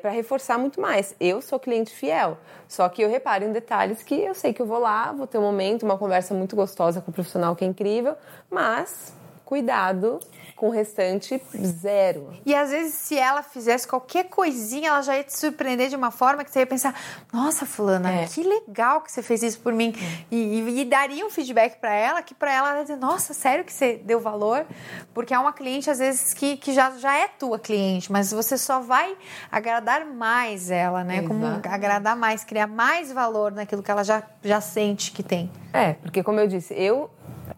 para 0.00 0.10
reforçar 0.10 0.58
muito 0.58 0.80
mais. 0.80 1.14
Eu 1.20 1.40
sou 1.40 1.58
cliente 1.58 1.90
fiel, 1.90 2.38
só 2.68 2.88
que 2.88 3.02
eu 3.02 3.08
reparo 3.08 3.44
em 3.44 3.52
detalhes 3.52 4.02
que 4.02 4.14
eu 4.14 4.34
sei 4.34 4.52
que 4.52 4.60
eu 4.60 4.66
vou 4.66 4.78
lá, 4.78 5.12
vou 5.12 5.26
ter 5.26 5.38
um 5.38 5.42
momento, 5.42 5.82
uma 5.84 5.98
conversa 5.98 6.34
muito 6.34 6.56
gostosa 6.56 7.00
com 7.00 7.10
o 7.10 7.14
profissional 7.14 7.54
que 7.56 7.64
é 7.64 7.68
incrível, 7.68 8.14
mas 8.50 9.12
cuidado 9.44 10.18
com 10.62 10.68
o 10.68 10.70
restante 10.70 11.42
zero. 11.60 12.32
E 12.46 12.54
às 12.54 12.70
vezes, 12.70 12.94
se 12.94 13.18
ela 13.18 13.42
fizesse 13.42 13.84
qualquer 13.88 14.26
coisinha, 14.28 14.90
ela 14.90 15.02
já 15.02 15.16
ia 15.16 15.24
te 15.24 15.36
surpreender 15.36 15.88
de 15.88 15.96
uma 15.96 16.12
forma 16.12 16.44
que 16.44 16.52
você 16.52 16.60
ia 16.60 16.66
pensar: 16.68 16.94
nossa, 17.32 17.66
Fulana, 17.66 18.12
É. 18.12 18.26
que 18.26 18.44
legal 18.44 19.00
que 19.00 19.10
você 19.10 19.22
fez 19.24 19.42
isso 19.42 19.58
por 19.58 19.72
mim. 19.72 19.92
E, 20.30 20.36
e- 20.36 20.80
e 20.82 20.84
daria 20.84 21.26
um 21.26 21.30
feedback 21.30 21.80
pra 21.80 21.92
ela, 21.92 22.22
que 22.22 22.32
pra 22.32 22.52
ela 22.52 22.68
ela 22.68 22.78
ia 22.78 22.84
dizer: 22.84 22.96
nossa, 22.96 23.34
sério 23.34 23.64
que 23.64 23.72
você 23.72 23.96
deu 24.04 24.20
valor? 24.20 24.64
Porque 25.12 25.34
é 25.34 25.38
uma 25.38 25.52
cliente, 25.52 25.90
às 25.90 25.98
vezes, 25.98 26.32
que, 26.32 26.56
que 26.56 26.72
já, 26.72 26.92
já 26.92 27.12
é 27.18 27.26
tua 27.26 27.58
cliente, 27.58 28.12
mas 28.12 28.30
você 28.30 28.56
só 28.56 28.78
vai 28.78 29.16
agradar 29.50 30.04
mais 30.06 30.70
ela, 30.70 31.02
né? 31.02 31.22
Como 31.22 31.44
Exato. 31.44 31.68
agradar 31.70 32.14
mais, 32.14 32.44
criar 32.44 32.68
mais 32.68 33.10
valor 33.10 33.50
naquilo 33.50 33.82
que 33.82 33.90
ela 33.90 34.04
já, 34.04 34.22
já 34.44 34.60
sente 34.60 35.10
que 35.10 35.24
tem. 35.24 35.50
É, 35.72 35.94
porque 35.94 36.22
como 36.22 36.38
eu 36.38 36.46
disse, 36.46 36.72
eu 36.72 37.10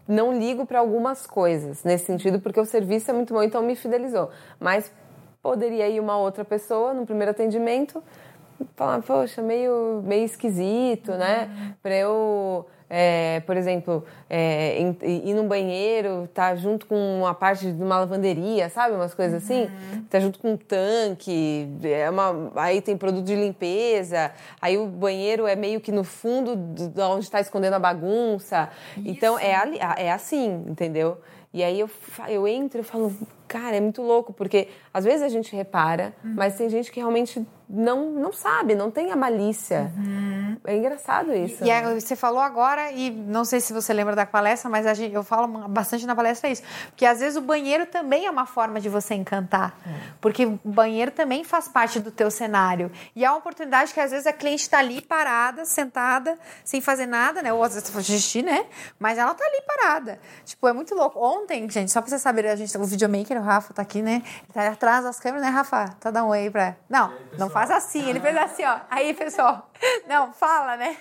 não 0.07 0.37
ligo 0.37 0.65
para 0.65 0.79
algumas 0.79 1.25
coisas 1.25 1.83
nesse 1.83 2.05
sentido, 2.05 2.39
porque 2.39 2.59
o 2.59 2.65
serviço 2.65 3.09
é 3.11 3.13
muito 3.13 3.33
bom, 3.33 3.41
então 3.43 3.61
me 3.61 3.75
fidelizou. 3.75 4.29
Mas 4.59 4.91
poderia 5.41 5.87
ir 5.87 5.99
uma 5.99 6.17
outra 6.17 6.43
pessoa 6.43 6.93
no 6.93 7.05
primeiro 7.05 7.31
atendimento 7.31 8.01
falar, 8.75 9.01
poxa, 9.01 9.41
meio, 9.41 10.01
meio 10.05 10.25
esquisito, 10.25 11.11
né? 11.11 11.75
Para 11.81 11.95
eu, 11.95 12.65
é, 12.89 13.39
por 13.45 13.57
exemplo, 13.57 14.03
é, 14.29 14.79
em- 14.79 14.97
ir 15.29 15.33
num 15.33 15.47
banheiro, 15.47 16.29
tá 16.33 16.55
junto 16.55 16.85
com 16.85 16.95
uma 17.19 17.33
parte 17.33 17.71
de 17.71 17.83
uma 17.83 17.99
lavanderia, 17.99 18.69
sabe? 18.69 18.95
Umas 18.95 19.13
coisas 19.13 19.43
assim. 19.43 19.69
Tá 20.09 20.19
junto 20.19 20.37
com 20.39 20.51
um 20.53 20.57
tanque, 20.57 21.67
é 21.83 22.09
uma, 22.09 22.51
aí 22.55 22.81
tem 22.81 22.95
produto 22.97 23.25
de 23.25 23.35
limpeza, 23.35 24.31
aí 24.61 24.77
o 24.77 24.85
banheiro 24.85 25.47
é 25.47 25.55
meio 25.55 25.79
que 25.81 25.91
no 25.91 26.03
fundo 26.03 26.55
de 26.55 26.87
de 26.89 27.01
onde 27.01 27.25
está 27.25 27.39
escondendo 27.39 27.73
a 27.73 27.79
bagunça. 27.79 28.69
Então 28.97 29.37
é, 29.39 29.55
ali- 29.55 29.79
é 29.97 30.11
assim, 30.11 30.63
entendeu? 30.67 31.17
E 31.53 31.63
aí 31.63 31.79
eu, 31.79 31.89
eu 32.27 32.47
entro 32.47 32.81
e 32.81 32.83
falo, 32.83 33.13
cara, 33.47 33.75
é 33.77 33.79
muito 33.79 34.01
louco, 34.01 34.33
porque 34.33 34.67
às 34.93 35.05
vezes 35.05 35.21
a 35.23 35.29
gente 35.29 35.55
repara, 35.55 36.13
mas 36.23 36.55
tem 36.57 36.69
gente 36.69 36.91
que 36.91 36.99
realmente 36.99 37.45
não, 37.69 38.11
não 38.11 38.31
sabe, 38.31 38.75
não 38.75 38.91
tem 38.91 39.11
a 39.11 39.15
malícia. 39.15 39.91
É 40.63 40.75
engraçado 40.75 41.33
isso. 41.33 41.63
E 41.63 41.71
aí, 41.71 41.99
você 41.99 42.15
falou 42.15 42.39
agora, 42.39 42.91
e 42.91 43.09
não 43.09 43.43
sei 43.43 43.59
se 43.59 43.73
você 43.73 43.93
lembra 43.93 44.15
da 44.15 44.25
palestra, 44.25 44.69
mas 44.69 44.85
a 44.85 44.93
gente, 44.93 45.13
eu 45.13 45.23
falo 45.23 45.47
bastante 45.67 46.05
na 46.05 46.15
palestra 46.15 46.49
isso. 46.49 46.63
Porque 46.87 47.05
às 47.05 47.19
vezes 47.19 47.37
o 47.37 47.41
banheiro 47.41 47.85
também 47.85 48.25
é 48.25 48.31
uma 48.31 48.45
forma 48.45 48.79
de 48.79 48.89
você 48.89 49.13
encantar. 49.13 49.77
Porque 50.21 50.45
o 50.45 50.59
banheiro 50.63 51.11
também 51.11 51.43
faz 51.43 51.67
parte 51.67 51.99
do 51.99 52.11
teu 52.11 52.31
cenário. 52.31 52.91
E 53.15 53.25
é 53.25 53.29
uma 53.29 53.37
oportunidade 53.37 53.93
que 53.93 53.99
às 53.99 54.11
vezes 54.11 54.27
a 54.27 54.33
cliente 54.33 54.63
está 54.63 54.79
ali 54.79 55.01
parada, 55.01 55.65
sentada, 55.65 56.37
sem 56.63 56.81
fazer 56.81 57.05
nada, 57.05 57.41
né? 57.41 57.51
Ou 57.51 57.63
às 57.63 57.73
vezes 57.73 57.89
faz 57.89 58.05
xixi, 58.05 58.41
né? 58.41 58.65
Mas 58.99 59.17
ela 59.17 59.33
tá 59.33 59.43
ali 59.43 59.61
parada. 59.65 60.19
Tipo, 60.43 60.67
é 60.67 60.73
muito 60.73 60.95
louco. 60.95 61.19
Ontem, 61.19 61.69
gente, 61.69 61.91
só 61.91 62.01
pra 62.01 62.09
vocês 62.09 62.21
saberem, 62.21 62.51
a 62.51 62.55
gente, 62.55 62.75
o 62.77 62.83
videomaker, 62.83 63.37
o 63.37 63.43
Rafa, 63.43 63.73
tá 63.73 63.81
aqui, 63.81 64.01
né? 64.01 64.23
Ele 64.43 64.53
tá 64.53 64.67
atrás 64.67 65.03
das 65.03 65.19
câmeras, 65.19 65.45
né, 65.45 65.51
Rafa? 65.51 65.89
Tá 65.99 66.11
dando 66.11 66.27
um 66.27 66.29
oi 66.29 66.49
pra. 66.49 66.75
Não, 66.89 67.13
não 67.37 67.49
faz 67.55 67.71
assim. 67.71 68.09
Ele 68.09 68.19
fez 68.19 68.35
assim, 68.35 68.65
ó. 68.65 68.79
Aí, 68.89 69.13
pessoal. 69.13 69.71
Não, 70.09 70.33
fala, 70.33 70.75
né? 70.75 70.97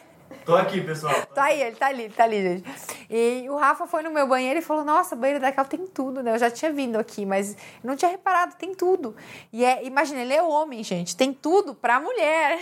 Tô 0.47 0.55
aqui, 0.55 0.81
pessoal. 0.81 1.15
Tá 1.35 1.45
aí, 1.45 1.63
ele 1.63 1.77
tá 1.77 1.87
ali, 1.87 2.03
ele 2.05 2.13
tá 2.13 2.25
ali, 2.25 2.43
gente. 2.43 2.65
E 3.09 3.49
o 3.49 3.57
Rafa 3.57 3.87
foi 3.87 4.03
no 4.03 4.11
meu 4.11 4.27
banheiro 4.27 4.59
e 4.59 4.63
falou: 4.63 4.85
Nossa, 4.85 5.17
banheiro 5.17 5.41
da 5.41 5.51
Cal 5.53 5.65
tem 5.65 5.87
tudo, 5.87 6.23
né? 6.23 6.35
Eu 6.35 6.39
já 6.39 6.51
tinha 6.51 6.73
vindo 6.73 6.97
aqui, 6.97 7.25
mas 7.25 7.57
não 7.83 7.97
tinha 7.97 8.11
reparado, 8.11 8.55
tem 8.57 8.75
tudo. 8.75 9.17
E 9.53 9.65
é, 9.65 9.85
imagina, 9.85 10.21
ele 10.21 10.35
é 10.35 10.43
homem, 10.43 10.83
gente, 10.83 11.17
tem 11.17 11.33
tudo 11.33 11.75
pra 11.75 12.01
mulher. 12.01 12.59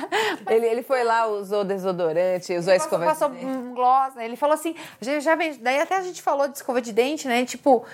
ele, 0.48 0.66
ele 0.66 0.82
foi 0.82 1.02
lá, 1.02 1.26
usou 1.26 1.64
desodorante, 1.64 2.56
usou 2.56 2.72
a 2.72 2.76
escova 2.76 3.04
passou, 3.04 3.28
de 3.28 3.36
dente. 3.36 3.46
Passou 3.46 3.62
um 3.62 3.74
gloss, 3.74 4.14
né? 4.14 4.24
Ele 4.24 4.36
falou 4.36 4.54
assim: 4.54 4.74
já, 5.00 5.18
já 5.20 5.34
vem. 5.34 5.56
Daí 5.58 5.80
até 5.80 5.96
a 5.96 6.02
gente 6.02 6.22
falou 6.22 6.46
de 6.46 6.56
escova 6.56 6.80
de 6.80 6.92
dente, 6.92 7.26
né? 7.26 7.44
Tipo 7.44 7.84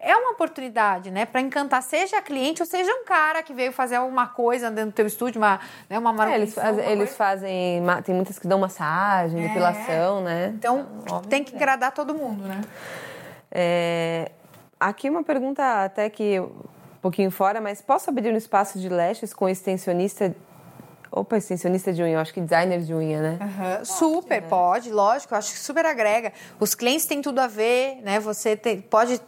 é 0.00 0.14
uma 0.16 0.30
oportunidade, 0.30 1.10
né, 1.10 1.26
para 1.26 1.40
encantar 1.40 1.82
seja 1.82 2.18
a 2.18 2.22
cliente 2.22 2.62
ou 2.62 2.66
seja 2.66 2.90
um 2.92 3.04
cara 3.04 3.42
que 3.42 3.52
veio 3.52 3.72
fazer 3.72 3.96
alguma 3.96 4.28
coisa 4.28 4.70
dentro 4.70 4.90
do 4.90 4.94
teu 4.94 5.06
estúdio, 5.06 5.40
uma, 5.40 5.58
né, 5.90 5.98
uma 5.98 6.12
manutenção. 6.12 6.62
É, 6.62 6.68
eles, 6.68 6.76
faz, 6.76 6.90
eles 6.90 7.16
fazem, 7.16 7.82
tem 8.04 8.14
muitas 8.14 8.38
que 8.38 8.46
dão 8.46 8.58
massagem, 8.60 9.44
é. 9.44 9.48
depilação, 9.48 10.20
né? 10.22 10.52
Então, 10.56 10.86
então 11.02 11.20
tem 11.22 11.42
que 11.42 11.54
agradar 11.56 11.92
todo 11.92 12.14
mundo, 12.14 12.44
né? 12.44 12.60
É, 13.50 14.30
aqui 14.78 15.10
uma 15.10 15.24
pergunta 15.24 15.84
até 15.84 16.08
que 16.08 16.38
um 16.38 16.50
pouquinho 17.02 17.30
fora, 17.30 17.60
mas 17.60 17.82
posso 17.82 18.08
abrir 18.10 18.32
um 18.32 18.36
espaço 18.36 18.78
de 18.78 18.88
lashes 18.88 19.34
com 19.34 19.48
extensionista 19.48 20.34
Opa, 21.10 21.38
extensionista 21.38 21.90
de 21.90 22.02
unha, 22.02 22.16
eu 22.16 22.20
acho 22.20 22.34
que 22.34 22.40
designer 22.40 22.80
de 22.80 22.92
unha, 22.92 23.22
né? 23.22 23.38
Uhum. 23.40 23.84
super, 23.84 24.42
né? 24.42 24.48
pode, 24.48 24.90
lógico, 24.90 25.34
acho 25.34 25.52
que 25.52 25.58
super 25.58 25.86
agrega. 25.86 26.34
Os 26.60 26.74
clientes 26.74 27.06
têm 27.06 27.22
tudo 27.22 27.38
a 27.38 27.46
ver, 27.46 27.96
né? 28.02 28.20
Você 28.20 28.54
te, 28.54 28.76
pode 28.76 29.18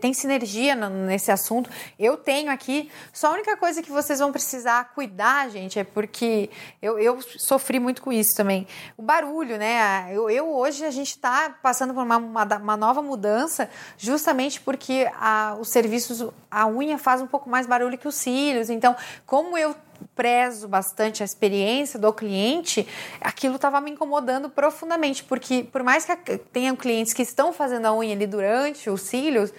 tem 0.00 0.12
sinergia 0.12 0.74
nesse 0.74 1.30
assunto. 1.30 1.70
Eu 1.98 2.16
tenho 2.16 2.50
aqui. 2.50 2.90
Só 3.12 3.28
a 3.28 3.30
única 3.32 3.56
coisa 3.56 3.82
que 3.82 3.90
vocês 3.90 4.18
vão 4.18 4.32
precisar 4.32 4.92
cuidar, 4.94 5.48
gente, 5.50 5.78
é 5.78 5.84
porque 5.84 6.50
eu, 6.80 6.98
eu 6.98 7.20
sofri 7.22 7.78
muito 7.78 8.02
com 8.02 8.12
isso 8.12 8.34
também. 8.34 8.66
O 8.96 9.02
barulho, 9.02 9.56
né? 9.56 10.08
Eu, 10.10 10.28
eu 10.30 10.48
hoje 10.48 10.84
a 10.84 10.90
gente 10.90 11.10
está 11.10 11.50
passando 11.62 11.94
por 11.94 12.02
uma, 12.02 12.16
uma, 12.16 12.44
uma, 12.44 12.76
nova 12.76 13.02
mudança, 13.02 13.68
justamente 13.96 14.60
porque 14.60 15.10
a, 15.14 15.56
os 15.60 15.70
serviços, 15.70 16.28
a 16.50 16.66
unha 16.66 16.98
faz 16.98 17.20
um 17.20 17.26
pouco 17.26 17.48
mais 17.48 17.66
barulho 17.66 17.98
que 17.98 18.08
os 18.08 18.14
cílios. 18.14 18.70
Então, 18.70 18.96
como 19.26 19.56
eu 19.56 19.74
prezo 20.14 20.68
bastante 20.68 21.22
a 21.22 21.26
experiência 21.26 21.98
do 21.98 22.12
cliente, 22.12 22.86
aquilo 23.20 23.56
estava 23.56 23.80
me 23.80 23.90
incomodando 23.90 24.48
profundamente, 24.48 25.24
porque 25.24 25.64
por 25.64 25.82
mais 25.82 26.04
que 26.04 26.38
tenham 26.38 26.76
clientes 26.76 27.12
que 27.12 27.22
estão 27.22 27.52
fazendo 27.52 27.86
a 27.86 27.94
unha 27.94 28.14
ali 28.14 28.26
durante 28.26 28.90
os 28.90 29.02
cílios, 29.02 29.52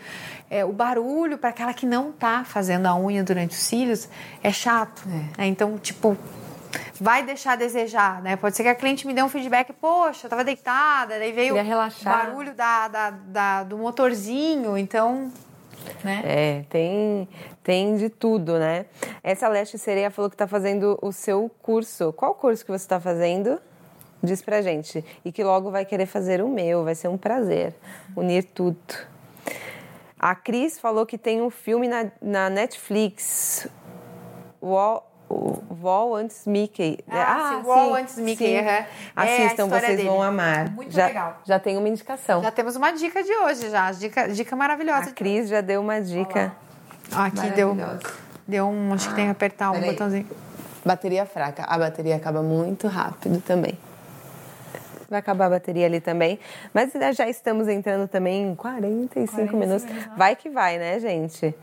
é, 0.49 0.65
o 0.65 0.73
barulho 0.73 1.37
para 1.37 1.49
aquela 1.49 1.73
que 1.73 1.85
não 1.85 2.09
está 2.09 2.43
fazendo 2.43 2.85
a 2.85 2.95
unha 2.95 3.23
durante 3.23 3.51
os 3.51 3.63
cílios 3.63 4.09
é 4.43 4.51
chato. 4.51 5.03
É. 5.37 5.43
É, 5.43 5.47
então, 5.47 5.77
tipo, 5.77 6.17
vai 6.99 7.23
deixar 7.23 7.53
a 7.53 7.55
desejar, 7.55 8.21
né? 8.21 8.35
Pode 8.35 8.55
ser 8.55 8.63
que 8.63 8.69
a 8.69 8.75
cliente 8.75 9.07
me 9.07 9.13
dê 9.13 9.23
um 9.23 9.29
feedback, 9.29 9.73
poxa, 9.73 10.25
eu 10.25 10.29
tava 10.29 10.43
deitada, 10.43 11.17
daí 11.17 11.31
veio 11.31 11.55
o 11.55 12.03
barulho 12.03 12.53
da, 12.53 12.87
da, 12.87 13.09
da, 13.09 13.63
do 13.63 13.77
motorzinho, 13.77 14.77
então 14.77 15.31
né? 16.03 16.21
É, 16.23 16.65
tem, 16.69 17.27
tem 17.63 17.95
de 17.95 18.09
tudo, 18.09 18.57
né? 18.57 18.85
Essa 19.23 19.47
Leste 19.47 19.77
Sereia 19.77 20.11
falou 20.11 20.29
que 20.29 20.35
está 20.35 20.47
fazendo 20.47 20.97
o 21.01 21.11
seu 21.11 21.49
curso. 21.61 22.13
Qual 22.13 22.33
curso 22.35 22.65
que 22.65 22.71
você 22.71 22.83
está 22.83 22.99
fazendo? 22.99 23.59
Diz 24.23 24.41
pra 24.41 24.61
gente. 24.61 25.03
E 25.25 25.31
que 25.31 25.43
logo 25.43 25.71
vai 25.71 25.85
querer 25.85 26.05
fazer 26.05 26.41
o 26.41 26.47
meu, 26.47 26.83
vai 26.83 26.95
ser 26.95 27.07
um 27.07 27.17
prazer 27.17 27.73
unir 28.15 28.43
tudo. 28.43 28.77
A 30.19 30.35
Cris 30.35 30.79
falou 30.79 31.05
que 31.05 31.17
tem 31.17 31.41
um 31.41 31.49
filme 31.49 31.87
na, 31.87 32.11
na 32.21 32.49
Netflix. 32.49 33.67
Wall 35.81 36.15
antes 36.15 36.45
Mickey. 36.45 36.99
Ah, 37.09 37.35
ah 37.35 37.49
sim, 37.49 37.67
Wall 37.67 37.95
antes 37.95 38.17
Mickey. 38.17 38.57
Uhum. 38.57 38.85
Assistam, 39.15 39.65
é 39.65 39.69
vocês 39.69 39.97
dele. 39.97 40.09
vão 40.09 40.21
amar. 40.21 40.69
Muito 40.71 40.91
já, 40.91 41.07
legal. 41.07 41.39
Já 41.43 41.59
tem 41.59 41.77
uma 41.77 41.87
indicação. 41.87 42.41
Já 42.41 42.51
temos 42.51 42.75
uma 42.75 42.91
dica 42.91 43.23
de 43.23 43.31
hoje, 43.31 43.69
já. 43.69 43.91
Dica, 43.91 44.27
dica 44.27 44.55
maravilhosa. 44.55 45.09
A 45.09 45.13
Cris 45.13 45.49
já 45.49 45.61
deu 45.61 45.81
uma 45.81 46.01
dica. 46.01 46.53
Olá. 47.11 47.25
Aqui 47.25 47.49
deu, 47.51 47.75
deu 48.47 48.67
um. 48.67 48.93
Acho 48.93 49.09
que 49.09 49.15
tem 49.15 49.25
que 49.25 49.31
apertar 49.31 49.71
um 49.71 49.81
botãozinho. 49.81 50.27
Bateria 50.85 51.25
fraca. 51.25 51.63
A 51.63 51.77
bateria 51.77 52.15
acaba 52.15 52.41
muito 52.41 52.87
rápido 52.87 53.41
também. 53.41 53.77
Vai 55.09 55.19
acabar 55.19 55.47
a 55.47 55.49
bateria 55.49 55.85
ali 55.87 55.99
também. 55.99 56.39
Mas 56.73 56.93
já 57.15 57.27
estamos 57.27 57.67
entrando 57.67 58.07
também 58.07 58.43
em 58.43 58.55
45 58.55 59.31
40 59.31 59.57
minutos. 59.57 59.83
minutos. 59.83 60.17
Vai 60.17 60.37
que 60.37 60.49
vai, 60.49 60.77
né, 60.77 60.99
gente? 60.99 61.53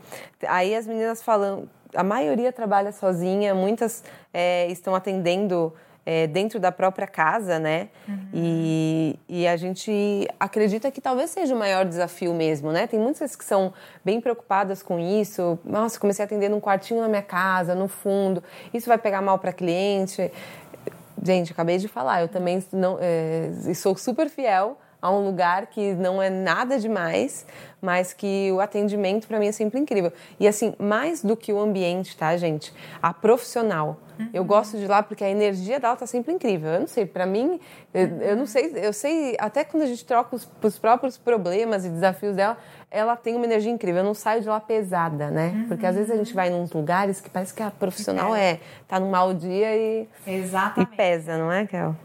Aí 0.47 0.75
as 0.75 0.85
meninas 0.85 1.23
falam 1.23 1.67
a 1.93 2.03
maioria 2.03 2.51
trabalha 2.51 2.91
sozinha, 2.91 3.53
muitas 3.53 4.03
é, 4.33 4.67
estão 4.67 4.95
atendendo 4.95 5.73
é, 6.05 6.27
dentro 6.27 6.59
da 6.59 6.71
própria 6.71 7.05
casa, 7.05 7.59
né? 7.59 7.89
Uhum. 8.07 8.29
E, 8.33 9.19
e 9.27 9.47
a 9.47 9.55
gente 9.57 10.27
acredita 10.39 10.89
que 10.89 10.99
talvez 10.99 11.29
seja 11.29 11.53
o 11.53 11.59
maior 11.59 11.85
desafio 11.85 12.33
mesmo, 12.33 12.71
né? 12.71 12.87
Tem 12.87 12.99
muitas 12.99 13.35
que 13.35 13.45
são 13.45 13.73
bem 14.03 14.19
preocupadas 14.19 14.81
com 14.81 14.99
isso. 14.99 15.59
Nossa, 15.63 15.99
comecei 15.99 16.23
a 16.23 16.25
atender 16.25 16.49
num 16.49 16.59
quartinho 16.59 17.01
na 17.01 17.07
minha 17.07 17.21
casa, 17.21 17.75
no 17.75 17.87
fundo. 17.87 18.43
Isso 18.73 18.87
vai 18.87 18.97
pegar 18.97 19.21
mal 19.21 19.37
para 19.37 19.53
cliente. 19.53 20.31
Gente, 21.21 21.51
acabei 21.51 21.77
de 21.77 21.87
falar, 21.87 22.21
eu 22.21 22.27
também 22.27 22.63
não, 22.71 22.97
é, 22.99 23.73
sou 23.75 23.95
super 23.95 24.29
fiel 24.29 24.77
a 25.01 25.11
um 25.11 25.25
lugar 25.25 25.67
que 25.67 25.93
não 25.93 26.21
é 26.21 26.29
nada 26.29 26.77
demais, 26.77 27.45
mas 27.81 28.13
que 28.13 28.51
o 28.51 28.59
atendimento 28.59 29.27
para 29.27 29.39
mim 29.39 29.47
é 29.47 29.51
sempre 29.51 29.79
incrível. 29.79 30.11
E 30.39 30.47
assim, 30.47 30.73
mais 30.77 31.23
do 31.23 31.37
que 31.37 31.53
o 31.53 31.59
ambiente, 31.59 32.17
tá, 32.17 32.35
gente? 32.35 32.73
A 33.01 33.13
profissional. 33.13 33.97
Uhum. 34.19 34.29
Eu 34.33 34.43
gosto 34.43 34.77
de 34.77 34.85
lá 34.85 35.01
porque 35.01 35.23
a 35.23 35.29
energia 35.29 35.79
dela 35.79 35.95
tá 35.95 36.05
sempre 36.05 36.33
incrível. 36.33 36.71
Eu 36.71 36.79
não 36.81 36.87
sei, 36.87 37.05
para 37.05 37.25
mim, 37.25 37.59
eu, 37.93 38.07
eu, 38.19 38.35
não 38.35 38.45
sei, 38.45 38.73
eu 38.75 38.91
sei, 38.91 39.37
até 39.39 39.63
quando 39.63 39.83
a 39.83 39.85
gente 39.85 40.03
troca 40.03 40.35
os, 40.35 40.47
os, 40.61 40.77
próprios 40.77 41.17
problemas 41.17 41.85
e 41.85 41.89
desafios 41.89 42.35
dela, 42.35 42.57
ela 42.91 43.15
tem 43.15 43.35
uma 43.35 43.45
energia 43.45 43.71
incrível. 43.71 44.01
Eu 44.01 44.05
não 44.05 44.13
saio 44.13 44.41
de 44.41 44.49
lá 44.49 44.59
pesada, 44.59 45.31
né? 45.31 45.53
Uhum. 45.55 45.67
Porque 45.69 45.85
às 45.85 45.95
vezes 45.95 46.11
a 46.11 46.17
gente 46.17 46.33
vai 46.33 46.49
em 46.49 46.53
uns 46.53 46.73
lugares 46.73 47.21
que 47.21 47.29
parece 47.29 47.53
que 47.53 47.63
a 47.63 47.71
profissional 47.71 48.35
é, 48.35 48.59
tá 48.87 48.99
num 48.99 49.09
mau 49.09 49.33
dia 49.33 49.73
e, 49.77 50.07
e 50.81 50.85
pesa, 50.97 51.37
não 51.37 51.49
é, 51.49 51.65
Kel? 51.65 51.95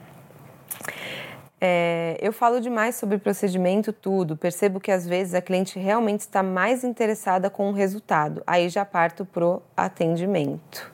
É, 1.66 2.18
eu 2.20 2.30
falo 2.30 2.60
demais 2.60 2.94
sobre 2.94 3.16
procedimento, 3.16 3.90
tudo. 3.90 4.36
Percebo 4.36 4.78
que 4.78 4.92
às 4.92 5.06
vezes 5.06 5.32
a 5.32 5.40
cliente 5.40 5.78
realmente 5.78 6.20
está 6.20 6.42
mais 6.42 6.84
interessada 6.84 7.48
com 7.48 7.70
o 7.70 7.72
resultado. 7.72 8.42
Aí 8.46 8.68
já 8.68 8.84
parto 8.84 9.24
pro 9.24 9.62
atendimento. 9.74 10.93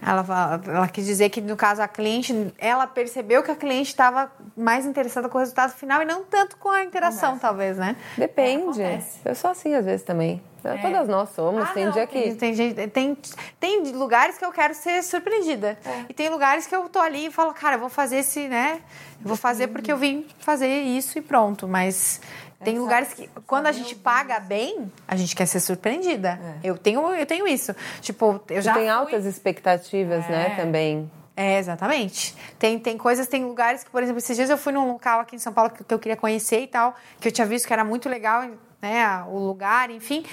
Ela, 0.00 0.60
ela 0.66 0.88
quis 0.88 1.04
dizer 1.04 1.28
que, 1.28 1.40
no 1.40 1.56
caso, 1.56 1.82
a 1.82 1.88
cliente, 1.88 2.52
ela 2.58 2.86
percebeu 2.86 3.42
que 3.42 3.50
a 3.50 3.56
cliente 3.56 3.90
estava 3.90 4.30
mais 4.56 4.86
interessada 4.86 5.28
com 5.28 5.36
o 5.38 5.40
resultado 5.40 5.72
final 5.72 6.02
e 6.02 6.04
não 6.04 6.24
tanto 6.24 6.56
com 6.56 6.68
a 6.68 6.84
interação, 6.84 7.32
Conversa. 7.32 7.46
talvez, 7.46 7.76
né? 7.76 7.96
Depende. 8.16 8.80
É, 8.80 9.02
eu 9.24 9.34
sou 9.34 9.50
assim 9.50 9.74
às 9.74 9.84
vezes 9.84 10.04
também. 10.04 10.40
É. 10.64 10.76
Todas 10.78 11.08
nós 11.08 11.30
somos, 11.30 11.62
ah, 11.62 11.72
tem 11.72 11.86
não, 11.86 11.92
dia 11.92 12.06
que. 12.06 12.34
Tem, 12.34 12.54
tem, 12.54 12.88
tem, 12.88 13.18
tem 13.60 13.82
lugares 13.92 14.36
que 14.36 14.44
eu 14.44 14.52
quero 14.52 14.74
ser 14.74 15.02
surpreendida. 15.02 15.78
É. 15.84 16.04
E 16.08 16.14
tem 16.14 16.28
lugares 16.28 16.66
que 16.66 16.74
eu 16.74 16.88
tô 16.88 16.98
ali 16.98 17.26
e 17.26 17.30
falo, 17.30 17.52
cara, 17.54 17.76
eu 17.76 17.80
vou 17.80 17.88
fazer 17.88 18.18
esse, 18.18 18.48
né? 18.48 18.80
Eu 19.20 19.28
vou 19.28 19.36
fazer 19.36 19.68
porque 19.68 19.90
eu 19.90 19.96
vim 19.96 20.26
fazer 20.38 20.68
isso 20.68 21.18
e 21.18 21.22
pronto. 21.22 21.66
Mas 21.68 22.20
tem 22.62 22.74
Essa, 22.74 22.82
lugares 22.82 23.12
que, 23.14 23.28
quando 23.46 23.66
a 23.66 23.72
gente 23.72 23.94
paga 23.94 24.40
bem, 24.40 24.90
a 25.06 25.14
gente 25.14 25.36
quer 25.36 25.46
ser 25.46 25.60
surpreendida. 25.60 26.40
É. 26.62 26.70
Eu, 26.70 26.76
tenho, 26.76 27.14
eu 27.14 27.26
tenho 27.26 27.46
isso. 27.46 27.74
Tipo, 28.00 28.40
eu 28.50 28.60
já. 28.60 28.74
Tem 28.74 28.82
fui... 28.82 28.90
altas 28.90 29.24
expectativas, 29.24 30.26
né, 30.28 30.52
é. 30.52 30.56
também. 30.56 31.10
É, 31.36 31.56
exatamente. 31.56 32.34
Tem, 32.58 32.76
tem 32.80 32.98
coisas, 32.98 33.28
tem 33.28 33.44
lugares 33.44 33.84
que, 33.84 33.90
por 33.90 34.02
exemplo, 34.02 34.18
esses 34.18 34.36
dias 34.36 34.50
eu 34.50 34.58
fui 34.58 34.72
num 34.72 34.88
local 34.88 35.20
aqui 35.20 35.36
em 35.36 35.38
São 35.38 35.52
Paulo 35.52 35.70
que, 35.70 35.84
que 35.84 35.94
eu 35.94 35.98
queria 36.00 36.16
conhecer 36.16 36.62
e 36.62 36.66
tal, 36.66 36.96
que 37.20 37.28
eu 37.28 37.32
tinha 37.32 37.46
visto 37.46 37.64
que 37.64 37.72
era 37.72 37.84
muito 37.84 38.08
legal 38.08 38.42
né, 38.82 39.22
o 39.28 39.38
lugar, 39.38 39.88
enfim. 39.88 40.24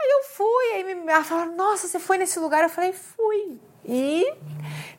Aí 0.00 0.08
eu 0.10 0.22
fui, 0.24 0.64
aí 0.74 0.84
me, 0.94 1.12
ela 1.12 1.22
falou, 1.22 1.54
nossa, 1.54 1.86
você 1.86 1.98
foi 1.98 2.16
nesse 2.16 2.38
lugar? 2.38 2.62
Eu 2.62 2.70
falei, 2.70 2.94
fui. 2.94 3.58
E 3.86 4.32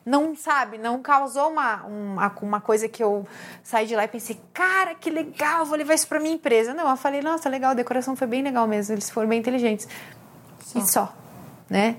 não, 0.04 0.36
sabe, 0.36 0.78
não 0.78 1.02
causou 1.02 1.50
uma, 1.50 1.82
uma, 1.84 2.32
uma 2.40 2.60
coisa 2.60 2.88
que 2.88 3.02
eu 3.02 3.26
saí 3.62 3.86
de 3.86 3.96
lá 3.96 4.04
e 4.04 4.08
pensei, 4.08 4.40
cara, 4.52 4.94
que 4.94 5.10
legal, 5.10 5.66
vou 5.66 5.76
levar 5.76 5.94
isso 5.94 6.06
pra 6.06 6.20
minha 6.20 6.34
empresa. 6.34 6.72
Não, 6.72 6.88
eu 6.88 6.96
falei, 6.96 7.20
nossa, 7.20 7.48
legal, 7.48 7.72
a 7.72 7.74
decoração 7.74 8.14
foi 8.14 8.26
bem 8.26 8.42
legal 8.42 8.66
mesmo, 8.66 8.94
eles 8.94 9.10
foram 9.10 9.28
bem 9.28 9.40
inteligentes. 9.40 9.88
Só. 10.60 10.78
E 10.78 10.86
só, 10.86 11.14
né? 11.68 11.96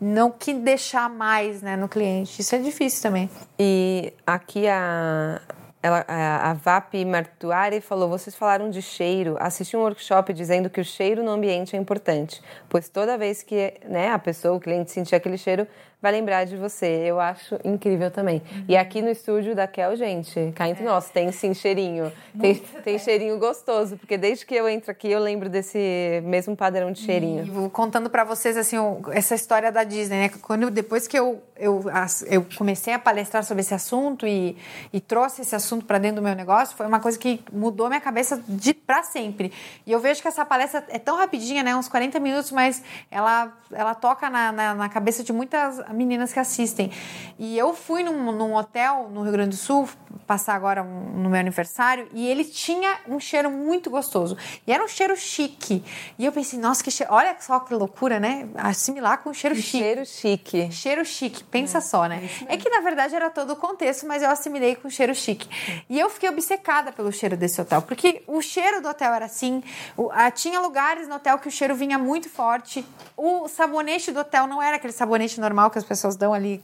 Não 0.00 0.30
que 0.30 0.52
deixar 0.52 1.08
mais 1.08 1.62
né, 1.62 1.76
no 1.76 1.88
cliente, 1.88 2.40
isso 2.40 2.54
é 2.54 2.58
difícil 2.58 3.02
também. 3.02 3.30
E 3.58 4.12
aqui 4.26 4.68
a, 4.68 5.40
ela, 5.86 6.04
a, 6.08 6.52
VAP 6.54 7.04
Martuari 7.04 7.80
falou: 7.80 8.08
vocês 8.08 8.34
falaram 8.34 8.68
de 8.68 8.82
cheiro. 8.82 9.36
Assisti 9.38 9.76
um 9.76 9.80
workshop 9.80 10.32
dizendo 10.32 10.68
que 10.68 10.80
o 10.80 10.84
cheiro 10.84 11.22
no 11.22 11.30
ambiente 11.30 11.76
é 11.76 11.78
importante, 11.78 12.42
pois 12.68 12.88
toda 12.88 13.16
vez 13.16 13.42
que 13.42 13.74
né, 13.84 14.10
a 14.10 14.18
pessoa, 14.18 14.56
o 14.56 14.60
cliente 14.60 14.90
sentir 14.90 15.14
aquele 15.14 15.38
cheiro, 15.38 15.66
vai 16.00 16.12
lembrar 16.12 16.44
de 16.44 16.56
você. 16.56 16.86
Eu 16.86 17.18
acho 17.18 17.58
incrível 17.64 18.10
também. 18.10 18.42
Uhum. 18.52 18.64
E 18.68 18.76
aqui 18.76 19.02
no 19.02 19.10
estúdio 19.10 19.54
da 19.54 19.66
Kel, 19.66 19.96
gente, 19.96 20.52
cá 20.54 20.68
entre 20.68 20.84
é. 20.84 20.86
nós, 20.86 21.10
tem 21.10 21.32
sim 21.32 21.52
cheirinho. 21.52 22.12
Tem, 22.38 22.54
tem, 22.54 22.98
cheirinho 22.98 23.38
gostoso, 23.38 23.96
porque 23.96 24.16
desde 24.16 24.46
que 24.46 24.54
eu 24.54 24.68
entro 24.68 24.90
aqui 24.90 25.10
eu 25.10 25.18
lembro 25.18 25.48
desse 25.48 26.22
mesmo 26.24 26.56
padrão 26.56 26.92
de 26.92 27.00
cheirinho. 27.00 27.66
E 27.66 27.70
contando 27.70 28.08
para 28.08 28.24
vocês 28.24 28.56
assim, 28.56 28.76
essa 29.12 29.34
história 29.34 29.72
da 29.72 29.84
Disney, 29.84 30.16
né? 30.16 30.30
Quando 30.42 30.70
depois 30.70 31.08
que 31.08 31.18
eu, 31.18 31.42
eu, 31.56 31.84
eu 32.26 32.46
comecei 32.56 32.92
a 32.92 32.98
palestrar 32.98 33.42
sobre 33.42 33.62
esse 33.62 33.74
assunto 33.74 34.26
e, 34.26 34.56
e 34.92 35.00
trouxe 35.00 35.42
esse 35.42 35.56
assunto 35.56 35.75
para 35.84 35.98
dentro 35.98 36.16
do 36.16 36.22
meu 36.22 36.34
negócio, 36.34 36.76
foi 36.76 36.86
uma 36.86 37.00
coisa 37.00 37.18
que 37.18 37.42
mudou 37.52 37.88
minha 37.88 38.00
cabeça 38.00 38.42
de 38.48 38.72
para 38.72 39.02
sempre. 39.02 39.52
E 39.86 39.92
eu 39.92 40.00
vejo 40.00 40.22
que 40.22 40.28
essa 40.28 40.44
palestra 40.44 40.84
é 40.88 40.98
tão 40.98 41.16
rapidinha, 41.16 41.62
né? 41.62 41.74
Uns 41.76 41.88
40 41.88 42.18
minutos, 42.20 42.50
mas 42.52 42.82
ela, 43.10 43.52
ela 43.72 43.94
toca 43.94 44.30
na, 44.30 44.52
na, 44.52 44.74
na 44.74 44.88
cabeça 44.88 45.22
de 45.22 45.32
muitas 45.32 45.80
meninas 45.90 46.32
que 46.32 46.38
assistem. 46.38 46.90
E 47.38 47.58
eu 47.58 47.74
fui 47.74 48.02
num, 48.02 48.32
num 48.32 48.54
hotel 48.54 49.10
no 49.12 49.22
Rio 49.22 49.32
Grande 49.32 49.50
do 49.50 49.56
Sul, 49.56 49.88
passar 50.26 50.54
agora 50.54 50.82
um, 50.82 51.22
no 51.22 51.30
meu 51.30 51.38
aniversário, 51.38 52.08
e 52.12 52.26
ele 52.26 52.44
tinha 52.44 52.98
um 53.08 53.20
cheiro 53.20 53.50
muito 53.50 53.90
gostoso. 53.90 54.36
E 54.66 54.72
era 54.72 54.82
um 54.82 54.88
cheiro 54.88 55.16
chique. 55.16 55.84
E 56.18 56.24
eu 56.24 56.32
pensei, 56.32 56.58
nossa, 56.58 56.82
que 56.82 56.90
cheiro. 56.90 57.12
Olha 57.12 57.36
só 57.40 57.60
que 57.60 57.74
loucura, 57.74 58.18
né? 58.18 58.48
Assimilar 58.56 59.22
com 59.22 59.30
um 59.30 59.34
cheiro 59.34 59.54
chique. 59.54 59.78
Cheiro 59.78 60.06
chique. 60.06 60.72
Cheiro 60.72 61.04
chique, 61.04 61.44
pensa 61.44 61.78
é, 61.78 61.80
só, 61.80 62.06
né? 62.06 62.28
É, 62.48 62.54
é, 62.54 62.56
que 62.56 62.68
na 62.68 62.80
verdade 62.80 63.14
era 63.14 63.30
todo 63.30 63.52
o 63.52 63.56
contexto, 63.56 64.06
mas 64.06 64.22
eu 64.22 64.30
assimilei 64.30 64.74
com 64.76 64.88
cheiro 64.90 65.14
chique. 65.14 65.48
E 65.88 65.98
eu 65.98 66.10
fiquei 66.10 66.28
obcecada 66.28 66.92
pelo 66.92 67.12
cheiro 67.12 67.36
desse 67.36 67.60
hotel, 67.60 67.82
porque 67.82 68.22
o 68.26 68.40
cheiro 68.40 68.80
do 68.80 68.88
hotel 68.88 69.12
era 69.12 69.26
assim. 69.26 69.62
O, 69.96 70.10
a, 70.10 70.30
tinha 70.30 70.60
lugares 70.60 71.08
no 71.08 71.16
hotel 71.16 71.38
que 71.38 71.48
o 71.48 71.50
cheiro 71.50 71.74
vinha 71.74 71.98
muito 71.98 72.28
forte. 72.28 72.84
O 73.16 73.48
sabonete 73.48 74.12
do 74.12 74.20
hotel 74.20 74.46
não 74.46 74.62
era 74.62 74.76
aquele 74.76 74.92
sabonete 74.92 75.40
normal 75.40 75.70
que 75.70 75.78
as 75.78 75.84
pessoas 75.84 76.16
dão 76.16 76.32
ali. 76.32 76.62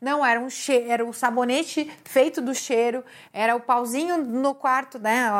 Não, 0.00 0.24
era 0.24 0.40
um, 0.40 0.50
cheiro, 0.50 0.90
era 0.90 1.04
um 1.04 1.12
sabonete 1.12 1.90
feito 2.04 2.40
do 2.40 2.54
cheiro. 2.54 3.04
Era 3.32 3.56
o 3.56 3.60
pauzinho 3.60 4.18
no 4.18 4.54
quarto, 4.54 4.98
né? 4.98 5.30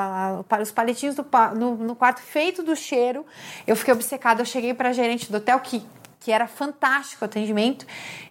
Os 0.61 0.70
palitinhos 0.70 1.14
do, 1.14 1.26
no, 1.55 1.76
no 1.76 1.96
quarto 1.96 2.20
feito 2.20 2.62
do 2.62 2.74
cheiro. 2.74 3.24
Eu 3.66 3.76
fiquei 3.76 3.94
obcecada. 3.94 4.42
Eu 4.42 4.46
cheguei 4.46 4.74
para 4.74 4.90
a 4.90 4.92
gerente 4.92 5.30
do 5.30 5.38
hotel 5.38 5.59
que 5.61 5.84
que 6.20 6.32
era 6.32 6.46
fantástico 6.46 7.24
o 7.24 7.26
atendimento. 7.26 7.86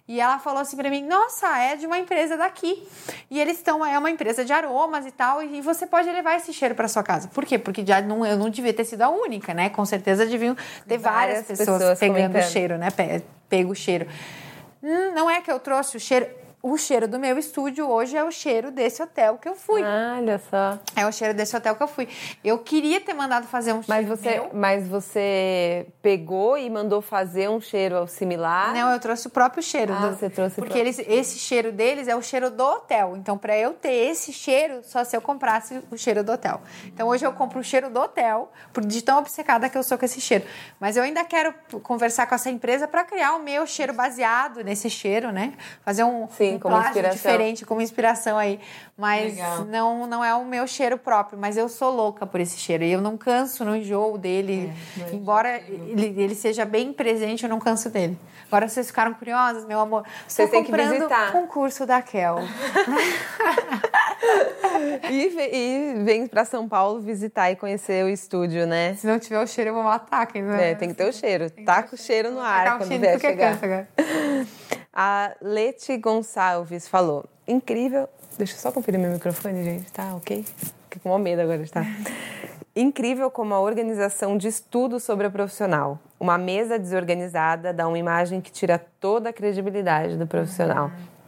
E 0.06 0.20
ela 0.20 0.38
falou 0.38 0.60
assim 0.60 0.76
para 0.76 0.90
mim: 0.90 1.02
Nossa, 1.02 1.46
é 1.58 1.76
de 1.76 1.86
uma 1.86 1.98
empresa 1.98 2.36
daqui. 2.36 2.86
E 3.30 3.40
eles 3.40 3.58
estão, 3.58 3.84
é 3.84 3.98
uma 3.98 4.10
empresa 4.10 4.44
de 4.44 4.52
aromas 4.52 5.06
e 5.06 5.10
tal. 5.10 5.42
E 5.42 5.60
você 5.60 5.86
pode 5.86 6.10
levar 6.10 6.36
esse 6.36 6.52
cheiro 6.52 6.74
para 6.74 6.88
sua 6.88 7.02
casa. 7.02 7.28
Por 7.28 7.44
quê? 7.44 7.58
Porque 7.58 7.84
já 7.84 8.00
não, 8.00 8.24
eu 8.24 8.36
não 8.36 8.50
devia 8.50 8.72
ter 8.72 8.84
sido 8.84 9.02
a 9.02 9.08
única, 9.08 9.52
né? 9.52 9.68
Com 9.68 9.84
certeza 9.84 10.26
deviam 10.26 10.54
ter 10.86 10.98
várias, 10.98 11.42
várias 11.42 11.46
pessoas, 11.46 11.78
pessoas, 11.78 11.98
pegando 11.98 12.38
o 12.38 12.42
cheiro, 12.42 12.78
né? 12.78 12.88
Pego 13.48 13.72
o 13.72 13.74
cheiro. 13.74 14.06
Hum, 14.82 15.12
não 15.14 15.28
é 15.28 15.40
que 15.40 15.50
eu 15.50 15.58
trouxe 15.58 15.96
o 15.96 16.00
cheiro 16.00 16.26
o 16.60 16.76
cheiro 16.76 17.06
do 17.06 17.18
meu 17.18 17.38
estúdio 17.38 17.88
hoje 17.88 18.16
é 18.16 18.24
o 18.24 18.30
cheiro 18.30 18.70
desse 18.70 19.00
hotel 19.00 19.38
que 19.38 19.48
eu 19.48 19.54
fui. 19.54 19.82
Ah, 19.82 20.16
olha 20.18 20.40
só. 20.50 20.78
É 20.96 21.06
o 21.06 21.12
cheiro 21.12 21.32
desse 21.32 21.56
hotel 21.56 21.76
que 21.76 21.82
eu 21.82 21.88
fui. 21.88 22.08
Eu 22.42 22.58
queria 22.58 23.00
ter 23.00 23.14
mandado 23.14 23.46
fazer 23.46 23.72
um 23.72 23.80
mas 23.86 24.04
cheiro 24.04 24.16
você, 24.16 24.30
meu. 24.30 24.50
Mas 24.52 24.88
você 24.88 25.86
pegou 26.02 26.58
e 26.58 26.68
mandou 26.68 27.00
fazer 27.00 27.48
um 27.48 27.60
cheiro 27.60 28.06
similar? 28.08 28.74
Não, 28.74 28.90
eu 28.90 28.98
trouxe 28.98 29.28
o 29.28 29.30
próprio 29.30 29.62
cheiro. 29.62 29.92
Ah, 29.92 30.08
do, 30.08 30.16
você 30.16 30.28
trouxe 30.28 30.56
Porque 30.56 30.76
eles, 30.76 30.98
esse 30.98 31.38
cheiro 31.38 31.70
deles 31.70 32.08
é 32.08 32.16
o 32.16 32.22
cheiro 32.22 32.50
do 32.50 32.64
hotel. 32.64 33.16
Então, 33.16 33.38
para 33.38 33.56
eu 33.56 33.74
ter 33.74 34.10
esse 34.10 34.32
cheiro, 34.32 34.80
só 34.82 35.04
se 35.04 35.16
eu 35.16 35.20
comprasse 35.20 35.80
o 35.90 35.96
cheiro 35.96 36.24
do 36.24 36.32
hotel. 36.32 36.60
Então, 36.86 37.06
hoje 37.06 37.24
eu 37.24 37.32
compro 37.32 37.60
o 37.60 37.64
cheiro 37.64 37.88
do 37.88 38.00
hotel, 38.00 38.50
de 38.84 39.02
tão 39.02 39.18
obcecada 39.18 39.68
que 39.68 39.78
eu 39.78 39.82
sou 39.84 39.96
com 39.96 40.04
esse 40.04 40.20
cheiro. 40.20 40.44
Mas 40.80 40.96
eu 40.96 41.04
ainda 41.04 41.24
quero 41.24 41.54
conversar 41.84 42.26
com 42.26 42.34
essa 42.34 42.50
empresa 42.50 42.88
para 42.88 43.04
criar 43.04 43.36
o 43.36 43.42
meu 43.42 43.64
cheiro 43.64 43.92
baseado 43.92 44.64
nesse 44.64 44.90
cheiro, 44.90 45.30
né? 45.30 45.54
Fazer 45.84 46.02
um, 46.02 46.28
Sim, 46.30 46.47
um 46.54 46.58
como 46.58 46.78
inspiração 46.78 47.16
diferente 47.16 47.66
como 47.66 47.82
inspiração 47.82 48.38
aí. 48.38 48.58
Mas 48.96 49.36
não, 49.68 50.06
não 50.06 50.24
é 50.24 50.34
o 50.34 50.44
meu 50.44 50.66
cheiro 50.66 50.98
próprio, 50.98 51.38
mas 51.38 51.56
eu 51.56 51.68
sou 51.68 51.94
louca 51.94 52.26
por 52.26 52.40
esse 52.40 52.58
cheiro. 52.58 52.82
E 52.82 52.90
eu 52.90 53.00
não 53.00 53.16
canso, 53.16 53.64
não 53.64 53.76
enjoo 53.76 54.18
dele. 54.18 54.72
É, 55.00 55.14
embora 55.14 55.60
ele, 55.68 56.14
ele, 56.20 56.34
seja 56.34 56.64
bem 56.64 56.92
presente, 56.92 57.44
eu 57.44 57.48
não 57.48 57.60
canso 57.60 57.88
dele. 57.90 58.18
Agora 58.48 58.68
vocês 58.68 58.88
ficaram 58.88 59.14
curiosas, 59.14 59.64
meu 59.66 59.78
amor. 59.78 60.04
Você 60.26 60.48
tem 60.48 60.64
que 60.64 60.72
visitar. 60.72 61.36
um 61.36 61.46
curso 61.46 61.86
da 61.86 62.02
Kel. 62.02 62.38
e, 65.10 65.26
e 65.52 65.94
vem 66.02 66.26
para 66.26 66.44
São 66.44 66.68
Paulo 66.68 67.00
visitar 67.00 67.50
e 67.50 67.56
conhecer 67.56 68.04
o 68.04 68.08
estúdio, 68.08 68.66
né? 68.66 68.94
Se 68.94 69.06
não 69.06 69.18
tiver 69.18 69.40
o 69.40 69.46
cheiro, 69.46 69.70
eu 69.70 69.74
vou 69.74 69.84
matar. 69.84 70.28
Né? 70.34 70.72
É, 70.72 70.74
tem 70.74 70.88
que 70.88 70.94
ter 70.94 71.08
o 71.08 71.12
cheiro. 71.12 71.50
Tá 71.64 71.82
com 71.82 71.94
o 71.94 71.98
cheiro 71.98 72.30
no 72.30 72.40
ar 72.40 72.78
quando 72.78 72.98
vier 72.98 73.20
chegar. 73.20 73.58
A 75.00 75.36
Leti 75.40 75.96
Gonçalves 75.96 76.88
falou: 76.88 77.24
incrível. 77.46 78.08
Deixa 78.36 78.54
eu 78.54 78.58
só 78.58 78.72
conferir 78.72 78.98
meu 78.98 79.12
microfone, 79.12 79.62
gente. 79.62 79.92
Tá 79.92 80.12
ok? 80.16 80.42
Fiquei 80.42 81.00
com 81.00 81.16
medo 81.18 81.40
agora 81.40 81.58
de 81.58 81.64
estar. 81.64 81.86
Incrível 82.74 83.30
como 83.30 83.54
a 83.54 83.60
organização 83.60 84.36
diz 84.36 84.58
tudo 84.58 84.98
sobre 84.98 85.28
a 85.28 85.30
profissional. 85.30 86.00
Uma 86.18 86.36
mesa 86.36 86.80
desorganizada 86.80 87.72
dá 87.72 87.86
uma 87.86 87.96
imagem 87.96 88.40
que 88.40 88.50
tira 88.50 88.76
toda 88.98 89.30
a 89.30 89.32
credibilidade 89.32 90.16
do 90.16 90.26
profissional. 90.26 90.86
Uhum. 90.86 91.18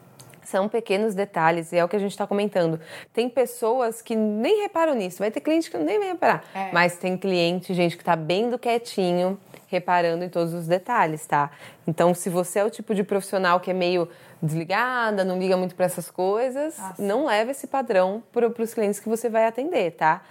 São 0.43 0.69
pequenos 0.69 1.15
detalhes, 1.15 1.73
e 1.73 1.77
é 1.77 1.85
o 1.85 1.89
que 1.89 1.95
a 1.95 1.99
gente 2.01 2.11
está 2.11 2.27
comentando. 2.27 2.81
Tem 3.13 3.29
pessoas 3.29 4.03
que 4.03 4.17
nem 4.17 4.63
reparam 4.63 4.95
nisso, 4.95 5.21
vai 5.21 5.31
ter 5.31 5.41
cliente 5.41 5.71
que 5.71 5.79
nem 5.79 5.97
vai 5.97 6.09
reparar. 6.09 6.43
É. 6.53 6.73
Mas 6.73 6.97
tem 6.97 7.17
cliente, 7.17 7.73
gente, 7.73 7.97
que 7.97 8.03
está 8.03 8.17
bem 8.17 8.51
do 8.51 8.59
quietinho, 8.59 9.39
reparando 9.71 10.25
em 10.25 10.29
todos 10.29 10.53
os 10.53 10.67
detalhes, 10.67 11.25
tá? 11.27 11.51
Então, 11.87 12.13
se 12.13 12.29
você 12.29 12.59
é 12.59 12.65
o 12.65 12.71
tipo 12.71 12.95
de 12.95 13.05
profissional 13.05 13.61
que 13.61 13.71
é 13.71 13.75
meio 13.75 14.09
desligada, 14.43 15.25
não 15.25 15.39
liga 15.39 15.57
muito 15.57 15.77
para 15.77 15.87
essas 15.87 16.11
coisas, 16.11 16.77
Nossa. 16.77 17.03
não 17.03 17.27
leva 17.27 17.53
esse 17.53 17.69
padrão 17.69 18.23
para 18.33 18.47
os 18.47 18.75
clientes 18.75 18.99
que 18.99 19.09
você 19.09 19.29
vai 19.29 19.47
atender, 19.47 19.93
tá? 19.93 20.23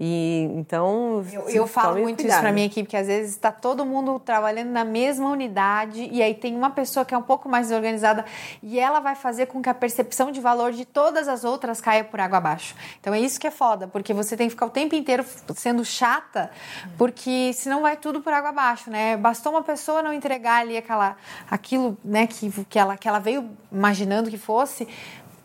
E 0.00 0.48
então. 0.54 1.24
Eu, 1.32 1.48
eu 1.48 1.66
falo 1.66 2.00
muito 2.00 2.18
cuidado. 2.18 2.34
isso 2.34 2.40
para 2.40 2.52
minha 2.52 2.66
equipe, 2.66 2.88
que 2.88 2.96
às 2.96 3.08
vezes 3.08 3.32
está 3.32 3.50
todo 3.50 3.84
mundo 3.84 4.20
trabalhando 4.20 4.70
na 4.70 4.84
mesma 4.84 5.28
unidade 5.28 6.08
e 6.12 6.22
aí 6.22 6.34
tem 6.34 6.54
uma 6.54 6.70
pessoa 6.70 7.04
que 7.04 7.12
é 7.12 7.18
um 7.18 7.22
pouco 7.22 7.48
mais 7.48 7.68
desorganizada 7.68 8.24
e 8.62 8.78
ela 8.78 9.00
vai 9.00 9.16
fazer 9.16 9.46
com 9.46 9.60
que 9.60 9.68
a 9.68 9.74
percepção 9.74 10.30
de 10.30 10.40
valor 10.40 10.70
de 10.72 10.84
todas 10.84 11.26
as 11.26 11.42
outras 11.42 11.80
caia 11.80 12.04
por 12.04 12.20
água 12.20 12.38
abaixo. 12.38 12.76
Então 13.00 13.12
é 13.12 13.18
isso 13.18 13.40
que 13.40 13.46
é 13.46 13.50
foda, 13.50 13.88
porque 13.88 14.14
você 14.14 14.36
tem 14.36 14.46
que 14.46 14.52
ficar 14.52 14.66
o 14.66 14.70
tempo 14.70 14.94
inteiro 14.94 15.24
sendo 15.56 15.84
chata, 15.84 16.50
porque 16.96 17.52
senão 17.54 17.82
vai 17.82 17.96
tudo 17.96 18.20
por 18.20 18.32
água 18.32 18.50
abaixo, 18.50 18.90
né? 18.90 19.16
Bastou 19.16 19.52
uma 19.52 19.62
pessoa 19.62 20.00
não 20.00 20.12
entregar 20.12 20.60
ali 20.60 20.76
aquela, 20.76 21.16
aquilo 21.50 21.98
né, 22.04 22.26
que, 22.28 22.50
que, 22.66 22.78
ela, 22.78 22.96
que 22.96 23.08
ela 23.08 23.18
veio 23.18 23.50
imaginando 23.72 24.30
que 24.30 24.38
fosse 24.38 24.86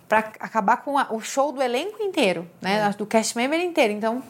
para 0.08 0.20
acabar 0.40 0.78
com 0.78 0.98
a, 0.98 1.08
o 1.10 1.20
show 1.20 1.52
do 1.52 1.60
elenco 1.60 2.04
inteiro, 2.04 2.48
né? 2.62 2.88
É. 2.88 2.90
Do 2.92 3.06
cast 3.06 3.36
member 3.36 3.60
inteiro. 3.60 3.94
Então, 3.94 4.22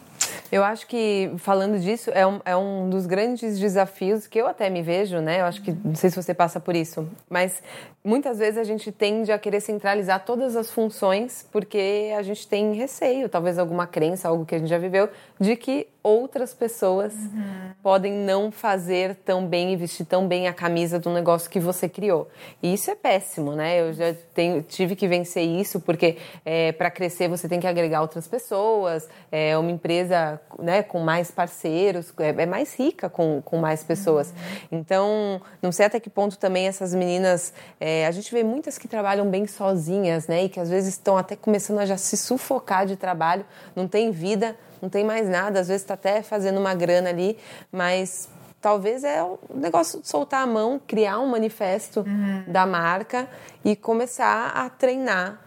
eu 0.51 0.63
acho 0.63 0.87
que, 0.87 1.31
falando 1.37 1.79
disso, 1.79 2.11
é 2.13 2.25
um, 2.25 2.39
é 2.45 2.55
um 2.55 2.89
dos 2.89 3.05
grandes 3.05 3.59
desafios 3.59 4.27
que 4.27 4.39
eu 4.39 4.47
até 4.47 4.69
me 4.69 4.81
vejo, 4.81 5.19
né? 5.19 5.41
Eu 5.41 5.45
acho 5.45 5.61
que, 5.61 5.71
não 5.71 5.95
sei 5.95 6.09
se 6.09 6.15
você 6.15 6.33
passa 6.33 6.59
por 6.59 6.75
isso, 6.75 7.07
mas 7.29 7.61
muitas 8.03 8.37
vezes 8.37 8.57
a 8.57 8.63
gente 8.63 8.91
tende 8.91 9.31
a 9.31 9.39
querer 9.39 9.61
centralizar 9.61 10.25
todas 10.25 10.55
as 10.57 10.69
funções 10.69 11.47
porque 11.51 12.13
a 12.17 12.21
gente 12.21 12.45
tem 12.47 12.73
receio, 12.73 13.29
talvez 13.29 13.57
alguma 13.57 13.87
crença, 13.87 14.27
algo 14.27 14.45
que 14.45 14.55
a 14.55 14.59
gente 14.59 14.69
já 14.69 14.77
viveu, 14.77 15.09
de 15.39 15.55
que 15.55 15.87
outras 16.03 16.53
pessoas 16.53 17.13
uhum. 17.13 17.71
podem 17.81 18.11
não 18.11 18.51
fazer 18.51 19.15
tão 19.23 19.47
bem 19.47 19.71
e 19.71 19.77
vestir 19.77 20.05
tão 20.05 20.27
bem 20.27 20.49
a 20.49 20.53
camisa 20.53 20.99
do 20.99 21.09
negócio 21.09 21.49
que 21.49 21.61
você 21.61 21.87
criou. 21.87 22.27
E 22.61 22.73
isso 22.73 22.91
é 22.91 22.95
péssimo, 22.95 23.53
né? 23.53 23.79
Eu 23.79 23.93
já 23.93 24.13
tenho, 24.33 24.61
tive 24.61 24.97
que 24.97 25.07
vencer 25.07 25.43
isso 25.43 25.79
porque 25.79 26.17
é, 26.43 26.73
para 26.73 26.91
crescer 26.91 27.29
você 27.29 27.47
tem 27.47 27.57
que 27.57 27.67
agregar 27.67 28.01
outras 28.01 28.27
pessoas, 28.27 29.07
é 29.31 29.57
uma 29.57 29.71
empresa 29.71 30.41
né, 30.59 30.83
com 30.83 30.99
mais 30.99 31.31
parceiros, 31.31 32.13
é, 32.19 32.29
é 32.29 32.45
mais 32.45 32.77
rica 32.77 33.09
com, 33.09 33.41
com 33.41 33.57
mais 33.57 33.81
pessoas. 33.81 34.31
Uhum. 34.31 34.79
Então, 34.79 35.41
não 35.61 35.71
sei 35.71 35.85
até 35.85 36.01
que 36.01 36.09
ponto 36.09 36.37
também 36.37 36.67
essas 36.67 36.93
meninas... 36.93 37.53
É, 37.79 37.92
é, 37.93 38.07
a 38.07 38.11
gente 38.11 38.33
vê 38.33 38.43
muitas 38.43 38.77
que 38.77 38.87
trabalham 38.87 39.29
bem 39.29 39.45
sozinhas, 39.45 40.27
né? 40.27 40.45
E 40.45 40.49
que 40.49 40.59
às 40.59 40.69
vezes 40.69 40.95
estão 40.95 41.15
até 41.15 41.35
começando 41.35 41.79
a 41.79 41.85
já 41.85 41.97
se 41.97 42.17
sufocar 42.17 42.85
de 42.87 42.95
trabalho, 42.95 43.45
não 43.75 43.87
tem 43.87 44.09
vida, 44.09 44.55
não 44.81 44.89
tem 44.89 45.03
mais 45.03 45.29
nada, 45.29 45.59
às 45.59 45.67
vezes 45.67 45.83
está 45.83 45.93
até 45.93 46.23
fazendo 46.23 46.59
uma 46.59 46.73
grana 46.73 47.09
ali, 47.09 47.37
mas 47.71 48.27
talvez 48.59 49.03
é 49.03 49.21
o 49.21 49.37
negócio 49.53 50.01
de 50.01 50.07
soltar 50.07 50.41
a 50.41 50.47
mão, 50.47 50.81
criar 50.87 51.19
um 51.19 51.27
manifesto 51.27 51.99
uhum. 51.99 52.43
da 52.47 52.65
marca 52.65 53.27
e 53.63 53.75
começar 53.75 54.51
a 54.55 54.69
treinar 54.69 55.39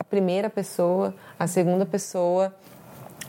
a 0.00 0.04
primeira 0.04 0.50
pessoa, 0.50 1.14
a 1.38 1.46
segunda 1.46 1.86
pessoa, 1.86 2.54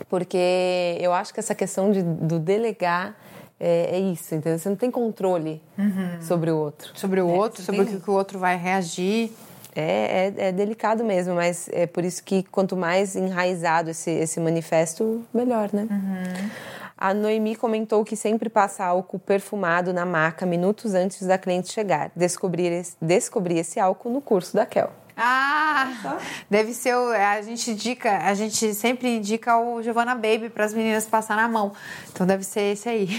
porque 0.09 0.97
eu 0.99 1.13
acho 1.13 1.33
que 1.33 1.39
essa 1.39 1.53
questão 1.53 1.91
de, 1.91 2.01
do 2.01 2.39
delegar 2.39 3.15
é, 3.59 3.97
é, 3.97 3.99
isso, 3.99 4.35
entendeu? 4.35 4.59
Você 4.59 4.69
não 4.69 4.75
tem 4.75 4.91
controle 4.91 5.61
uhum. 5.77 6.21
sobre 6.21 6.51
o 6.51 6.57
outro. 6.57 6.91
Sobre 6.93 7.21
o 7.21 7.29
é, 7.29 7.33
outro, 7.33 7.63
sobre 7.63 7.85
tem... 7.85 7.95
o 7.95 8.01
que 8.01 8.09
o 8.09 8.13
outro 8.13 8.37
vai 8.37 8.57
reagir. 8.57 9.31
É, 9.75 10.33
é, 10.39 10.47
é, 10.47 10.51
delicado 10.51 11.03
mesmo, 11.03 11.35
mas 11.35 11.69
é 11.71 11.85
por 11.85 12.03
isso 12.03 12.23
que 12.23 12.41
quanto 12.43 12.75
mais 12.75 13.15
enraizado 13.15 13.91
esse, 13.91 14.09
esse 14.09 14.39
manifesto, 14.39 15.23
melhor, 15.31 15.69
né? 15.71 15.87
Uhum. 15.91 16.49
A 16.97 17.13
Noemi 17.13 17.55
comentou 17.55 18.03
que 18.03 18.15
sempre 18.15 18.49
passa 18.49 18.83
álcool 18.83 19.19
perfumado 19.19 19.93
na 19.93 20.03
maca 20.03 20.47
minutos 20.47 20.95
antes 20.95 21.27
da 21.27 21.37
cliente 21.37 21.71
chegar. 21.71 22.11
Descobrir 22.15 22.71
esse, 22.71 22.95
descobri 22.99 23.59
esse 23.59 23.79
álcool 23.79 24.09
no 24.09 24.19
curso 24.19 24.55
da 24.55 24.65
Kel. 24.65 24.91
Ah, 25.19 26.19
deve 26.47 26.75
ser 26.75 26.95
o, 26.95 27.09
a 27.09 27.41
gente 27.41 27.71
indica, 27.71 28.19
a 28.19 28.35
gente 28.35 28.75
sempre 28.75 29.17
indica 29.17 29.57
o 29.57 29.81
Giovanna 29.81 30.13
Baby 30.13 30.49
para 30.49 30.63
as 30.63 30.75
meninas 30.75 31.07
passar 31.07 31.35
na 31.35 31.47
mão. 31.47 31.73
Então 32.11 32.27
deve 32.27 32.43
ser 32.43 32.73
esse 32.73 32.87
aí. 32.87 33.09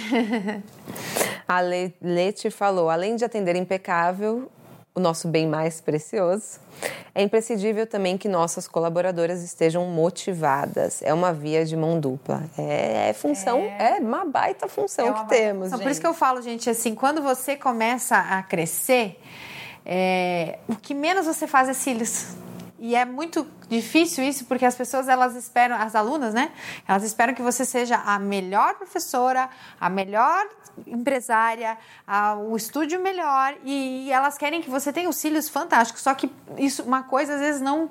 a 1.46 1.61
Lete 1.61 2.51
falou, 2.51 2.88
além 2.88 3.16
de 3.16 3.24
atender 3.24 3.57
impecável, 3.57 4.49
o 4.94 5.01
nosso 5.01 5.26
bem 5.26 5.49
mais 5.49 5.80
precioso, 5.80 6.61
é 7.14 7.22
imprescindível 7.22 7.84
também 7.84 8.16
que 8.16 8.28
nossas 8.28 8.68
colaboradoras 8.68 9.42
estejam 9.42 9.84
motivadas. 9.86 11.03
É 11.03 11.12
uma 11.12 11.32
via 11.32 11.64
de 11.64 11.76
mão 11.76 11.99
dupla. 11.99 12.44
É, 12.57 13.09
é 13.09 13.12
função, 13.12 13.59
é, 13.59 13.96
é, 13.96 14.01
uma 14.01 14.24
baita 14.24 14.68
função 14.68 15.07
é 15.07 15.11
uma 15.11 15.24
que 15.24 15.30
temos. 15.30 15.68
Então, 15.68 15.80
por 15.80 15.90
isso 15.90 16.01
que 16.01 16.07
eu 16.07 16.14
falo, 16.14 16.40
gente, 16.42 16.70
assim, 16.70 16.94
quando 16.94 17.20
você 17.22 17.57
começa 17.57 18.16
a 18.16 18.40
crescer, 18.42 19.20
é, 19.91 20.59
o 20.68 20.76
que 20.76 20.93
menos 20.93 21.24
você 21.24 21.47
faz 21.47 21.66
é 21.66 21.72
cílios. 21.72 22.36
E 22.78 22.95
é 22.95 23.05
muito 23.05 23.45
difícil 23.68 24.22
isso 24.22 24.45
porque 24.45 24.64
as 24.64 24.74
pessoas 24.74 25.09
elas 25.09 25.34
esperam, 25.34 25.74
as 25.74 25.97
alunas, 25.97 26.32
né? 26.34 26.53
Elas 26.86 27.03
esperam 27.03 27.34
que 27.34 27.43
você 27.43 27.64
seja 27.64 27.97
a 27.97 28.18
melhor 28.18 28.74
professora, 28.74 29.49
a 29.80 29.89
melhor 29.89 30.47
empresária, 30.86 31.76
a, 32.07 32.36
o 32.36 32.55
estúdio 32.55 33.01
melhor 33.01 33.57
e, 33.64 34.07
e 34.07 34.12
elas 34.12 34.39
querem 34.39 34.62
que 34.62 34.70
você 34.70 34.93
tenha 34.93 35.09
os 35.09 35.16
cílios 35.16 35.49
fantásticos. 35.49 36.03
Só 36.03 36.14
que 36.14 36.30
isso, 36.57 36.84
uma 36.84 37.03
coisa 37.03 37.34
às 37.34 37.41
vezes 37.41 37.61
não 37.61 37.91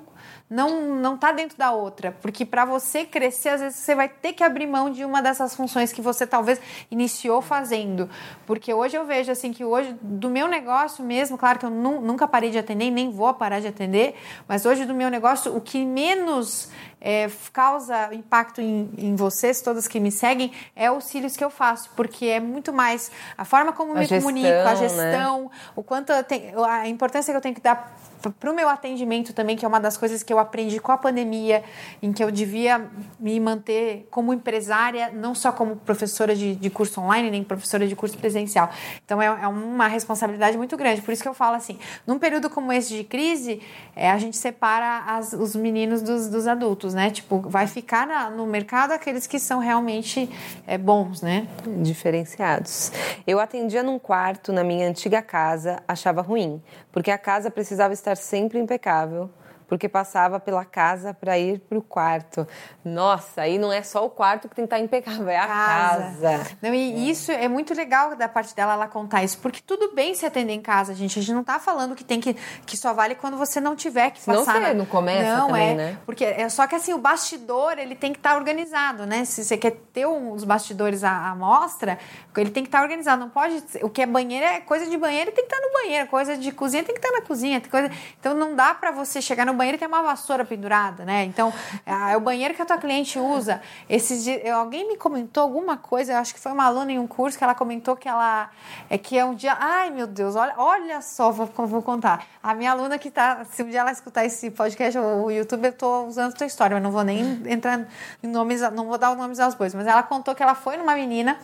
não 0.50 0.94
não 0.96 1.16
tá 1.16 1.30
dentro 1.30 1.58
da 1.58 1.72
outra, 1.72 2.16
porque 2.22 2.44
para 2.44 2.64
você 2.64 3.04
crescer, 3.04 3.50
às 3.50 3.60
vezes 3.60 3.78
você 3.78 3.94
vai 3.94 4.08
ter 4.08 4.32
que 4.32 4.42
abrir 4.42 4.66
mão 4.66 4.90
de 4.90 5.04
uma 5.04 5.20
dessas 5.20 5.54
funções 5.54 5.92
que 5.92 6.00
você 6.00 6.26
talvez 6.26 6.60
iniciou 6.90 7.42
fazendo. 7.42 8.08
Porque 8.46 8.72
hoje 8.72 8.96
eu 8.96 9.04
vejo 9.04 9.30
assim 9.30 9.52
que 9.52 9.64
hoje 9.64 9.94
do 10.00 10.30
meu 10.30 10.48
negócio 10.48 11.04
mesmo, 11.04 11.36
claro 11.36 11.58
que 11.58 11.66
eu 11.66 11.70
nu, 11.70 12.00
nunca 12.00 12.26
parei 12.26 12.50
de 12.50 12.58
atender, 12.58 12.90
nem 12.90 13.10
vou 13.10 13.32
parar 13.34 13.60
de 13.60 13.66
atender, 13.66 14.16
mas 14.46 14.64
hoje 14.64 14.84
do 14.84 14.94
meu 14.94 15.10
negócio 15.10 15.54
o 15.54 15.60
que 15.60 15.84
menos 15.84 16.70
é, 17.00 17.30
causa 17.52 18.12
impacto 18.14 18.60
em, 18.60 18.90
em, 18.96 19.14
vocês, 19.14 19.60
todas 19.60 19.86
que 19.86 20.00
me 20.00 20.10
seguem, 20.10 20.52
é 20.74 20.90
os 20.90 21.04
cílios 21.04 21.36
que 21.36 21.44
eu 21.44 21.50
faço, 21.50 21.90
porque 21.94 22.26
é 22.26 22.40
muito 22.40 22.72
mais 22.72 23.10
a 23.36 23.44
forma 23.44 23.72
como 23.72 23.92
a 23.92 23.96
me 23.96 24.06
gestão, 24.06 24.20
comunico, 24.20 24.48
a 24.48 24.74
gestão, 24.74 25.42
né? 25.42 25.50
o 25.76 25.82
quanto 25.82 26.12
a 26.12 26.88
importância 26.88 27.32
que 27.32 27.36
eu 27.36 27.40
tenho 27.40 27.54
que 27.54 27.60
dar 27.60 27.96
para 28.38 28.50
o 28.50 28.54
meu 28.54 28.68
atendimento 28.68 29.32
também, 29.32 29.56
que 29.56 29.64
é 29.64 29.68
uma 29.68 29.80
das 29.80 29.96
coisas 29.96 30.22
que 30.22 30.32
eu 30.32 30.38
aprendi 30.38 30.80
com 30.80 30.92
a 30.92 30.98
pandemia, 30.98 31.62
em 32.02 32.12
que 32.12 32.22
eu 32.22 32.30
devia 32.30 32.90
me 33.18 33.38
manter 33.38 34.06
como 34.10 34.32
empresária, 34.34 35.10
não 35.12 35.34
só 35.34 35.52
como 35.52 35.76
professora 35.76 36.34
de, 36.34 36.54
de 36.56 36.70
curso 36.70 37.00
online, 37.00 37.30
nem 37.30 37.44
professora 37.44 37.86
de 37.86 37.94
curso 37.94 38.18
presencial. 38.18 38.70
Então 39.04 39.22
é, 39.22 39.26
é, 39.26 39.48
uma 39.48 39.88
responsabilidade 39.88 40.56
muito 40.56 40.76
grande. 40.76 41.00
Por 41.02 41.12
isso 41.12 41.22
que 41.22 41.28
eu 41.28 41.34
falo 41.34 41.56
assim: 41.56 41.78
num 42.06 42.18
período 42.18 42.50
como 42.50 42.72
esse 42.72 42.94
de 42.94 43.04
crise, 43.04 43.62
é, 43.94 44.10
a 44.10 44.18
gente 44.18 44.36
separa 44.36 45.04
as, 45.06 45.32
os 45.32 45.54
meninos 45.54 46.02
dos, 46.02 46.28
dos 46.28 46.46
adultos 46.46 46.88
né? 46.98 47.10
Tipo, 47.10 47.40
vai 47.40 47.66
ficar 47.66 48.06
na, 48.06 48.30
no 48.30 48.46
mercado 48.46 48.92
aqueles 48.92 49.26
que 49.26 49.38
são 49.38 49.58
realmente 49.58 50.28
é, 50.66 50.78
bons, 50.78 51.22
né? 51.22 51.46
Diferenciados. 51.82 52.92
Eu 53.26 53.40
atendia 53.40 53.82
num 53.82 53.98
quarto 53.98 54.52
na 54.52 54.62
minha 54.64 54.88
antiga 54.88 55.22
casa, 55.22 55.82
achava 55.86 56.20
ruim, 56.22 56.62
porque 56.92 57.10
a 57.10 57.18
casa 57.18 57.50
precisava 57.50 57.92
estar 57.92 58.07
sempre 58.16 58.58
impecável 58.58 59.30
porque 59.68 59.88
passava 59.88 60.40
pela 60.40 60.64
casa 60.64 61.12
para 61.12 61.38
ir 61.38 61.60
para 61.60 61.78
o 61.78 61.82
quarto. 61.82 62.48
Nossa, 62.82 63.42
aí 63.42 63.58
não 63.58 63.70
é 63.70 63.82
só 63.82 64.04
o 64.04 64.10
quarto 64.10 64.48
que 64.48 64.54
tem 64.54 64.64
que 64.64 64.74
estar 64.74 64.80
impecável, 64.80 65.28
é 65.28 65.36
a 65.36 65.46
casa. 65.46 66.28
casa. 66.30 66.58
Não, 66.62 66.74
e 66.74 67.08
é. 67.08 67.10
isso 67.10 67.30
é 67.30 67.46
muito 67.46 67.74
legal 67.74 68.16
da 68.16 68.28
parte 68.28 68.56
dela 68.56 68.72
ela 68.72 68.88
contar 68.88 69.22
isso, 69.22 69.38
porque 69.38 69.60
tudo 69.60 69.94
bem 69.94 70.14
se 70.14 70.24
atender 70.24 70.54
em 70.54 70.62
casa, 70.62 70.94
gente. 70.94 71.18
A 71.18 71.22
gente 71.22 71.34
não 71.34 71.42
está 71.42 71.58
falando 71.58 71.94
que 71.94 72.02
tem 72.02 72.18
que 72.18 72.34
que 72.64 72.76
só 72.76 72.94
vale 72.94 73.14
quando 73.14 73.36
você 73.36 73.60
não 73.60 73.76
tiver 73.76 74.10
que 74.10 74.24
passar. 74.24 74.54
Não, 74.54 74.66
você 74.66 74.74
não 74.74 74.86
começa 74.86 75.36
não, 75.36 75.46
também, 75.48 75.70
é, 75.70 75.74
né? 75.74 75.98
Porque 76.06 76.24
é 76.24 76.48
só 76.48 76.66
que 76.66 76.74
assim 76.74 76.94
o 76.94 76.98
bastidor 76.98 77.78
ele 77.78 77.94
tem 77.94 78.12
que 78.12 78.18
estar 78.18 78.30
tá 78.30 78.36
organizado, 78.36 79.04
né? 79.04 79.24
Se 79.26 79.44
você 79.44 79.58
quer 79.58 79.72
ter 79.92 80.06
uns 80.06 80.44
bastidores 80.44 81.04
à, 81.04 81.30
à 81.30 81.34
mostra, 81.34 81.98
ele 82.36 82.50
tem 82.50 82.62
que 82.62 82.68
estar 82.68 82.78
tá 82.78 82.84
organizado. 82.84 83.20
Não 83.20 83.28
pode 83.28 83.62
o 83.82 83.90
que 83.90 84.00
é 84.00 84.06
banheiro 84.06 84.46
é 84.46 84.60
coisa 84.60 84.86
de 84.86 84.96
banheiro 84.96 85.30
tem 85.32 85.46
que 85.46 85.52
estar 85.52 85.60
tá 85.60 85.66
no 85.66 85.72
banheiro, 85.72 86.08
coisa 86.08 86.36
de 86.36 86.50
cozinha 86.52 86.82
tem 86.82 86.94
que 86.94 87.00
estar 87.00 87.12
tá 87.12 87.20
na 87.20 87.26
cozinha, 87.26 87.60
coisa. 87.60 87.90
Então 88.18 88.34
não 88.34 88.54
dá 88.54 88.74
para 88.74 88.90
você 88.90 89.20
chegar 89.20 89.44
no 89.44 89.57
banheiro 89.58 89.76
tem 89.76 89.86
uma 89.86 90.02
vassoura 90.02 90.44
pendurada, 90.44 91.04
né? 91.04 91.24
Então, 91.24 91.52
é, 91.84 92.12
é 92.12 92.16
o 92.16 92.20
banheiro 92.20 92.54
que 92.54 92.62
a 92.62 92.64
tua 92.64 92.78
cliente 92.78 93.18
usa. 93.18 93.60
Esses 93.88 94.24
dias, 94.24 94.46
alguém 94.50 94.88
me 94.88 94.96
comentou 94.96 95.42
alguma 95.42 95.76
coisa, 95.76 96.12
eu 96.12 96.16
acho 96.16 96.32
que 96.32 96.40
foi 96.40 96.52
uma 96.52 96.64
aluna 96.64 96.92
em 96.92 96.98
um 96.98 97.06
curso 97.06 97.36
que 97.36 97.44
ela 97.44 97.54
comentou 97.54 97.94
que 97.96 98.08
ela 98.08 98.50
é 98.88 98.96
que 98.96 99.18
é 99.18 99.24
um 99.24 99.34
dia, 99.34 99.56
ai 99.58 99.90
meu 99.90 100.06
Deus, 100.06 100.36
olha, 100.36 100.54
olha 100.56 101.02
só, 101.02 101.30
vou, 101.30 101.46
vou 101.66 101.82
contar. 101.82 102.24
A 102.42 102.54
minha 102.54 102.70
aluna 102.70 102.98
que 102.98 103.10
tá, 103.10 103.44
se 103.44 103.62
um 103.62 103.68
dia 103.68 103.80
ela 103.80 103.92
escutar 103.92 104.24
esse 104.24 104.50
podcast 104.50 104.98
ou 104.98 105.26
o 105.26 105.30
YouTube, 105.30 105.66
eu 105.66 105.72
tô 105.72 106.04
usando 106.04 106.32
a 106.32 106.36
tua 106.36 106.46
história, 106.46 106.74
mas 106.74 106.82
não 106.82 106.90
vou 106.90 107.04
nem 107.04 107.42
entrar 107.46 107.86
em 108.22 108.26
nomes, 108.26 108.60
não 108.72 108.86
vou 108.86 108.96
dar 108.96 109.10
os 109.10 109.18
nomes 109.18 109.40
aos 109.40 109.54
bois, 109.54 109.74
mas 109.74 109.86
ela 109.86 110.02
contou 110.02 110.34
que 110.34 110.42
ela 110.42 110.54
foi 110.54 110.76
numa 110.76 110.94
menina 110.94 111.36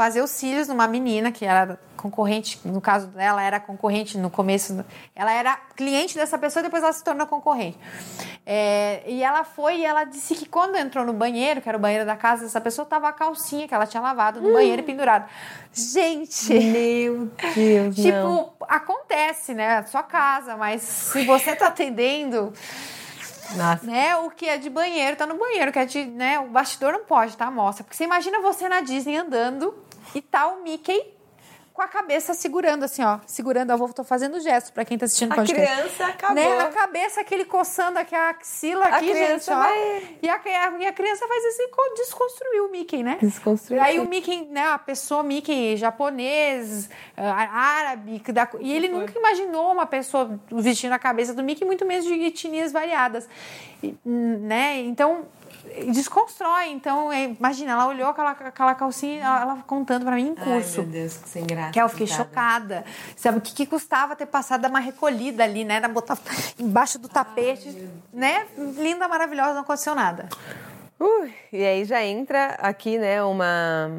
fazer 0.00 0.22
os 0.22 0.30
cílios 0.30 0.66
numa 0.66 0.88
menina 0.88 1.30
que 1.30 1.44
era 1.44 1.78
concorrente, 1.94 2.58
no 2.64 2.80
caso 2.80 3.08
dela 3.08 3.42
era 3.42 3.60
concorrente 3.60 4.16
no 4.16 4.30
começo, 4.30 4.82
ela 5.14 5.30
era 5.30 5.54
cliente 5.76 6.14
dessa 6.14 6.38
pessoa, 6.38 6.62
depois 6.62 6.82
ela 6.82 6.94
se 6.94 7.04
tornou 7.04 7.26
concorrente. 7.26 7.78
É, 8.46 9.02
e 9.06 9.22
ela 9.22 9.44
foi 9.44 9.80
e 9.80 9.84
ela 9.84 10.04
disse 10.04 10.34
que 10.34 10.46
quando 10.46 10.76
entrou 10.76 11.04
no 11.04 11.12
banheiro, 11.12 11.60
que 11.60 11.68
era 11.68 11.76
o 11.76 11.80
banheiro 11.80 12.06
da 12.06 12.16
casa 12.16 12.44
dessa 12.44 12.62
pessoa, 12.62 12.86
tava 12.86 13.10
a 13.10 13.12
calcinha 13.12 13.68
que 13.68 13.74
ela 13.74 13.86
tinha 13.86 14.00
lavado 14.00 14.40
no 14.40 14.48
hum. 14.48 14.52
banheiro 14.54 14.82
pendurada. 14.84 15.28
Gente! 15.70 16.54
Meu 16.54 17.30
Deus! 17.54 17.94
tipo, 17.94 18.10
não. 18.10 18.54
acontece, 18.62 19.52
né? 19.52 19.80
A 19.80 19.84
sua 19.84 20.02
casa, 20.02 20.56
mas 20.56 20.80
se 20.80 21.26
você 21.26 21.54
tá 21.54 21.66
atendendo. 21.66 22.54
Nossa. 23.54 23.84
Né? 23.84 24.16
O 24.16 24.30
que 24.30 24.48
é 24.48 24.56
de 24.56 24.70
banheiro 24.70 25.14
tá 25.14 25.26
no 25.26 25.36
banheiro, 25.36 25.70
que 25.70 25.78
é 25.78 25.84
de, 25.84 26.06
né? 26.06 26.38
O 26.38 26.46
bastidor 26.46 26.92
não 26.92 27.04
pode, 27.04 27.36
tá? 27.36 27.50
Mostra. 27.50 27.84
Porque 27.84 27.98
você 27.98 28.04
imagina 28.04 28.40
você 28.40 28.66
na 28.66 28.80
Disney 28.80 29.18
andando 29.18 29.74
e 30.14 30.22
tá 30.22 30.48
o 30.48 30.62
Mickey 30.62 31.20
com 31.80 31.84
a 31.84 31.88
cabeça 31.88 32.34
segurando, 32.34 32.84
assim, 32.84 33.02
ó. 33.02 33.20
Segurando, 33.26 33.70
eu 33.70 33.88
tô 33.94 34.04
fazendo 34.04 34.38
gesto 34.38 34.70
pra 34.70 34.84
quem 34.84 34.98
tá 34.98 35.06
assistindo 35.06 35.34
podcast. 35.34 35.62
A 35.62 35.76
criança 35.76 36.06
acabou. 36.08 36.34
Né? 36.34 36.58
A 36.58 36.66
cabeça, 36.66 37.20
aquele 37.22 37.46
coçando 37.46 37.98
aqui 37.98 38.14
a 38.14 38.28
axila 38.28 38.84
aqui, 38.84 39.10
a 39.10 39.14
gente, 39.14 39.50
ó. 39.50 39.56
Vai... 39.56 40.18
E 40.20 40.28
a, 40.28 40.38
criança 40.92 41.26
faz 41.26 41.44
assim, 41.46 41.64
desconstruir 41.96 42.60
o 42.60 42.70
Mickey, 42.70 43.02
né? 43.02 43.16
Desconstruir. 43.18 43.80
Aí 43.80 43.98
o 43.98 44.06
Mickey, 44.06 44.44
né, 44.50 44.64
a 44.64 44.78
pessoa 44.78 45.22
Mickey 45.22 45.74
japonês, 45.78 46.90
ah, 47.16 47.78
árabe, 47.78 48.22
da, 48.30 48.46
e 48.60 48.72
ele 48.74 48.88
nunca 48.88 49.18
imaginou 49.18 49.72
uma 49.72 49.86
pessoa 49.86 50.38
vestindo 50.52 50.92
a 50.92 50.98
cabeça 50.98 51.32
do 51.32 51.42
Mickey, 51.42 51.64
muito 51.64 51.86
menos 51.86 52.04
de 52.04 52.12
etnias 52.12 52.72
variadas, 52.72 53.26
né? 54.04 54.80
Então, 54.80 55.24
desconstrói. 55.92 56.68
Então, 56.70 57.12
é, 57.12 57.24
imagina, 57.24 57.72
ela 57.72 57.86
olhou 57.86 58.08
aquela, 58.08 58.30
aquela 58.30 58.74
calcinha, 58.74 59.22
ela, 59.22 59.40
ela 59.42 59.56
contando 59.66 60.04
para 60.04 60.16
mim 60.16 60.28
em 60.28 60.34
curso. 60.34 60.80
Ai, 60.80 60.86
meu 60.86 60.92
Deus, 60.92 61.16
que 61.16 61.28
sem 61.28 61.46
graça. 61.46 61.72
Que 61.72 61.80
eu 61.80 61.88
fiquei 61.88 62.06
chocada. 62.06 62.84
Sabe 63.16 63.38
o 63.38 63.40
que, 63.40 63.54
que 63.54 63.66
custava 63.66 64.16
ter 64.16 64.26
passado 64.26 64.66
uma 64.66 64.80
recolhida 64.80 65.44
ali, 65.44 65.64
né? 65.64 65.80
Botar 65.88 66.18
embaixo 66.58 66.98
do 66.98 67.08
tapete, 67.08 67.68
Ai, 67.68 67.88
né? 68.12 68.46
Linda, 68.56 69.08
maravilhosa, 69.08 69.54
não 69.54 69.62
aconteceu 69.62 69.94
nada. 69.94 70.28
Uh, 71.00 71.30
e 71.50 71.64
aí 71.64 71.84
já 71.84 72.04
entra 72.04 72.58
aqui, 72.58 72.98
né, 72.98 73.22
uma 73.22 73.90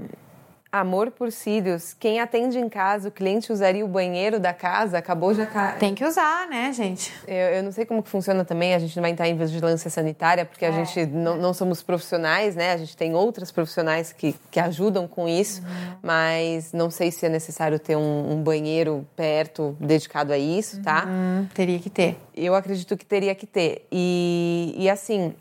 Amor 0.72 1.12
por 1.12 1.32
cílios. 1.34 1.94
Quem 2.00 2.22
atende 2.22 2.58
em 2.58 2.70
casa, 2.70 3.10
o 3.10 3.12
cliente 3.12 3.52
usaria 3.52 3.84
o 3.84 3.88
banheiro 3.90 4.40
da 4.40 4.54
casa, 4.54 4.98
acabou 4.98 5.34
já. 5.34 5.46
Tem 5.78 5.94
que 5.94 6.06
usar, 6.06 6.48
né, 6.48 6.72
gente? 6.72 7.12
Eu, 7.28 7.36
eu 7.36 7.64
não 7.64 7.74
sei 7.74 7.86
como 7.86 8.02
que 8.02 8.08
funciona 8.08 8.46
também, 8.46 8.74
a 8.74 8.80
gente 8.80 8.96
não 8.96 9.02
vai 9.02 9.12
entrar 9.12 9.28
em 9.28 9.36
vigilância 9.36 9.90
sanitária, 9.90 10.46
porque 10.46 10.64
é. 10.64 10.70
a 10.70 10.72
gente 10.72 11.06
não, 11.08 11.36
não, 11.36 11.54
somos 11.54 11.82
profissionais, 11.82 12.56
né? 12.56 12.72
A 12.72 12.78
gente 12.78 12.96
tem 12.96 13.14
outras 13.14 13.52
profissionais 13.52 14.14
que, 14.14 14.34
que 14.50 14.62
ajudam 14.62 15.10
com 15.10 15.28
isso, 15.28 15.62
uhum. 15.62 15.98
mas 16.02 16.72
não 16.72 16.90
sei 16.90 17.12
se 17.12 17.26
é 17.26 17.30
necessário 17.30 17.78
ter 17.78 17.98
um, 17.98 18.32
um 18.32 18.42
banheiro 18.42 19.06
perto 19.14 19.76
dedicado 19.78 20.32
a 20.32 20.38
isso, 20.38 20.82
tá? 20.82 21.06
Uhum. 21.06 21.50
Teria 21.54 21.80
que 21.80 21.90
ter. 21.90 22.18
Eu 22.34 22.56
acredito 22.56 22.96
que 22.96 23.06
teria 23.06 23.36
que 23.36 23.46
ter. 23.46 23.86
E, 23.92 24.74
e 24.78 24.90
assim, 24.90 25.34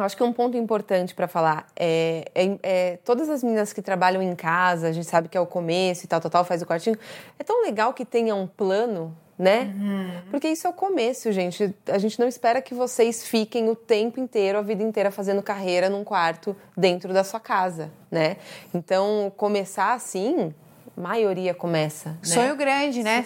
eu 0.00 0.06
acho 0.06 0.16
que 0.16 0.22
um 0.22 0.32
ponto 0.32 0.56
importante 0.56 1.14
para 1.14 1.28
falar 1.28 1.66
é, 1.76 2.30
é, 2.34 2.58
é, 2.62 2.96
todas 3.04 3.28
as 3.28 3.42
meninas 3.42 3.72
que 3.72 3.82
trabalham 3.82 4.22
em 4.22 4.34
casa, 4.34 4.88
a 4.88 4.92
gente 4.92 5.06
sabe 5.06 5.28
que 5.28 5.36
é 5.36 5.40
o 5.40 5.46
começo 5.46 6.04
e 6.04 6.08
tal, 6.08 6.20
tal, 6.20 6.30
tal, 6.30 6.44
faz 6.44 6.62
o 6.62 6.66
quartinho. 6.66 6.98
É 7.38 7.44
tão 7.44 7.62
legal 7.62 7.92
que 7.92 8.04
tenha 8.04 8.34
um 8.34 8.46
plano, 8.46 9.16
né? 9.38 9.74
Uhum. 9.74 10.10
Porque 10.30 10.48
isso 10.48 10.66
é 10.66 10.70
o 10.70 10.72
começo, 10.72 11.30
gente. 11.32 11.74
A 11.86 11.98
gente 11.98 12.18
não 12.18 12.28
espera 12.28 12.60
que 12.60 12.74
vocês 12.74 13.26
fiquem 13.26 13.68
o 13.68 13.76
tempo 13.76 14.20
inteiro, 14.20 14.58
a 14.58 14.62
vida 14.62 14.82
inteira, 14.82 15.10
fazendo 15.10 15.42
carreira 15.42 15.88
num 15.88 16.04
quarto 16.04 16.56
dentro 16.76 17.12
da 17.12 17.24
sua 17.24 17.40
casa, 17.40 17.90
né? 18.10 18.36
Então, 18.74 19.32
começar 19.36 19.94
assim, 19.94 20.54
maioria 20.96 21.54
começa. 21.54 22.10
Né? 22.10 22.18
Sonho 22.22 22.56
grande, 22.56 23.02
né? 23.02 23.24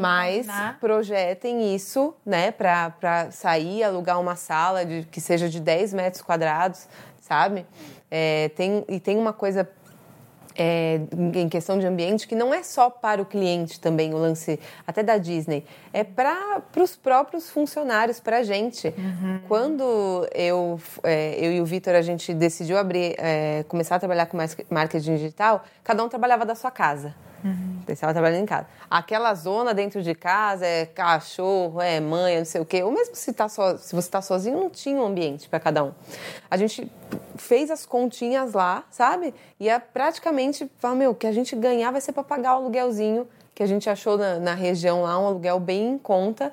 Mas 0.00 0.46
projetem 0.80 1.74
isso, 1.74 2.14
né, 2.24 2.50
para 2.50 3.30
sair, 3.30 3.82
alugar 3.82 4.20
uma 4.20 4.36
sala 4.36 4.84
de, 4.84 5.06
que 5.10 5.20
seja 5.20 5.48
de 5.48 5.60
10 5.60 5.94
metros 5.94 6.22
quadrados, 6.22 6.88
sabe? 7.20 7.66
É, 8.10 8.50
tem, 8.50 8.84
e 8.88 9.00
tem 9.00 9.16
uma 9.16 9.32
coisa 9.32 9.68
é, 10.56 11.00
em 11.34 11.48
questão 11.48 11.78
de 11.78 11.86
ambiente 11.86 12.28
que 12.28 12.34
não 12.34 12.54
é 12.54 12.62
só 12.62 12.88
para 12.88 13.20
o 13.20 13.26
cliente 13.26 13.80
também 13.80 14.14
o 14.14 14.18
lance 14.18 14.58
até 14.86 15.02
da 15.02 15.18
Disney 15.18 15.64
é 15.92 16.04
para 16.04 16.62
os 16.76 16.94
próprios 16.94 17.50
funcionários 17.50 18.20
para 18.20 18.38
a 18.38 18.42
gente 18.44 18.88
uhum. 18.96 19.40
quando 19.48 20.28
eu 20.32 20.80
é, 21.02 21.34
eu 21.44 21.52
e 21.52 21.60
o 21.60 21.64
Vitor 21.64 21.94
a 21.94 22.02
gente 22.02 22.32
decidiu 22.32 22.78
abrir 22.78 23.16
é, 23.18 23.64
começar 23.64 23.96
a 23.96 23.98
trabalhar 23.98 24.26
com 24.26 24.36
marketing 24.70 25.16
digital 25.16 25.64
cada 25.82 26.04
um 26.04 26.08
trabalhava 26.08 26.46
da 26.46 26.54
sua 26.54 26.70
casa 26.70 27.14
Uhum. 27.44 27.82
Estava 27.86 28.12
trabalhando 28.12 28.42
em 28.42 28.46
casa. 28.46 28.66
Aquela 28.88 29.34
zona 29.34 29.74
dentro 29.74 30.02
de 30.02 30.14
casa 30.14 30.64
é 30.64 30.86
cachorro, 30.86 31.80
é 31.80 32.00
mãe, 32.00 32.38
não 32.38 32.44
sei 32.46 32.60
o 32.60 32.64
quê. 32.64 32.82
Ou 32.82 32.90
mesmo 32.90 33.14
se, 33.14 33.32
tá 33.32 33.48
so, 33.48 33.76
se 33.76 33.94
você 33.94 34.08
está 34.08 34.22
sozinho, 34.22 34.58
não 34.58 34.70
tinha 34.70 34.98
um 34.98 35.04
ambiente 35.04 35.48
para 35.48 35.60
cada 35.60 35.84
um. 35.84 35.92
A 36.50 36.56
gente 36.56 36.90
fez 37.36 37.70
as 37.70 37.84
continhas 37.84 38.54
lá, 38.54 38.84
sabe? 38.90 39.34
E 39.60 39.68
é 39.68 39.78
praticamente, 39.78 40.70
fala, 40.78 40.94
meu, 40.94 41.10
o 41.10 41.14
que 41.14 41.26
a 41.26 41.32
gente 41.32 41.54
ganhar 41.54 41.90
vai 41.90 42.00
ser 42.00 42.12
para 42.12 42.24
pagar 42.24 42.54
o 42.54 42.62
aluguelzinho 42.62 43.28
que 43.54 43.62
a 43.62 43.66
gente 43.66 43.88
achou 43.88 44.18
na, 44.18 44.38
na 44.38 44.54
região 44.54 45.02
lá, 45.02 45.18
um 45.18 45.26
aluguel 45.26 45.60
bem 45.60 45.92
em 45.92 45.98
conta. 45.98 46.52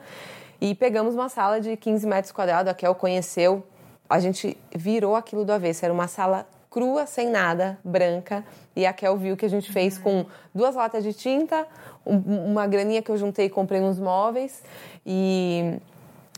E 0.60 0.76
pegamos 0.76 1.16
uma 1.16 1.28
sala 1.28 1.60
de 1.60 1.76
15 1.76 2.06
metros 2.06 2.32
quadrados, 2.32 2.72
a 2.72 2.76
Kel 2.76 2.94
conheceu. 2.94 3.66
A 4.08 4.20
gente 4.20 4.56
virou 4.76 5.16
aquilo 5.16 5.44
do 5.44 5.52
avesso. 5.52 5.84
Era 5.84 5.94
uma 5.94 6.08
sala 6.08 6.46
crua, 6.72 7.06
sem 7.06 7.30
nada, 7.30 7.78
branca. 7.84 8.46
E 8.74 8.86
a 8.86 8.94
Kel 8.94 9.18
viu 9.18 9.36
que 9.36 9.46
a 9.46 9.50
gente 9.50 9.72
fez 9.72 9.98
com 9.98 10.26
duas 10.56 10.74
latas 10.74 11.04
de 11.04 11.14
tinta, 11.14 11.68
uma 12.06 12.66
graninha 12.66 13.02
que 13.02 13.12
eu 13.12 13.18
juntei 13.18 13.48
e 13.48 13.50
comprei 13.50 13.82
uns 13.82 14.00
móveis. 14.00 14.64
E, 15.06 15.78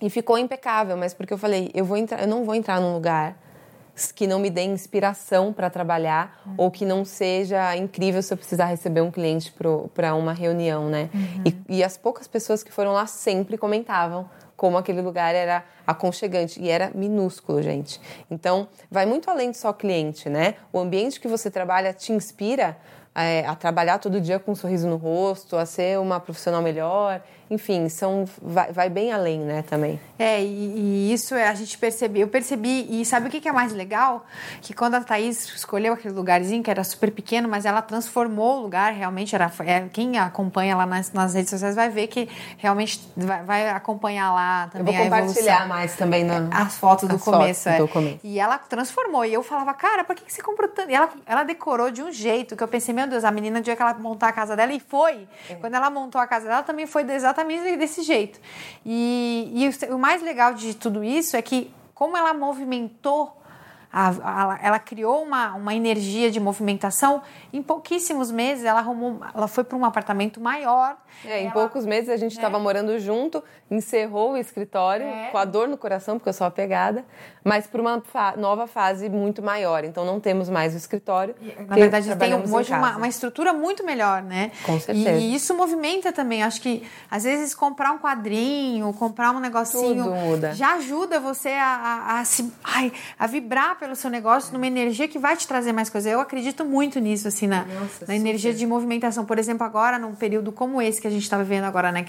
e 0.02 0.10
ficou 0.10 0.38
impecável, 0.38 0.98
mas 0.98 1.14
porque 1.14 1.34
eu 1.34 1.38
falei, 1.38 1.70
eu, 1.76 1.86
vou 1.86 1.96
entrar, 1.96 2.20
eu 2.22 2.28
não 2.28 2.44
vou 2.44 2.56
entrar 2.56 2.82
num 2.82 2.96
lugar 2.96 3.38
que 4.16 4.26
não 4.26 4.40
me 4.40 4.50
dê 4.50 4.64
inspiração 4.64 5.54
para 5.54 5.70
trabalhar 5.70 6.42
uhum. 6.48 6.54
ou 6.58 6.72
que 6.72 6.84
não 6.84 7.06
seja 7.06 7.78
incrível 7.78 8.24
se 8.24 8.34
eu 8.34 8.38
precisar 8.38 8.66
receber 8.66 9.02
um 9.02 9.12
cliente 9.12 9.54
para 9.94 10.16
uma 10.16 10.34
reunião, 10.34 10.90
né? 10.90 11.12
Uhum. 11.14 11.44
E, 11.46 11.78
e, 11.78 11.84
as 11.84 11.96
poucas 11.96 12.28
pessoas 12.28 12.64
que 12.64 12.72
foram 12.72 12.92
lá 12.92 13.06
sempre 13.06 13.56
comentavam 13.56 14.28
como 14.56 14.78
aquele 14.78 15.02
lugar 15.02 15.36
era 15.36 15.64
aconchegante 15.86 16.62
e 16.62 16.70
era 16.70 16.92
minúsculo, 16.94 17.62
gente. 17.62 18.00
Então, 18.30 18.68
vai 18.90 19.06
muito 19.06 19.30
além 19.30 19.52
de 19.52 19.58
só 19.58 19.74
cliente, 19.74 20.30
né? 20.30 20.56
O 20.72 20.80
ambiente 20.80 21.20
que 21.20 21.28
você 21.28 21.50
trabalha 21.52 21.94
te 21.94 22.12
inspira 22.12 22.78
é, 23.16 23.46
a 23.46 23.56
trabalhar 23.56 24.00
todo 24.00 24.20
dia 24.20 24.40
com 24.40 24.52
um 24.52 24.56
sorriso 24.56 24.88
no 24.88 24.96
rosto, 24.96 25.56
a 25.56 25.66
ser 25.66 26.00
uma 26.00 26.20
profissional 26.20 26.62
melhor 26.62 27.22
enfim, 27.50 27.90
são, 27.90 28.26
vai, 28.42 28.72
vai, 28.72 28.90
bem 28.90 29.12
além, 29.12 29.40
né, 29.40 29.64
também. 29.64 30.00
É, 30.18 30.42
e, 30.42 30.48
e, 30.48 31.14
isso 31.14 31.36
é, 31.36 31.48
a 31.48 31.54
gente 31.54 31.78
percebeu, 31.78 32.22
eu 32.22 32.28
percebi, 32.28 32.88
e 32.90 33.06
sabe 33.06 33.28
o 33.28 33.30
que, 33.30 33.42
que 33.42 33.50
é 33.50 33.52
mais 33.52 33.74
legal? 33.74 34.26
Que 34.62 34.74
quando 34.74 34.96
a 34.96 35.02
Thaís 35.02 35.48
escolheu 35.50 35.94
aquele 35.94 36.14
lugarzinho, 36.14 36.64
que 36.64 36.72
era 36.72 36.84
super 36.84 37.12
pequeno, 37.12 37.48
mas 37.50 37.66
ela 37.66 37.82
transformou 37.82 38.60
o 38.60 38.62
lugar, 38.62 38.94
realmente, 38.94 39.36
era, 39.36 39.52
é, 39.66 39.82
quem 39.92 40.18
acompanha 40.18 40.76
lá 40.76 40.86
nas, 40.86 41.12
nas, 41.12 41.34
redes 41.34 41.50
sociais 41.50 41.76
vai 41.76 41.90
ver 41.90 42.08
que 42.08 42.30
realmente 42.58 43.02
vai, 43.16 43.44
vai 43.44 43.70
acompanhar 43.70 44.34
lá 44.34 44.70
também 44.72 44.94
eu 44.94 45.02
vou 45.02 45.10
compartilhar 45.10 45.68
mais 45.68 45.96
também 45.96 46.24
na, 46.24 46.50
as 46.52 46.76
fotos 46.76 47.10
do 47.10 47.16
as 47.16 47.22
começo. 47.22 47.64
Fotos 47.64 47.76
é. 47.76 47.78
do 47.78 47.88
começo. 47.88 48.20
E 48.24 48.40
ela 48.40 48.58
transformou, 48.58 49.26
e 49.26 49.34
eu 49.34 49.44
falava, 49.44 49.74
cara, 49.74 50.04
por 50.04 50.16
que, 50.16 50.24
que 50.24 50.34
você 50.34 50.42
comprou 50.42 50.70
tanto? 50.70 50.90
E 50.90 50.96
ela, 50.96 51.10
ela 51.26 51.44
decorou 51.44 51.92
de 51.92 52.02
um 52.02 52.12
jeito 52.12 52.56
que 52.56 52.64
eu 52.64 52.68
pensei, 52.68 52.94
meu 52.94 53.08
Deus, 53.08 53.24
a 53.24 53.32
menina, 53.32 53.62
dia 53.62 53.76
que 53.76 53.82
ela 53.82 53.94
montar 53.96 54.30
a 54.30 54.32
casa 54.32 54.56
dela, 54.56 54.72
e 54.72 54.80
foi. 54.80 55.28
É. 55.50 55.56
Quando 55.56 55.76
ela 55.76 55.90
montou 55.90 56.20
a 56.20 56.26
casa 56.26 56.48
dela, 56.48 56.64
também 56.64 56.88
foi 56.88 57.04
exatamente 57.12 57.33
exatamente 57.34 57.76
desse 57.78 58.04
jeito. 58.04 58.40
E, 58.86 59.52
e 59.54 59.68
o, 59.68 59.96
o 59.96 60.00
mais 60.00 60.22
legal 60.22 60.54
de 60.54 60.74
tudo 60.76 61.04
isso 61.04 61.36
é 61.36 61.42
que, 61.42 61.72
como 61.94 62.16
ela 62.16 62.34
movimentou 62.34 63.42
a, 63.94 64.10
a, 64.10 64.60
ela 64.64 64.80
criou 64.80 65.22
uma, 65.22 65.54
uma 65.54 65.76
energia 65.76 66.32
de 66.32 66.40
movimentação. 66.40 67.22
Em 67.54 67.62
pouquíssimos 67.62 68.32
meses, 68.32 68.66
ela 68.66 68.80
arrumou, 68.80 69.20
ela 69.36 69.48
foi 69.48 69.64
para 69.64 69.78
um 69.78 69.86
apartamento 69.86 70.42
maior. 70.42 70.98
É, 71.24 71.42
em 71.42 71.46
ela, 71.46 71.54
poucos 71.54 71.86
meses 71.86 72.10
a 72.10 72.18
gente 72.18 72.32
estava 72.32 72.58
é. 72.58 72.60
morando 72.60 72.98
junto, 72.98 73.44
encerrou 73.70 74.32
o 74.32 74.38
escritório 74.38 75.06
é. 75.06 75.30
com 75.32 75.38
a 75.38 75.46
dor 75.46 75.68
no 75.68 75.78
coração, 75.78 76.18
porque 76.18 76.28
eu 76.28 76.34
sou 76.34 76.48
apegada, 76.48 77.06
mas 77.44 77.68
para 77.68 77.80
uma 77.80 78.02
fa 78.02 78.34
nova 78.36 78.66
fase 78.66 79.08
muito 79.10 79.44
maior. 79.44 79.84
Então 79.84 80.04
não 80.04 80.20
temos 80.20 80.50
mais 80.50 80.74
o 80.74 80.78
escritório. 80.78 81.36
Na 81.68 81.76
verdade, 81.76 82.16
tem 82.16 82.34
hoje 82.34 82.74
uma, 82.74 82.98
uma, 82.98 83.08
estrutura 83.08 83.54
muito 83.54 83.86
melhor, 83.86 84.24
né? 84.24 84.52
Com 84.66 84.80
certeza. 84.80 85.12
E, 85.12 85.32
e, 85.32 85.36
isso 85.36 85.56
movimenta 85.56 86.12
também. 86.12 86.42
Acho 86.42 86.60
que 86.60 86.84
às 87.12 87.26
vezes 87.26 87.54
comprar 87.54 87.92
um 87.92 88.00
quadrinho, 88.00 88.92
comprar 88.94 89.32
um 89.32 89.40
negocinho 89.40 90.14
já 90.54 90.74
ajuda 90.76 91.20
você 91.20 91.50
a, 91.50 91.66
a, 91.66 92.20
a, 92.20 92.26
se, 92.26 92.52
ai, 92.64 92.92
a 93.20 93.28
vibrar 93.28 93.78
pelo 93.84 93.98
seu 93.98 94.10
negócio 94.10 94.54
numa 94.54 94.66
energia 94.66 95.10
que 95.10 95.20
vai 95.20 95.36
te 95.36 95.46
trazer 95.46 95.74
mais 95.74 95.90
coisas. 95.90 96.10
Eu 96.10 96.22
acredito 96.22 96.64
muito 96.64 97.02
nisso, 97.02 97.28
assim, 97.28 97.48
na, 97.48 97.66
Nossa, 97.66 98.06
na 98.08 98.16
energia 98.16 98.54
de 98.54 98.66
movimentação. 98.66 99.26
Por 99.26 99.38
exemplo, 99.38 99.66
agora, 99.66 100.00
num 100.00 100.16
período 100.16 100.54
como 100.54 100.82
esse 100.82 101.02
que 101.02 101.08
a 101.08 101.10
gente 101.10 101.24
está 101.24 101.38
vivendo 101.38 101.66
agora, 101.66 101.92
né? 101.92 102.06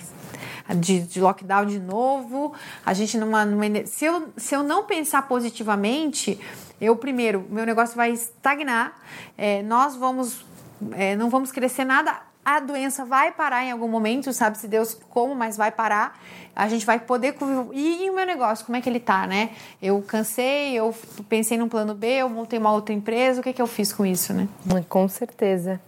De, 0.77 1.01
de, 1.01 1.21
lockdown 1.21 1.67
de 1.67 1.81
novo, 1.81 2.55
a 2.87 2.95
gente 2.95 3.19
numa, 3.19 3.45
numa. 3.45 3.85
se, 3.87 4.05
eu, 4.05 4.29
se 4.37 4.55
eu 4.55 4.63
não 4.63 4.85
pensar 4.85 5.27
positivamente, 5.27 6.39
eu 6.81 6.95
primeiro, 6.95 7.45
meu 7.51 7.67
negócio 7.67 7.97
vai 7.97 8.13
estagnar, 8.13 8.95
é, 9.37 9.61
nós 9.63 9.97
vamos. 9.97 10.47
É, 10.93 11.17
não 11.17 11.29
vamos 11.29 11.51
crescer 11.51 11.85
nada 11.85 12.21
a 12.45 12.61
doença 12.61 13.05
vai 13.05 13.33
parar 13.33 13.65
em 13.65 13.71
algum 13.71 13.89
momento, 13.89 14.33
sabe 14.33 14.59
se 14.59 14.69
Deus 14.69 14.99
como, 15.11 15.35
mas 15.35 15.57
vai 15.57 15.71
parar. 15.73 16.21
A 16.55 16.69
gente 16.69 16.85
vai 16.85 17.01
poder 17.01 17.35
e, 17.73 18.05
e 18.05 18.11
o 18.11 18.15
meu 18.15 18.27
negócio, 18.27 18.65
como 18.67 18.77
é 18.77 18.81
que 18.81 18.89
ele 18.89 19.01
tá, 19.01 19.27
né? 19.27 19.51
Eu 19.83 20.01
cansei, 20.03 20.75
eu 20.75 20.95
pensei 21.29 21.57
num 21.57 21.69
plano 21.69 21.95
B, 21.95 22.07
eu 22.07 22.29
montei 22.29 22.59
uma 22.59 22.73
outra 22.73 22.95
empresa, 22.95 23.41
o 23.41 23.43
que 23.43 23.49
é 23.49 23.53
que 23.53 23.63
eu 23.63 23.67
fiz 23.67 23.93
com 23.93 24.05
isso, 24.05 24.33
né? 24.33 24.47
Com 24.89 25.09
certeza. 25.09 25.81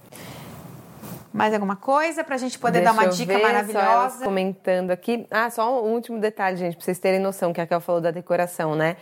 Mais 1.33 1.53
alguma 1.53 1.77
coisa 1.77 2.25
para 2.25 2.35
a 2.35 2.39
gente 2.39 2.59
poder 2.59 2.81
Deixa 2.81 2.95
dar 2.95 2.99
uma 2.99 3.11
dica 3.11 3.35
ver, 3.35 3.43
maravilhosa? 3.43 4.25
Comentando 4.25 4.91
aqui. 4.91 5.27
Ah, 5.31 5.51
só 5.51 5.85
um 5.85 5.93
último 5.93 6.19
detalhe, 6.19 6.57
gente, 6.57 6.77
para 6.77 6.85
vocês 6.85 6.99
terem 6.99 7.21
noção 7.21 7.53
que 7.53 7.61
a 7.61 7.67
Kel 7.67 7.81
falou 7.81 8.01
da 8.01 8.11
decoração, 8.11 8.75
né? 8.75 8.97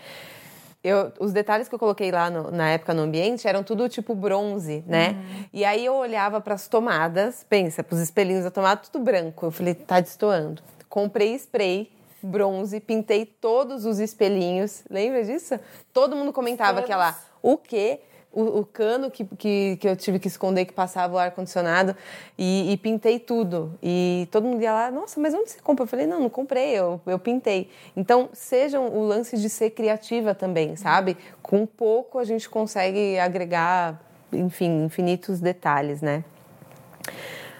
Eu, 0.84 1.10
os 1.18 1.32
detalhes 1.32 1.66
que 1.66 1.74
eu 1.74 1.78
coloquei 1.78 2.12
lá 2.12 2.28
no, 2.28 2.50
na 2.50 2.68
época 2.68 2.92
no 2.92 3.02
ambiente 3.02 3.48
eram 3.48 3.64
tudo 3.64 3.88
tipo 3.88 4.14
bronze, 4.14 4.84
né? 4.86 5.10
Uhum. 5.10 5.44
E 5.50 5.64
aí 5.64 5.84
eu 5.84 5.94
olhava 5.94 6.42
para 6.42 6.54
as 6.54 6.68
tomadas, 6.68 7.44
pensa, 7.48 7.82
para 7.82 7.94
os 7.94 8.02
espelhinhos 8.02 8.44
da 8.44 8.50
tomada, 8.50 8.82
tudo 8.82 9.02
branco. 9.02 9.46
Eu 9.46 9.50
falei, 9.50 9.74
tá 9.74 9.98
destoando. 9.98 10.62
Comprei 10.88 11.34
spray 11.34 11.90
bronze, 12.22 12.80
pintei 12.80 13.24
todos 13.26 13.84
os 13.84 13.98
espelhinhos. 13.98 14.82
Lembra 14.90 15.24
disso? 15.24 15.58
Todo 15.92 16.14
mundo 16.16 16.32
comentava 16.32 16.82
que 16.82 16.94
lá, 16.94 17.18
o 17.42 17.56
quê? 17.56 18.00
O, 18.34 18.60
o 18.60 18.66
cano 18.66 19.10
que, 19.10 19.24
que, 19.24 19.76
que, 19.80 19.88
eu 19.88 19.96
tive 19.96 20.18
que 20.18 20.28
esconder 20.28 20.64
que 20.64 20.72
passava 20.72 21.14
o 21.14 21.18
ar-condicionado 21.18 21.96
e, 22.36 22.72
e, 22.72 22.76
pintei 22.76 23.18
tudo. 23.18 23.78
E 23.82 24.28
todo 24.30 24.46
mundo 24.46 24.62
ia 24.62 24.72
lá, 24.72 24.90
nossa, 24.90 25.20
mas 25.20 25.32
onde 25.32 25.50
você 25.50 25.60
compra? 25.60 25.84
Eu 25.84 25.88
falei, 25.88 26.06
não, 26.06 26.20
não 26.20 26.30
comprei, 26.30 26.70
eu, 26.70 27.00
eu 27.06 27.18
pintei. 27.18 27.70
Então, 27.96 28.28
sejam 28.32 28.88
o 28.88 29.06
lance 29.06 29.36
de 29.38 29.48
ser 29.48 29.70
criativa 29.70 30.34
também, 30.34 30.76
sabe? 30.76 31.16
Com 31.42 31.64
pouco 31.64 32.18
a 32.18 32.24
gente 32.24 32.48
consegue 32.48 33.18
agregar, 33.18 34.00
enfim, 34.32 34.84
infinitos 34.84 35.40
detalhes, 35.40 36.02
né? 36.02 36.24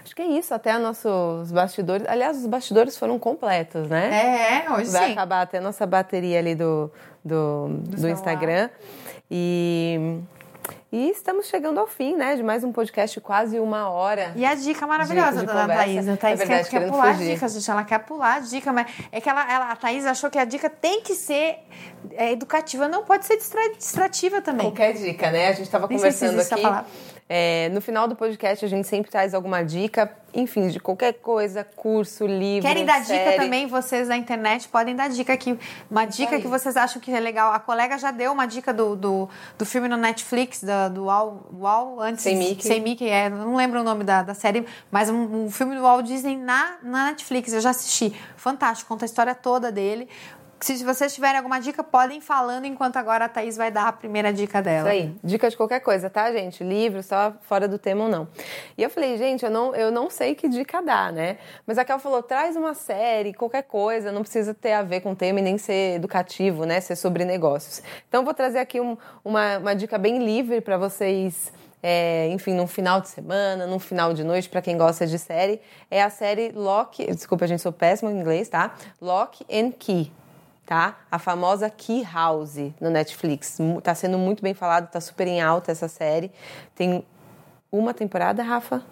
Acho 0.05 0.15
que 0.15 0.23
é 0.23 0.27
isso, 0.27 0.55
até 0.55 0.77
nossos 0.79 1.51
bastidores. 1.51 2.07
Aliás, 2.07 2.37
os 2.37 2.47
bastidores 2.47 2.97
foram 2.97 3.19
completos, 3.19 3.89
né? 3.89 4.65
É, 4.65 4.71
hoje 4.73 4.91
Vai 4.91 5.07
sim. 5.07 5.13
acabar 5.13 5.43
até 5.43 5.59
a 5.59 5.61
nossa 5.61 5.87
bateria 5.87 6.39
ali 6.39 6.55
do, 6.55 6.91
do, 7.25 7.69
do, 7.69 8.01
do 8.03 8.09
Instagram. 8.09 8.69
E 9.31 10.21
e 10.93 11.11
estamos 11.11 11.47
chegando 11.47 11.79
ao 11.81 11.87
fim, 11.87 12.17
né, 12.17 12.37
de 12.37 12.43
mais 12.43 12.63
um 12.63 12.71
podcast 12.71 13.21
quase 13.21 13.59
uma 13.59 13.91
hora. 13.91 14.33
E 14.37 14.45
a 14.45 14.55
dica 14.55 14.87
maravilhosa 14.87 15.41
de, 15.41 15.47
de 15.47 15.53
da 15.53 15.67
Thaís. 15.67 16.09
A 16.09 16.17
Thaís 16.17 16.41
é 16.41 16.45
verdade, 16.45 16.71
quer, 16.71 16.81
quer 16.81 16.89
pular 16.89 17.15
fugir. 17.15 17.35
dicas, 17.35 17.53
gente. 17.55 17.71
Ela 17.71 17.85
quer 17.85 17.99
pular 17.99 18.35
a 18.37 18.41
dica, 18.41 18.73
mas 18.73 18.87
é 19.11 19.21
que 19.21 19.29
ela, 19.29 19.53
ela, 19.53 19.71
a 19.73 19.77
Thaís 19.77 20.07
achou 20.07 20.31
que 20.31 20.39
a 20.39 20.45
dica 20.45 20.71
tem 20.71 21.01
que 21.01 21.15
ser 21.15 21.59
é, 22.13 22.31
educativa, 22.33 22.87
não 22.87 23.05
pode 23.05 23.27
ser 23.27 23.39
distrativa 23.77 24.41
também. 24.41 24.67
Qualquer 24.67 24.93
dica, 24.93 25.31
né? 25.31 25.49
A 25.49 25.53
gente 25.53 25.63
estava 25.63 25.89
conversando 25.89 26.41
aqui. 26.41 26.63
É, 27.27 27.71
no 27.71 27.81
final 27.81 28.07
do 28.07 28.15
podcast 28.15 28.63
a 28.63 28.69
gente 28.69 28.87
sempre 28.87 29.11
traz 29.11 29.33
alguma 29.33 29.65
dica, 29.65 30.15
enfim, 30.35 30.69
de 30.69 30.79
qualquer 30.79 31.15
coisa, 31.15 31.65
curso, 31.65 32.27
livro. 32.27 32.69
Querem 32.69 32.85
dar 32.85 33.03
série. 33.03 33.31
dica 33.31 33.43
também, 33.43 33.67
vocês 33.67 34.09
da 34.09 34.17
internet 34.17 34.69
podem 34.69 34.95
dar 34.95 35.09
dica 35.09 35.33
aqui. 35.33 35.59
Uma 35.91 36.05
dica 36.05 36.39
que 36.39 36.47
vocês 36.47 36.77
acham 36.77 37.01
que 37.01 37.11
é 37.11 37.19
legal. 37.19 37.53
A 37.53 37.59
colega 37.59 37.97
já 37.97 38.11
deu 38.11 38.31
uma 38.31 38.45
dica 38.45 38.75
do, 38.75 38.95
do, 38.95 39.29
do 39.57 39.65
filme 39.65 39.89
no 39.89 39.97
Netflix, 39.97 40.63
do, 40.63 40.95
do 40.95 41.05
Wall, 41.05 41.49
Wall 41.59 42.01
antes. 42.01 42.23
Sem 42.23 42.37
Mickey. 42.37 42.63
Sem 42.63 42.81
Mickey, 42.83 43.09
é. 43.09 43.31
Não 43.31 43.57
lembro 43.57 43.81
o 43.81 43.85
nome 43.85 44.05
da, 44.05 44.23
da 44.23 44.35
série, 44.35 44.67
mas 44.91 45.09
um, 45.09 45.45
um 45.45 45.51
filme 45.51 45.75
do 45.75 45.81
Walt 45.81 46.05
Disney 46.05 46.37
na, 46.37 46.77
na 46.83 47.07
Netflix. 47.07 47.55
Eu 47.55 47.61
já 47.61 47.71
assisti. 47.71 48.15
Fantástico, 48.37 48.89
conta 48.89 49.05
a 49.05 49.07
história 49.07 49.35
toda 49.35 49.73
dele. 49.73 50.09
Se 50.65 50.83
vocês 50.83 51.15
tiverem 51.15 51.37
alguma 51.37 51.61
dica, 51.61 51.85
podem 51.85 52.23
falando 52.23 52.65
enquanto 52.65 52.97
agora 52.97 53.27
a 53.27 53.29
Thaís 53.29 53.55
vai 53.55 53.71
dar 53.71 53.87
a 53.87 53.93
primeira 53.93 54.33
dica 54.33 54.63
dela. 54.63 54.95
Isso 54.95 55.05
aí. 55.05 55.17
Dica 55.23 55.51
de 55.51 55.59
qualquer 55.59 55.81
coisa, 55.81 56.09
tá, 56.09 56.33
gente? 56.33 56.65
Livro, 56.65 57.03
só 57.03 57.35
fora 57.43 57.69
do 57.69 57.79
tema 57.79 58.05
ou 58.05 58.11
não. 58.11 58.27
E 58.79 58.83
eu 58.83 58.89
falei, 58.89 59.19
gente, 59.19 59.45
eu 59.45 59.51
não, 59.51 59.75
eu 59.75 59.91
não 59.91 60.09
sei 60.09 60.35
que 60.35 60.49
dica 60.49 60.81
dar, 60.81 61.13
né? 61.13 61.37
Mas 61.67 61.77
a 61.77 61.85
Kel 61.85 61.99
falou, 61.99 62.23
traz 62.23 62.57
uma 62.57 62.73
série, 62.73 63.35
qualquer 63.35 63.65
coisa, 63.65 64.11
não 64.11 64.23
precisa 64.23 64.55
ter 64.55 64.73
a 64.73 64.81
ver 64.83 65.03
com 65.03 65.13
o 65.13 65.15
tema 65.15 65.39
e 65.39 65.43
nem 65.43 65.59
ser 65.59 65.97
educativo, 65.97 66.65
né? 66.65 66.81
Ser 66.81 66.97
sobre 66.97 67.27
negócios. 67.27 67.83
Então, 68.09 68.25
vou 68.25 68.33
trazer 68.33 68.61
aqui 68.61 68.81
um, 68.81 68.97
uma, 69.23 69.59
uma 69.59 69.75
dica 69.75 69.99
bem 69.99 70.25
livre 70.25 70.63
para 70.63 70.79
vocês 70.79 71.53
é, 71.83 72.29
enfim, 72.29 72.55
num 72.55 72.67
final 72.67 73.03
de 73.03 73.09
semana, 73.09 73.67
num 73.67 73.79
final 73.79 74.15
de 74.15 74.25
noite, 74.25 74.49
para 74.49 74.63
quem 74.63 74.79
gosta 74.79 75.07
de 75.07 75.19
série, 75.19 75.61
é 75.91 76.03
a 76.03 76.09
série 76.09 76.53
Lock. 76.53 77.05
Desculpa, 77.05 77.47
gente, 77.47 77.61
sou 77.61 77.71
péssima 77.71 78.11
em 78.11 78.19
inglês, 78.19 78.49
tá? 78.49 78.75
Lock 78.99 79.45
and 79.53 79.73
Key. 79.73 80.11
Tá? 80.67 80.97
A 81.11 81.19
famosa 81.19 81.69
Key 81.69 82.03
House 82.03 82.73
no 82.81 82.89
Netflix. 82.91 83.59
Tá 83.83 83.95
sendo 83.95 84.17
muito 84.17 84.43
bem 84.43 84.55
falado, 84.55 84.91
tá 84.91 85.01
super 85.01 85.27
em 85.27 85.41
alta 85.43 85.71
essa 85.73 85.89
série. 85.89 86.33
Tem 86.75 87.05
uma 87.71 87.93
temporada, 87.93 88.43
Rafa? 88.43 88.83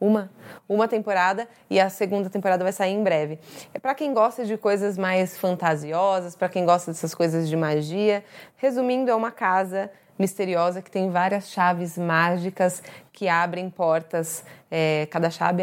Uma? 0.00 0.30
Uma 0.68 0.88
temporada 0.88 1.48
e 1.70 1.78
a 1.80 1.88
segunda 1.88 2.28
temporada 2.28 2.62
vai 2.62 2.72
sair 2.72 2.92
em 2.92 3.02
breve. 3.02 3.38
É 3.72 3.78
para 3.78 3.94
quem 3.94 4.12
gosta 4.12 4.44
de 4.44 4.56
coisas 4.56 4.98
mais 4.98 5.36
fantasiosas, 5.36 6.34
para 6.34 6.48
quem 6.48 6.64
gosta 6.64 6.90
dessas 6.90 7.14
coisas 7.14 7.48
de 7.48 7.56
magia. 7.56 8.24
Resumindo, 8.56 9.10
é 9.10 9.14
uma 9.14 9.30
casa 9.30 9.90
misteriosa 10.18 10.82
que 10.82 10.90
tem 10.90 11.10
várias 11.10 11.50
chaves 11.50 11.98
mágicas 11.98 12.82
que 13.12 13.28
abrem 13.28 13.70
portas. 13.70 14.44
É, 14.70 15.06
cada 15.10 15.30
chave 15.30 15.62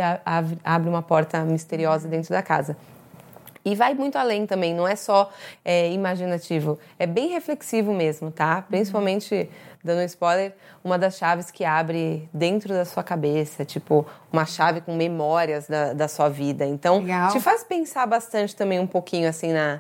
abre 0.63 0.89
uma 0.89 1.01
porta 1.01 1.39
misteriosa 1.41 2.07
dentro 2.07 2.29
da 2.29 2.41
casa. 2.41 2.77
E 3.63 3.75
vai 3.75 3.93
muito 3.93 4.17
além 4.17 4.45
também, 4.45 4.73
não 4.73 4.87
é 4.87 4.95
só 4.95 5.31
é, 5.63 5.91
imaginativo, 5.91 6.79
é 6.97 7.05
bem 7.05 7.29
reflexivo 7.29 7.93
mesmo, 7.93 8.31
tá? 8.31 8.61
Principalmente, 8.63 9.49
dando 9.83 9.99
um 9.99 10.05
spoiler, 10.05 10.53
uma 10.83 10.97
das 10.97 11.17
chaves 11.17 11.51
que 11.51 11.65
abre 11.65 12.29
dentro 12.33 12.73
da 12.73 12.85
sua 12.85 13.03
cabeça, 13.03 13.65
tipo, 13.65 14.05
uma 14.31 14.45
chave 14.45 14.81
com 14.81 14.95
memórias 14.95 15.67
da, 15.67 15.93
da 15.93 16.07
sua 16.07 16.29
vida. 16.29 16.65
Então, 16.65 16.99
Legal. 16.99 17.31
te 17.31 17.39
faz 17.39 17.63
pensar 17.63 18.05
bastante 18.05 18.55
também 18.55 18.79
um 18.79 18.87
pouquinho 18.87 19.27
assim 19.27 19.51
na, 19.51 19.79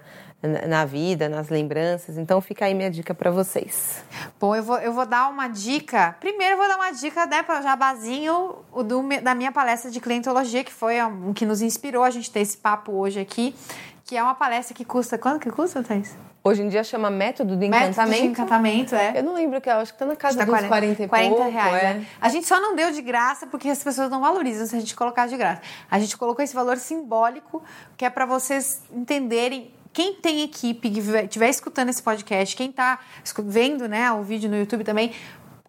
na 0.67 0.85
vida, 0.85 1.29
nas 1.29 1.49
lembranças. 1.49 2.17
Então 2.17 2.41
fica 2.41 2.65
aí 2.65 2.73
minha 2.73 2.89
dica 2.89 3.13
para 3.13 3.29
vocês. 3.29 4.03
Bom, 4.39 4.55
eu 4.55 4.63
vou, 4.63 4.77
eu 4.77 4.91
vou 4.91 5.05
dar 5.05 5.29
uma 5.29 5.47
dica. 5.47 6.15
Primeiro 6.19 6.53
eu 6.53 6.57
vou 6.57 6.67
dar 6.67 6.75
uma 6.75 6.91
dica, 6.91 7.25
né, 7.25 7.43
para 7.43 7.61
jabazinho 7.61 8.55
o 8.71 8.83
do, 8.83 9.03
da 9.21 9.35
minha 9.35 9.51
palestra 9.51 9.91
de 9.91 9.99
clientologia, 9.99 10.63
que 10.63 10.73
foi 10.73 11.01
o 11.01 11.33
que 11.33 11.45
nos 11.45 11.61
inspirou 11.61 12.03
a 12.03 12.09
gente 12.09 12.31
ter 12.31 12.39
esse 12.39 12.57
papo 12.57 12.91
hoje 12.91 13.19
aqui, 13.19 13.55
que 14.05 14.17
é 14.17 14.23
uma 14.23 14.35
palestra 14.35 14.75
que 14.75 14.83
custa, 14.83 15.17
quanto 15.17 15.39
que 15.39 15.51
custa, 15.51 15.83
Thais? 15.83 16.17
Hoje 16.43 16.63
em 16.63 16.69
dia 16.69 16.83
chama 16.83 17.11
método 17.11 17.55
do 17.55 17.63
encantamento. 17.63 17.97
Método 17.97 18.21
de 18.21 18.27
encantamento, 18.27 18.95
é. 18.95 19.13
Eu 19.15 19.23
não 19.23 19.35
lembro 19.35 19.61
que 19.61 19.69
eu 19.69 19.75
acho 19.75 19.93
que 19.93 19.99
tá 19.99 20.07
na 20.07 20.15
casa 20.15 20.39
tá 20.39 20.43
dos 20.43 20.51
40, 20.51 20.67
40 20.67 21.03
e 21.03 21.07
40 21.07 21.35
pouco, 21.35 21.51
reais. 21.51 21.83
É. 21.83 21.93
Né? 21.93 22.05
A 22.19 22.29
gente 22.29 22.47
só 22.47 22.59
não 22.59 22.75
deu 22.75 22.91
de 22.91 23.01
graça 23.01 23.45
porque 23.45 23.69
as 23.69 23.83
pessoas 23.83 24.09
não 24.09 24.21
valorizam 24.21 24.65
se 24.65 24.75
a 24.75 24.79
gente 24.79 24.95
colocar 24.95 25.27
de 25.27 25.37
graça. 25.37 25.61
A 25.89 25.99
gente 25.99 26.17
colocou 26.17 26.43
esse 26.43 26.55
valor 26.55 26.77
simbólico 26.77 27.63
que 27.95 28.05
é 28.05 28.09
para 28.09 28.25
vocês 28.25 28.81
entenderem 28.91 29.71
quem 29.93 30.15
tem 30.15 30.41
equipe 30.41 30.89
que 30.89 30.99
estiver 30.99 31.49
escutando 31.49 31.89
esse 31.89 32.01
podcast, 32.01 32.55
quem 32.55 32.69
está 32.69 32.99
vendo 33.43 33.87
né, 33.87 34.11
o 34.11 34.23
vídeo 34.23 34.49
no 34.49 34.57
YouTube 34.57 34.83
também, 34.83 35.11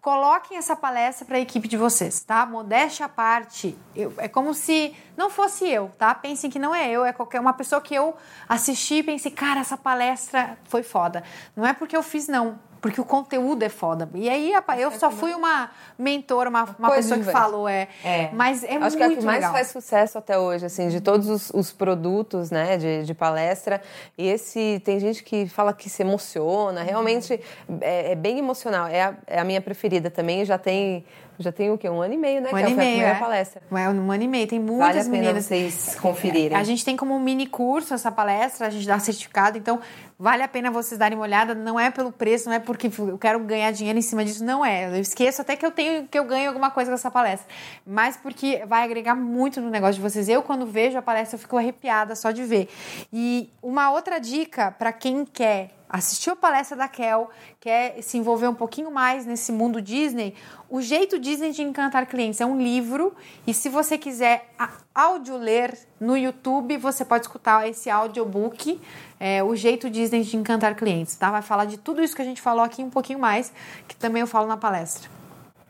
coloquem 0.03 0.57
essa 0.57 0.75
palestra 0.75 1.25
para 1.25 1.37
a 1.37 1.39
equipe 1.39 1.65
de 1.65 1.77
vocês, 1.77 2.19
tá? 2.19 2.45
Modéstia 2.45 3.05
à 3.05 3.09
parte, 3.09 3.75
eu, 3.95 4.13
é 4.17 4.27
como 4.27 4.53
se 4.53 4.93
não 5.15 5.29
fosse 5.29 5.65
eu, 5.65 5.89
tá? 5.97 6.13
Pensem 6.13 6.51
que 6.51 6.59
não 6.59 6.75
é 6.75 6.91
eu, 6.91 7.05
é 7.05 7.13
qualquer 7.13 7.39
uma 7.39 7.53
pessoa 7.53 7.79
que 7.79 7.95
eu 7.95 8.13
assisti 8.47 8.95
e 8.95 9.03
pensei, 9.03 9.31
cara, 9.31 9.61
essa 9.61 9.77
palestra 9.77 10.57
foi 10.65 10.83
foda. 10.83 11.23
Não 11.55 11.65
é 11.65 11.71
porque 11.71 11.95
eu 11.95 12.03
fiz, 12.03 12.27
não 12.27 12.59
porque 12.83 12.99
o 12.99 13.05
conteúdo 13.05 13.63
é 13.63 13.69
foda. 13.69 14.09
E 14.13 14.29
aí, 14.29 14.51
eu 14.77 14.91
só 14.91 15.09
fui 15.09 15.33
uma 15.33 15.71
mentora, 15.97 16.49
uma, 16.49 16.75
uma 16.77 16.91
pessoa 16.91 17.17
que 17.17 17.31
falou, 17.31 17.65
é. 17.65 17.87
é. 18.03 18.29
Mas 18.33 18.61
é 18.61 18.71
Acho 18.71 18.73
muito 18.73 18.85
Acho 18.87 18.97
que 18.97 19.03
é 19.03 19.07
o 19.07 19.17
que 19.17 19.23
mais 19.23 19.37
legal. 19.37 19.53
faz 19.53 19.67
sucesso 19.69 20.17
até 20.17 20.37
hoje, 20.37 20.65
assim, 20.65 20.89
de 20.89 20.99
todos 20.99 21.29
os, 21.29 21.49
os 21.51 21.71
produtos, 21.71 22.51
né, 22.51 22.75
de, 22.75 23.05
de, 23.05 23.13
palestra. 23.13 23.81
E 24.17 24.27
esse, 24.27 24.81
tem 24.83 24.99
gente 24.99 25.23
que 25.23 25.47
fala 25.47 25.71
que 25.71 25.89
se 25.89 26.01
emociona, 26.01 26.83
realmente 26.83 27.39
é, 27.79 28.11
é 28.11 28.15
bem 28.15 28.37
emocional. 28.37 28.87
É 28.87 29.01
a, 29.01 29.13
é 29.27 29.39
a 29.39 29.45
minha 29.45 29.61
preferida 29.61 30.11
também, 30.11 30.43
já 30.43 30.57
tem 30.57 31.05
já 31.39 31.51
tem 31.51 31.71
o 31.71 31.77
quê? 31.77 31.89
Um 31.89 32.01
ano 32.01 32.13
e 32.13 32.17
meio, 32.17 32.41
né? 32.41 32.49
Um 32.49 32.55
que 32.55 32.61
ano 32.61 32.69
e 32.69 32.75
meio, 32.75 33.01
é. 33.01 33.15
palestra. 33.15 33.61
É, 33.71 33.89
um 33.89 34.11
ano 34.11 34.23
e 34.23 34.27
meio. 34.27 34.47
Tem 34.47 34.59
muitas 34.59 34.87
vale 34.87 34.99
a 34.99 35.03
pena 35.03 35.17
meninas. 35.17 35.45
vocês 35.45 35.95
conferirem. 35.95 36.55
A 36.55 36.63
gente 36.63 36.85
tem 36.85 36.95
como 36.95 37.15
um 37.15 37.19
mini 37.19 37.47
curso 37.47 37.93
essa 37.93 38.11
palestra, 38.11 38.67
a 38.67 38.69
gente 38.69 38.85
dá 38.85 38.99
certificado, 38.99 39.57
então 39.57 39.79
vale 40.17 40.43
a 40.43 40.47
pena 40.47 40.71
vocês 40.71 40.97
darem 40.97 41.17
uma 41.17 41.25
olhada. 41.25 41.53
Não 41.53 41.79
é 41.79 41.91
pelo 41.91 42.11
preço, 42.11 42.47
não 42.49 42.55
é 42.55 42.59
porque 42.59 42.89
eu 42.97 43.17
quero 43.17 43.39
ganhar 43.39 43.71
dinheiro 43.71 43.97
em 43.97 44.01
cima 44.01 44.23
disso, 44.23 44.43
não 44.43 44.65
é. 44.65 44.87
Eu 44.87 45.01
esqueço 45.01 45.41
até 45.41 45.55
que 45.55 45.65
eu 45.65 45.71
tenho 45.71 46.07
que 46.07 46.17
eu 46.17 46.23
ganho 46.25 46.49
alguma 46.49 46.71
coisa 46.71 46.91
com 46.91 46.95
essa 46.95 47.11
palestra. 47.11 47.47
Mas 47.85 48.17
porque 48.17 48.63
vai 48.65 48.83
agregar 48.83 49.15
muito 49.15 49.61
no 49.61 49.69
negócio 49.69 49.95
de 49.95 50.01
vocês. 50.01 50.29
Eu, 50.29 50.41
quando 50.41 50.65
vejo 50.65 50.97
a 50.97 51.01
palestra, 51.01 51.35
eu 51.35 51.39
fico 51.39 51.57
arrepiada 51.57 52.15
só 52.15 52.31
de 52.31 52.43
ver. 52.43 52.69
E 53.11 53.49
uma 53.61 53.91
outra 53.91 54.19
dica 54.19 54.71
para 54.71 54.91
quem 54.91 55.25
quer 55.25 55.71
assistiu 55.93 56.33
a 56.33 56.35
palestra 56.35 56.75
da 56.75 56.87
Kel, 56.87 57.29
quer 57.59 58.01
se 58.01 58.17
envolver 58.17 58.47
um 58.47 58.55
pouquinho 58.55 58.89
mais 58.89 59.27
nesse 59.27 59.51
mundo 59.51 59.79
Disney, 59.79 60.33
o 60.67 60.81
Jeito 60.81 61.19
Disney 61.19 61.51
de 61.51 61.61
Encantar 61.61 62.07
Clientes 62.07 62.41
é 62.41 62.45
um 62.47 62.59
livro 62.59 63.13
e 63.45 63.53
se 63.53 63.69
você 63.69 63.95
quiser 63.95 64.49
áudio 64.93 65.37
ler 65.37 65.77
no 65.99 66.15
YouTube, 66.15 66.77
você 66.77 67.03
pode 67.03 67.25
escutar 67.25 67.67
esse 67.67 67.89
audiobook, 67.89 68.79
é, 69.19 69.43
O 69.43 69.55
Jeito 69.55 69.89
Disney 69.89 70.23
de 70.23 70.37
Encantar 70.37 70.75
Clientes, 70.75 71.15
tá? 71.15 71.31
Vai 71.31 71.41
falar 71.41 71.65
de 71.65 71.77
tudo 71.77 72.01
isso 72.01 72.15
que 72.15 72.21
a 72.21 72.25
gente 72.25 72.41
falou 72.41 72.63
aqui 72.63 72.83
um 72.83 72.89
pouquinho 72.89 73.19
mais, 73.19 73.51
que 73.87 73.95
também 73.95 74.21
eu 74.21 74.27
falo 74.27 74.47
na 74.47 74.57
palestra. 74.57 75.09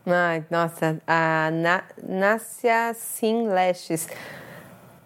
Ai, 0.06 0.44
nossa, 0.50 1.00
a 1.06 1.50
Nácia 2.02 2.92
Sim 2.94 3.48
Leshes 3.48 4.06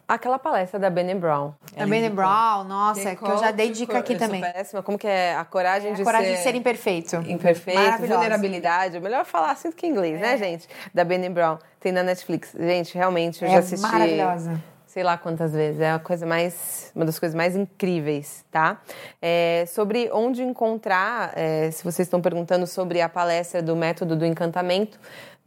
Aquela 0.08 0.38
palestra 0.38 0.80
da 0.80 0.88
Bene 0.88 1.14
Brown. 1.14 1.52
Da 1.76 1.86
Bene 1.86 2.08
Brown, 2.08 2.64
nossa, 2.64 3.10
que, 3.14 3.16
que 3.16 3.30
eu 3.30 3.36
já 3.36 3.50
dei 3.50 3.70
dica 3.70 3.98
aqui 3.98 4.16
também. 4.16 4.40
Péssima. 4.40 4.82
Como 4.82 4.96
que 4.96 5.06
é 5.06 5.36
a 5.36 5.44
coragem 5.44 5.90
é, 5.90 5.94
de 5.94 6.00
a 6.00 6.04
coragem 6.06 6.30
ser... 6.30 6.36
de 6.36 6.42
ser 6.44 6.54
imperfeito. 6.54 7.16
Imperfeito, 7.16 8.06
vulnerabilidade. 8.06 8.96
É 8.96 9.00
melhor 9.00 9.26
falar 9.26 9.50
assim 9.50 9.68
do 9.68 9.76
que 9.76 9.86
em 9.86 9.90
inglês, 9.90 10.18
né, 10.18 10.28
é. 10.28 10.30
né, 10.30 10.38
gente? 10.38 10.66
Da 10.94 11.04
Bene 11.04 11.28
Brown. 11.28 11.58
Tem 11.78 11.92
na 11.92 12.02
Netflix. 12.02 12.56
Gente, 12.58 12.94
realmente, 12.94 13.44
eu 13.44 13.48
é 13.50 13.52
já 13.52 13.58
assisti... 13.58 13.86
maravilhosa. 13.86 14.58
Sei 14.86 15.02
lá 15.02 15.18
quantas 15.18 15.52
vezes. 15.52 15.78
É 15.78 15.90
a 15.90 15.98
coisa 15.98 16.24
mais... 16.24 16.90
Uma 16.96 17.04
das 17.04 17.18
coisas 17.18 17.36
mais 17.36 17.54
incríveis, 17.54 18.46
tá? 18.50 18.80
É, 19.20 19.66
sobre 19.68 20.08
onde 20.10 20.42
encontrar, 20.42 21.32
é, 21.36 21.70
se 21.70 21.84
vocês 21.84 22.06
estão 22.06 22.22
perguntando 22.22 22.66
sobre 22.66 23.02
a 23.02 23.10
palestra 23.10 23.60
do 23.60 23.76
método 23.76 24.16
do 24.16 24.24
encantamento, 24.24 24.98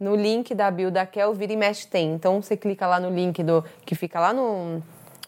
no 0.02 0.16
link 0.16 0.52
da 0.52 0.68
bio 0.68 0.90
da 0.90 1.06
Kel, 1.06 1.32
vira 1.32 1.52
e 1.52 1.56
mexe 1.56 1.86
tem. 1.86 2.12
Então 2.12 2.42
você 2.42 2.56
clica 2.56 2.88
lá 2.88 2.98
no 2.98 3.08
link 3.08 3.40
do 3.44 3.64
que 3.86 3.94
fica 3.94 4.18
lá 4.18 4.32
no, 4.32 4.82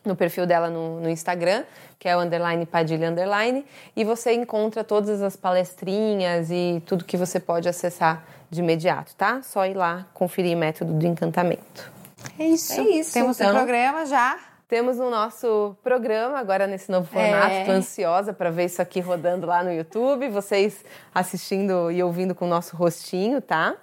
no 0.05 0.17
perfil 0.17 0.47
dela 0.47 0.69
no, 0.69 1.01
no, 1.01 1.09
Instagram, 1.09 1.63
que 1.97 2.09
é 2.09 2.17
o 2.17 2.21
underline 2.21 2.67
Padilha 2.67 3.09
underline, 3.09 3.65
e 3.95 4.03
você 4.03 4.33
encontra 4.33 4.83
todas 4.83 5.23
as 5.23 5.37
palestrinhas 5.37 6.51
e 6.51 6.83
tudo 6.87 7.05
que 7.05 7.17
você 7.17 7.39
pode 7.39 7.69
acessar 7.69 8.25
de 8.51 8.61
imediato, 8.61 9.15
tá? 9.15 9.41
Só 9.43 9.65
ir 9.65 9.75
lá 9.75 10.07
conferir 10.13 10.57
método 10.57 10.93
do 10.93 11.07
encantamento. 11.07 11.93
É 12.37 12.45
isso. 12.45 12.73
É 12.73 12.83
isso. 12.83 13.13
Temos 13.13 13.41
então, 13.41 13.53
um 13.53 13.57
programa 13.57 14.05
já. 14.07 14.39
Temos 14.67 14.99
o 14.99 15.09
nosso 15.09 15.77
programa 15.85 16.39
agora 16.39 16.67
nesse 16.67 16.91
novo 16.91 17.07
formato. 17.07 17.53
É. 17.53 17.65
Tô 17.65 17.71
ansiosa 17.71 18.33
para 18.33 18.51
ver 18.51 18.65
isso 18.65 18.83
aqui 18.83 18.99
rodando 18.99 19.47
lá 19.47 19.63
no 19.63 19.73
YouTube, 19.73 20.29
vocês 20.31 20.85
assistindo 21.15 21.93
e 21.93 22.03
ouvindo 22.03 22.35
com 22.35 22.47
o 22.47 22.49
nosso 22.49 22.75
rostinho, 22.75 23.41
tá? 23.41 23.77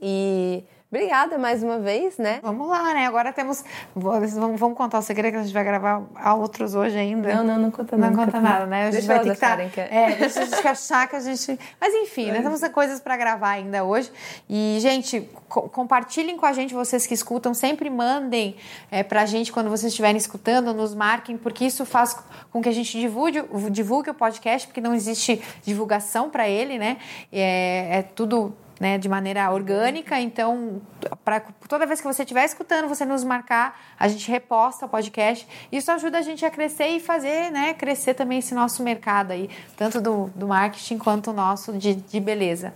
E 0.00 0.64
Obrigada 0.90 1.36
mais 1.36 1.62
uma 1.62 1.78
vez, 1.78 2.16
né? 2.16 2.40
Vamos 2.42 2.66
lá, 2.66 2.94
né? 2.94 3.06
Agora 3.06 3.30
temos. 3.30 3.62
Vamos, 3.94 4.32
vamos 4.58 4.74
contar 4.74 4.98
o 4.98 5.02
segredo 5.02 5.34
que 5.34 5.38
a 5.40 5.42
gente 5.42 5.52
vai 5.52 5.62
gravar 5.62 6.02
outros 6.38 6.74
hoje 6.74 6.96
ainda. 6.96 7.34
Não, 7.34 7.44
não, 7.44 7.58
não 7.58 7.70
conta 7.70 7.94
nada. 7.94 8.16
Não 8.16 8.24
conta 8.24 8.40
nada, 8.40 8.64
né? 8.64 8.84
A 8.84 8.90
gente 8.90 9.06
deixa 9.06 9.06
vai 9.06 9.18
ter 9.18 9.28
que 9.28 9.34
estar. 9.34 9.58
Tá, 9.58 9.64
que 9.66 9.80
é... 9.82 9.88
é, 9.90 10.16
deixa 10.16 10.40
a 10.40 10.44
gente 10.46 10.66
achar 10.66 11.06
que 11.06 11.14
a 11.14 11.20
gente. 11.20 11.60
Mas 11.78 11.92
enfim, 11.92 12.30
né? 12.30 12.40
Temos 12.40 12.66
coisas 12.68 13.00
para 13.00 13.18
gravar 13.18 13.50
ainda 13.50 13.84
hoje. 13.84 14.10
E, 14.48 14.78
gente, 14.80 15.28
co 15.46 15.68
compartilhem 15.68 16.38
com 16.38 16.46
a 16.46 16.54
gente, 16.54 16.72
vocês 16.72 17.06
que 17.06 17.12
escutam, 17.12 17.52
sempre 17.52 17.90
mandem 17.90 18.56
é, 18.90 19.02
pra 19.02 19.26
gente 19.26 19.52
quando 19.52 19.68
vocês 19.68 19.92
estiverem 19.92 20.16
escutando, 20.16 20.72
nos 20.72 20.94
marquem, 20.94 21.36
porque 21.36 21.66
isso 21.66 21.84
faz 21.84 22.16
com 22.50 22.62
que 22.62 22.68
a 22.70 22.72
gente 22.72 22.98
divulgue, 22.98 23.44
divulgue 23.70 24.08
o 24.08 24.14
podcast, 24.14 24.66
porque 24.66 24.80
não 24.80 24.94
existe 24.94 25.42
divulgação 25.62 26.30
para 26.30 26.48
ele, 26.48 26.78
né? 26.78 26.96
É, 27.30 27.98
é 27.98 28.02
tudo 28.02 28.56
né, 28.80 28.98
de 28.98 29.08
maneira 29.08 29.50
orgânica. 29.50 30.20
Então, 30.20 30.80
pra, 31.24 31.40
toda 31.68 31.86
vez 31.86 32.00
que 32.00 32.06
você 32.06 32.22
estiver 32.22 32.44
escutando, 32.44 32.88
você 32.88 33.04
nos 33.04 33.24
marcar, 33.24 33.78
a 33.98 34.08
gente 34.08 34.30
reposta 34.30 34.86
o 34.86 34.88
podcast. 34.88 35.46
Isso 35.70 35.90
ajuda 35.90 36.18
a 36.18 36.22
gente 36.22 36.44
a 36.44 36.50
crescer 36.50 36.88
e 36.88 37.00
fazer, 37.00 37.50
né, 37.50 37.74
crescer 37.74 38.14
também 38.14 38.38
esse 38.38 38.54
nosso 38.54 38.82
mercado 38.82 39.32
aí, 39.32 39.50
tanto 39.76 40.00
do, 40.00 40.30
do 40.34 40.48
marketing 40.48 40.98
quanto 40.98 41.30
o 41.30 41.34
nosso 41.34 41.72
de, 41.72 41.94
de 41.94 42.20
beleza. 42.20 42.72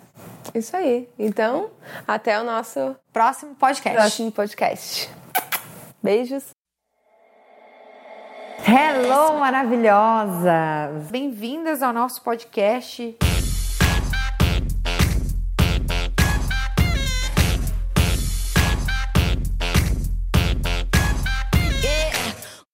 Isso 0.54 0.76
aí. 0.76 1.08
Então, 1.18 1.70
até 2.06 2.40
o 2.40 2.44
nosso 2.44 2.96
próximo 3.12 3.54
podcast. 3.54 3.98
Próximo 3.98 4.32
podcast. 4.32 5.08
Beijos. 6.02 6.50
Hello, 8.64 9.40
maravilhosas! 9.40 11.10
Bem-vindas 11.10 11.82
ao 11.82 11.92
nosso 11.92 12.22
podcast 12.22 13.16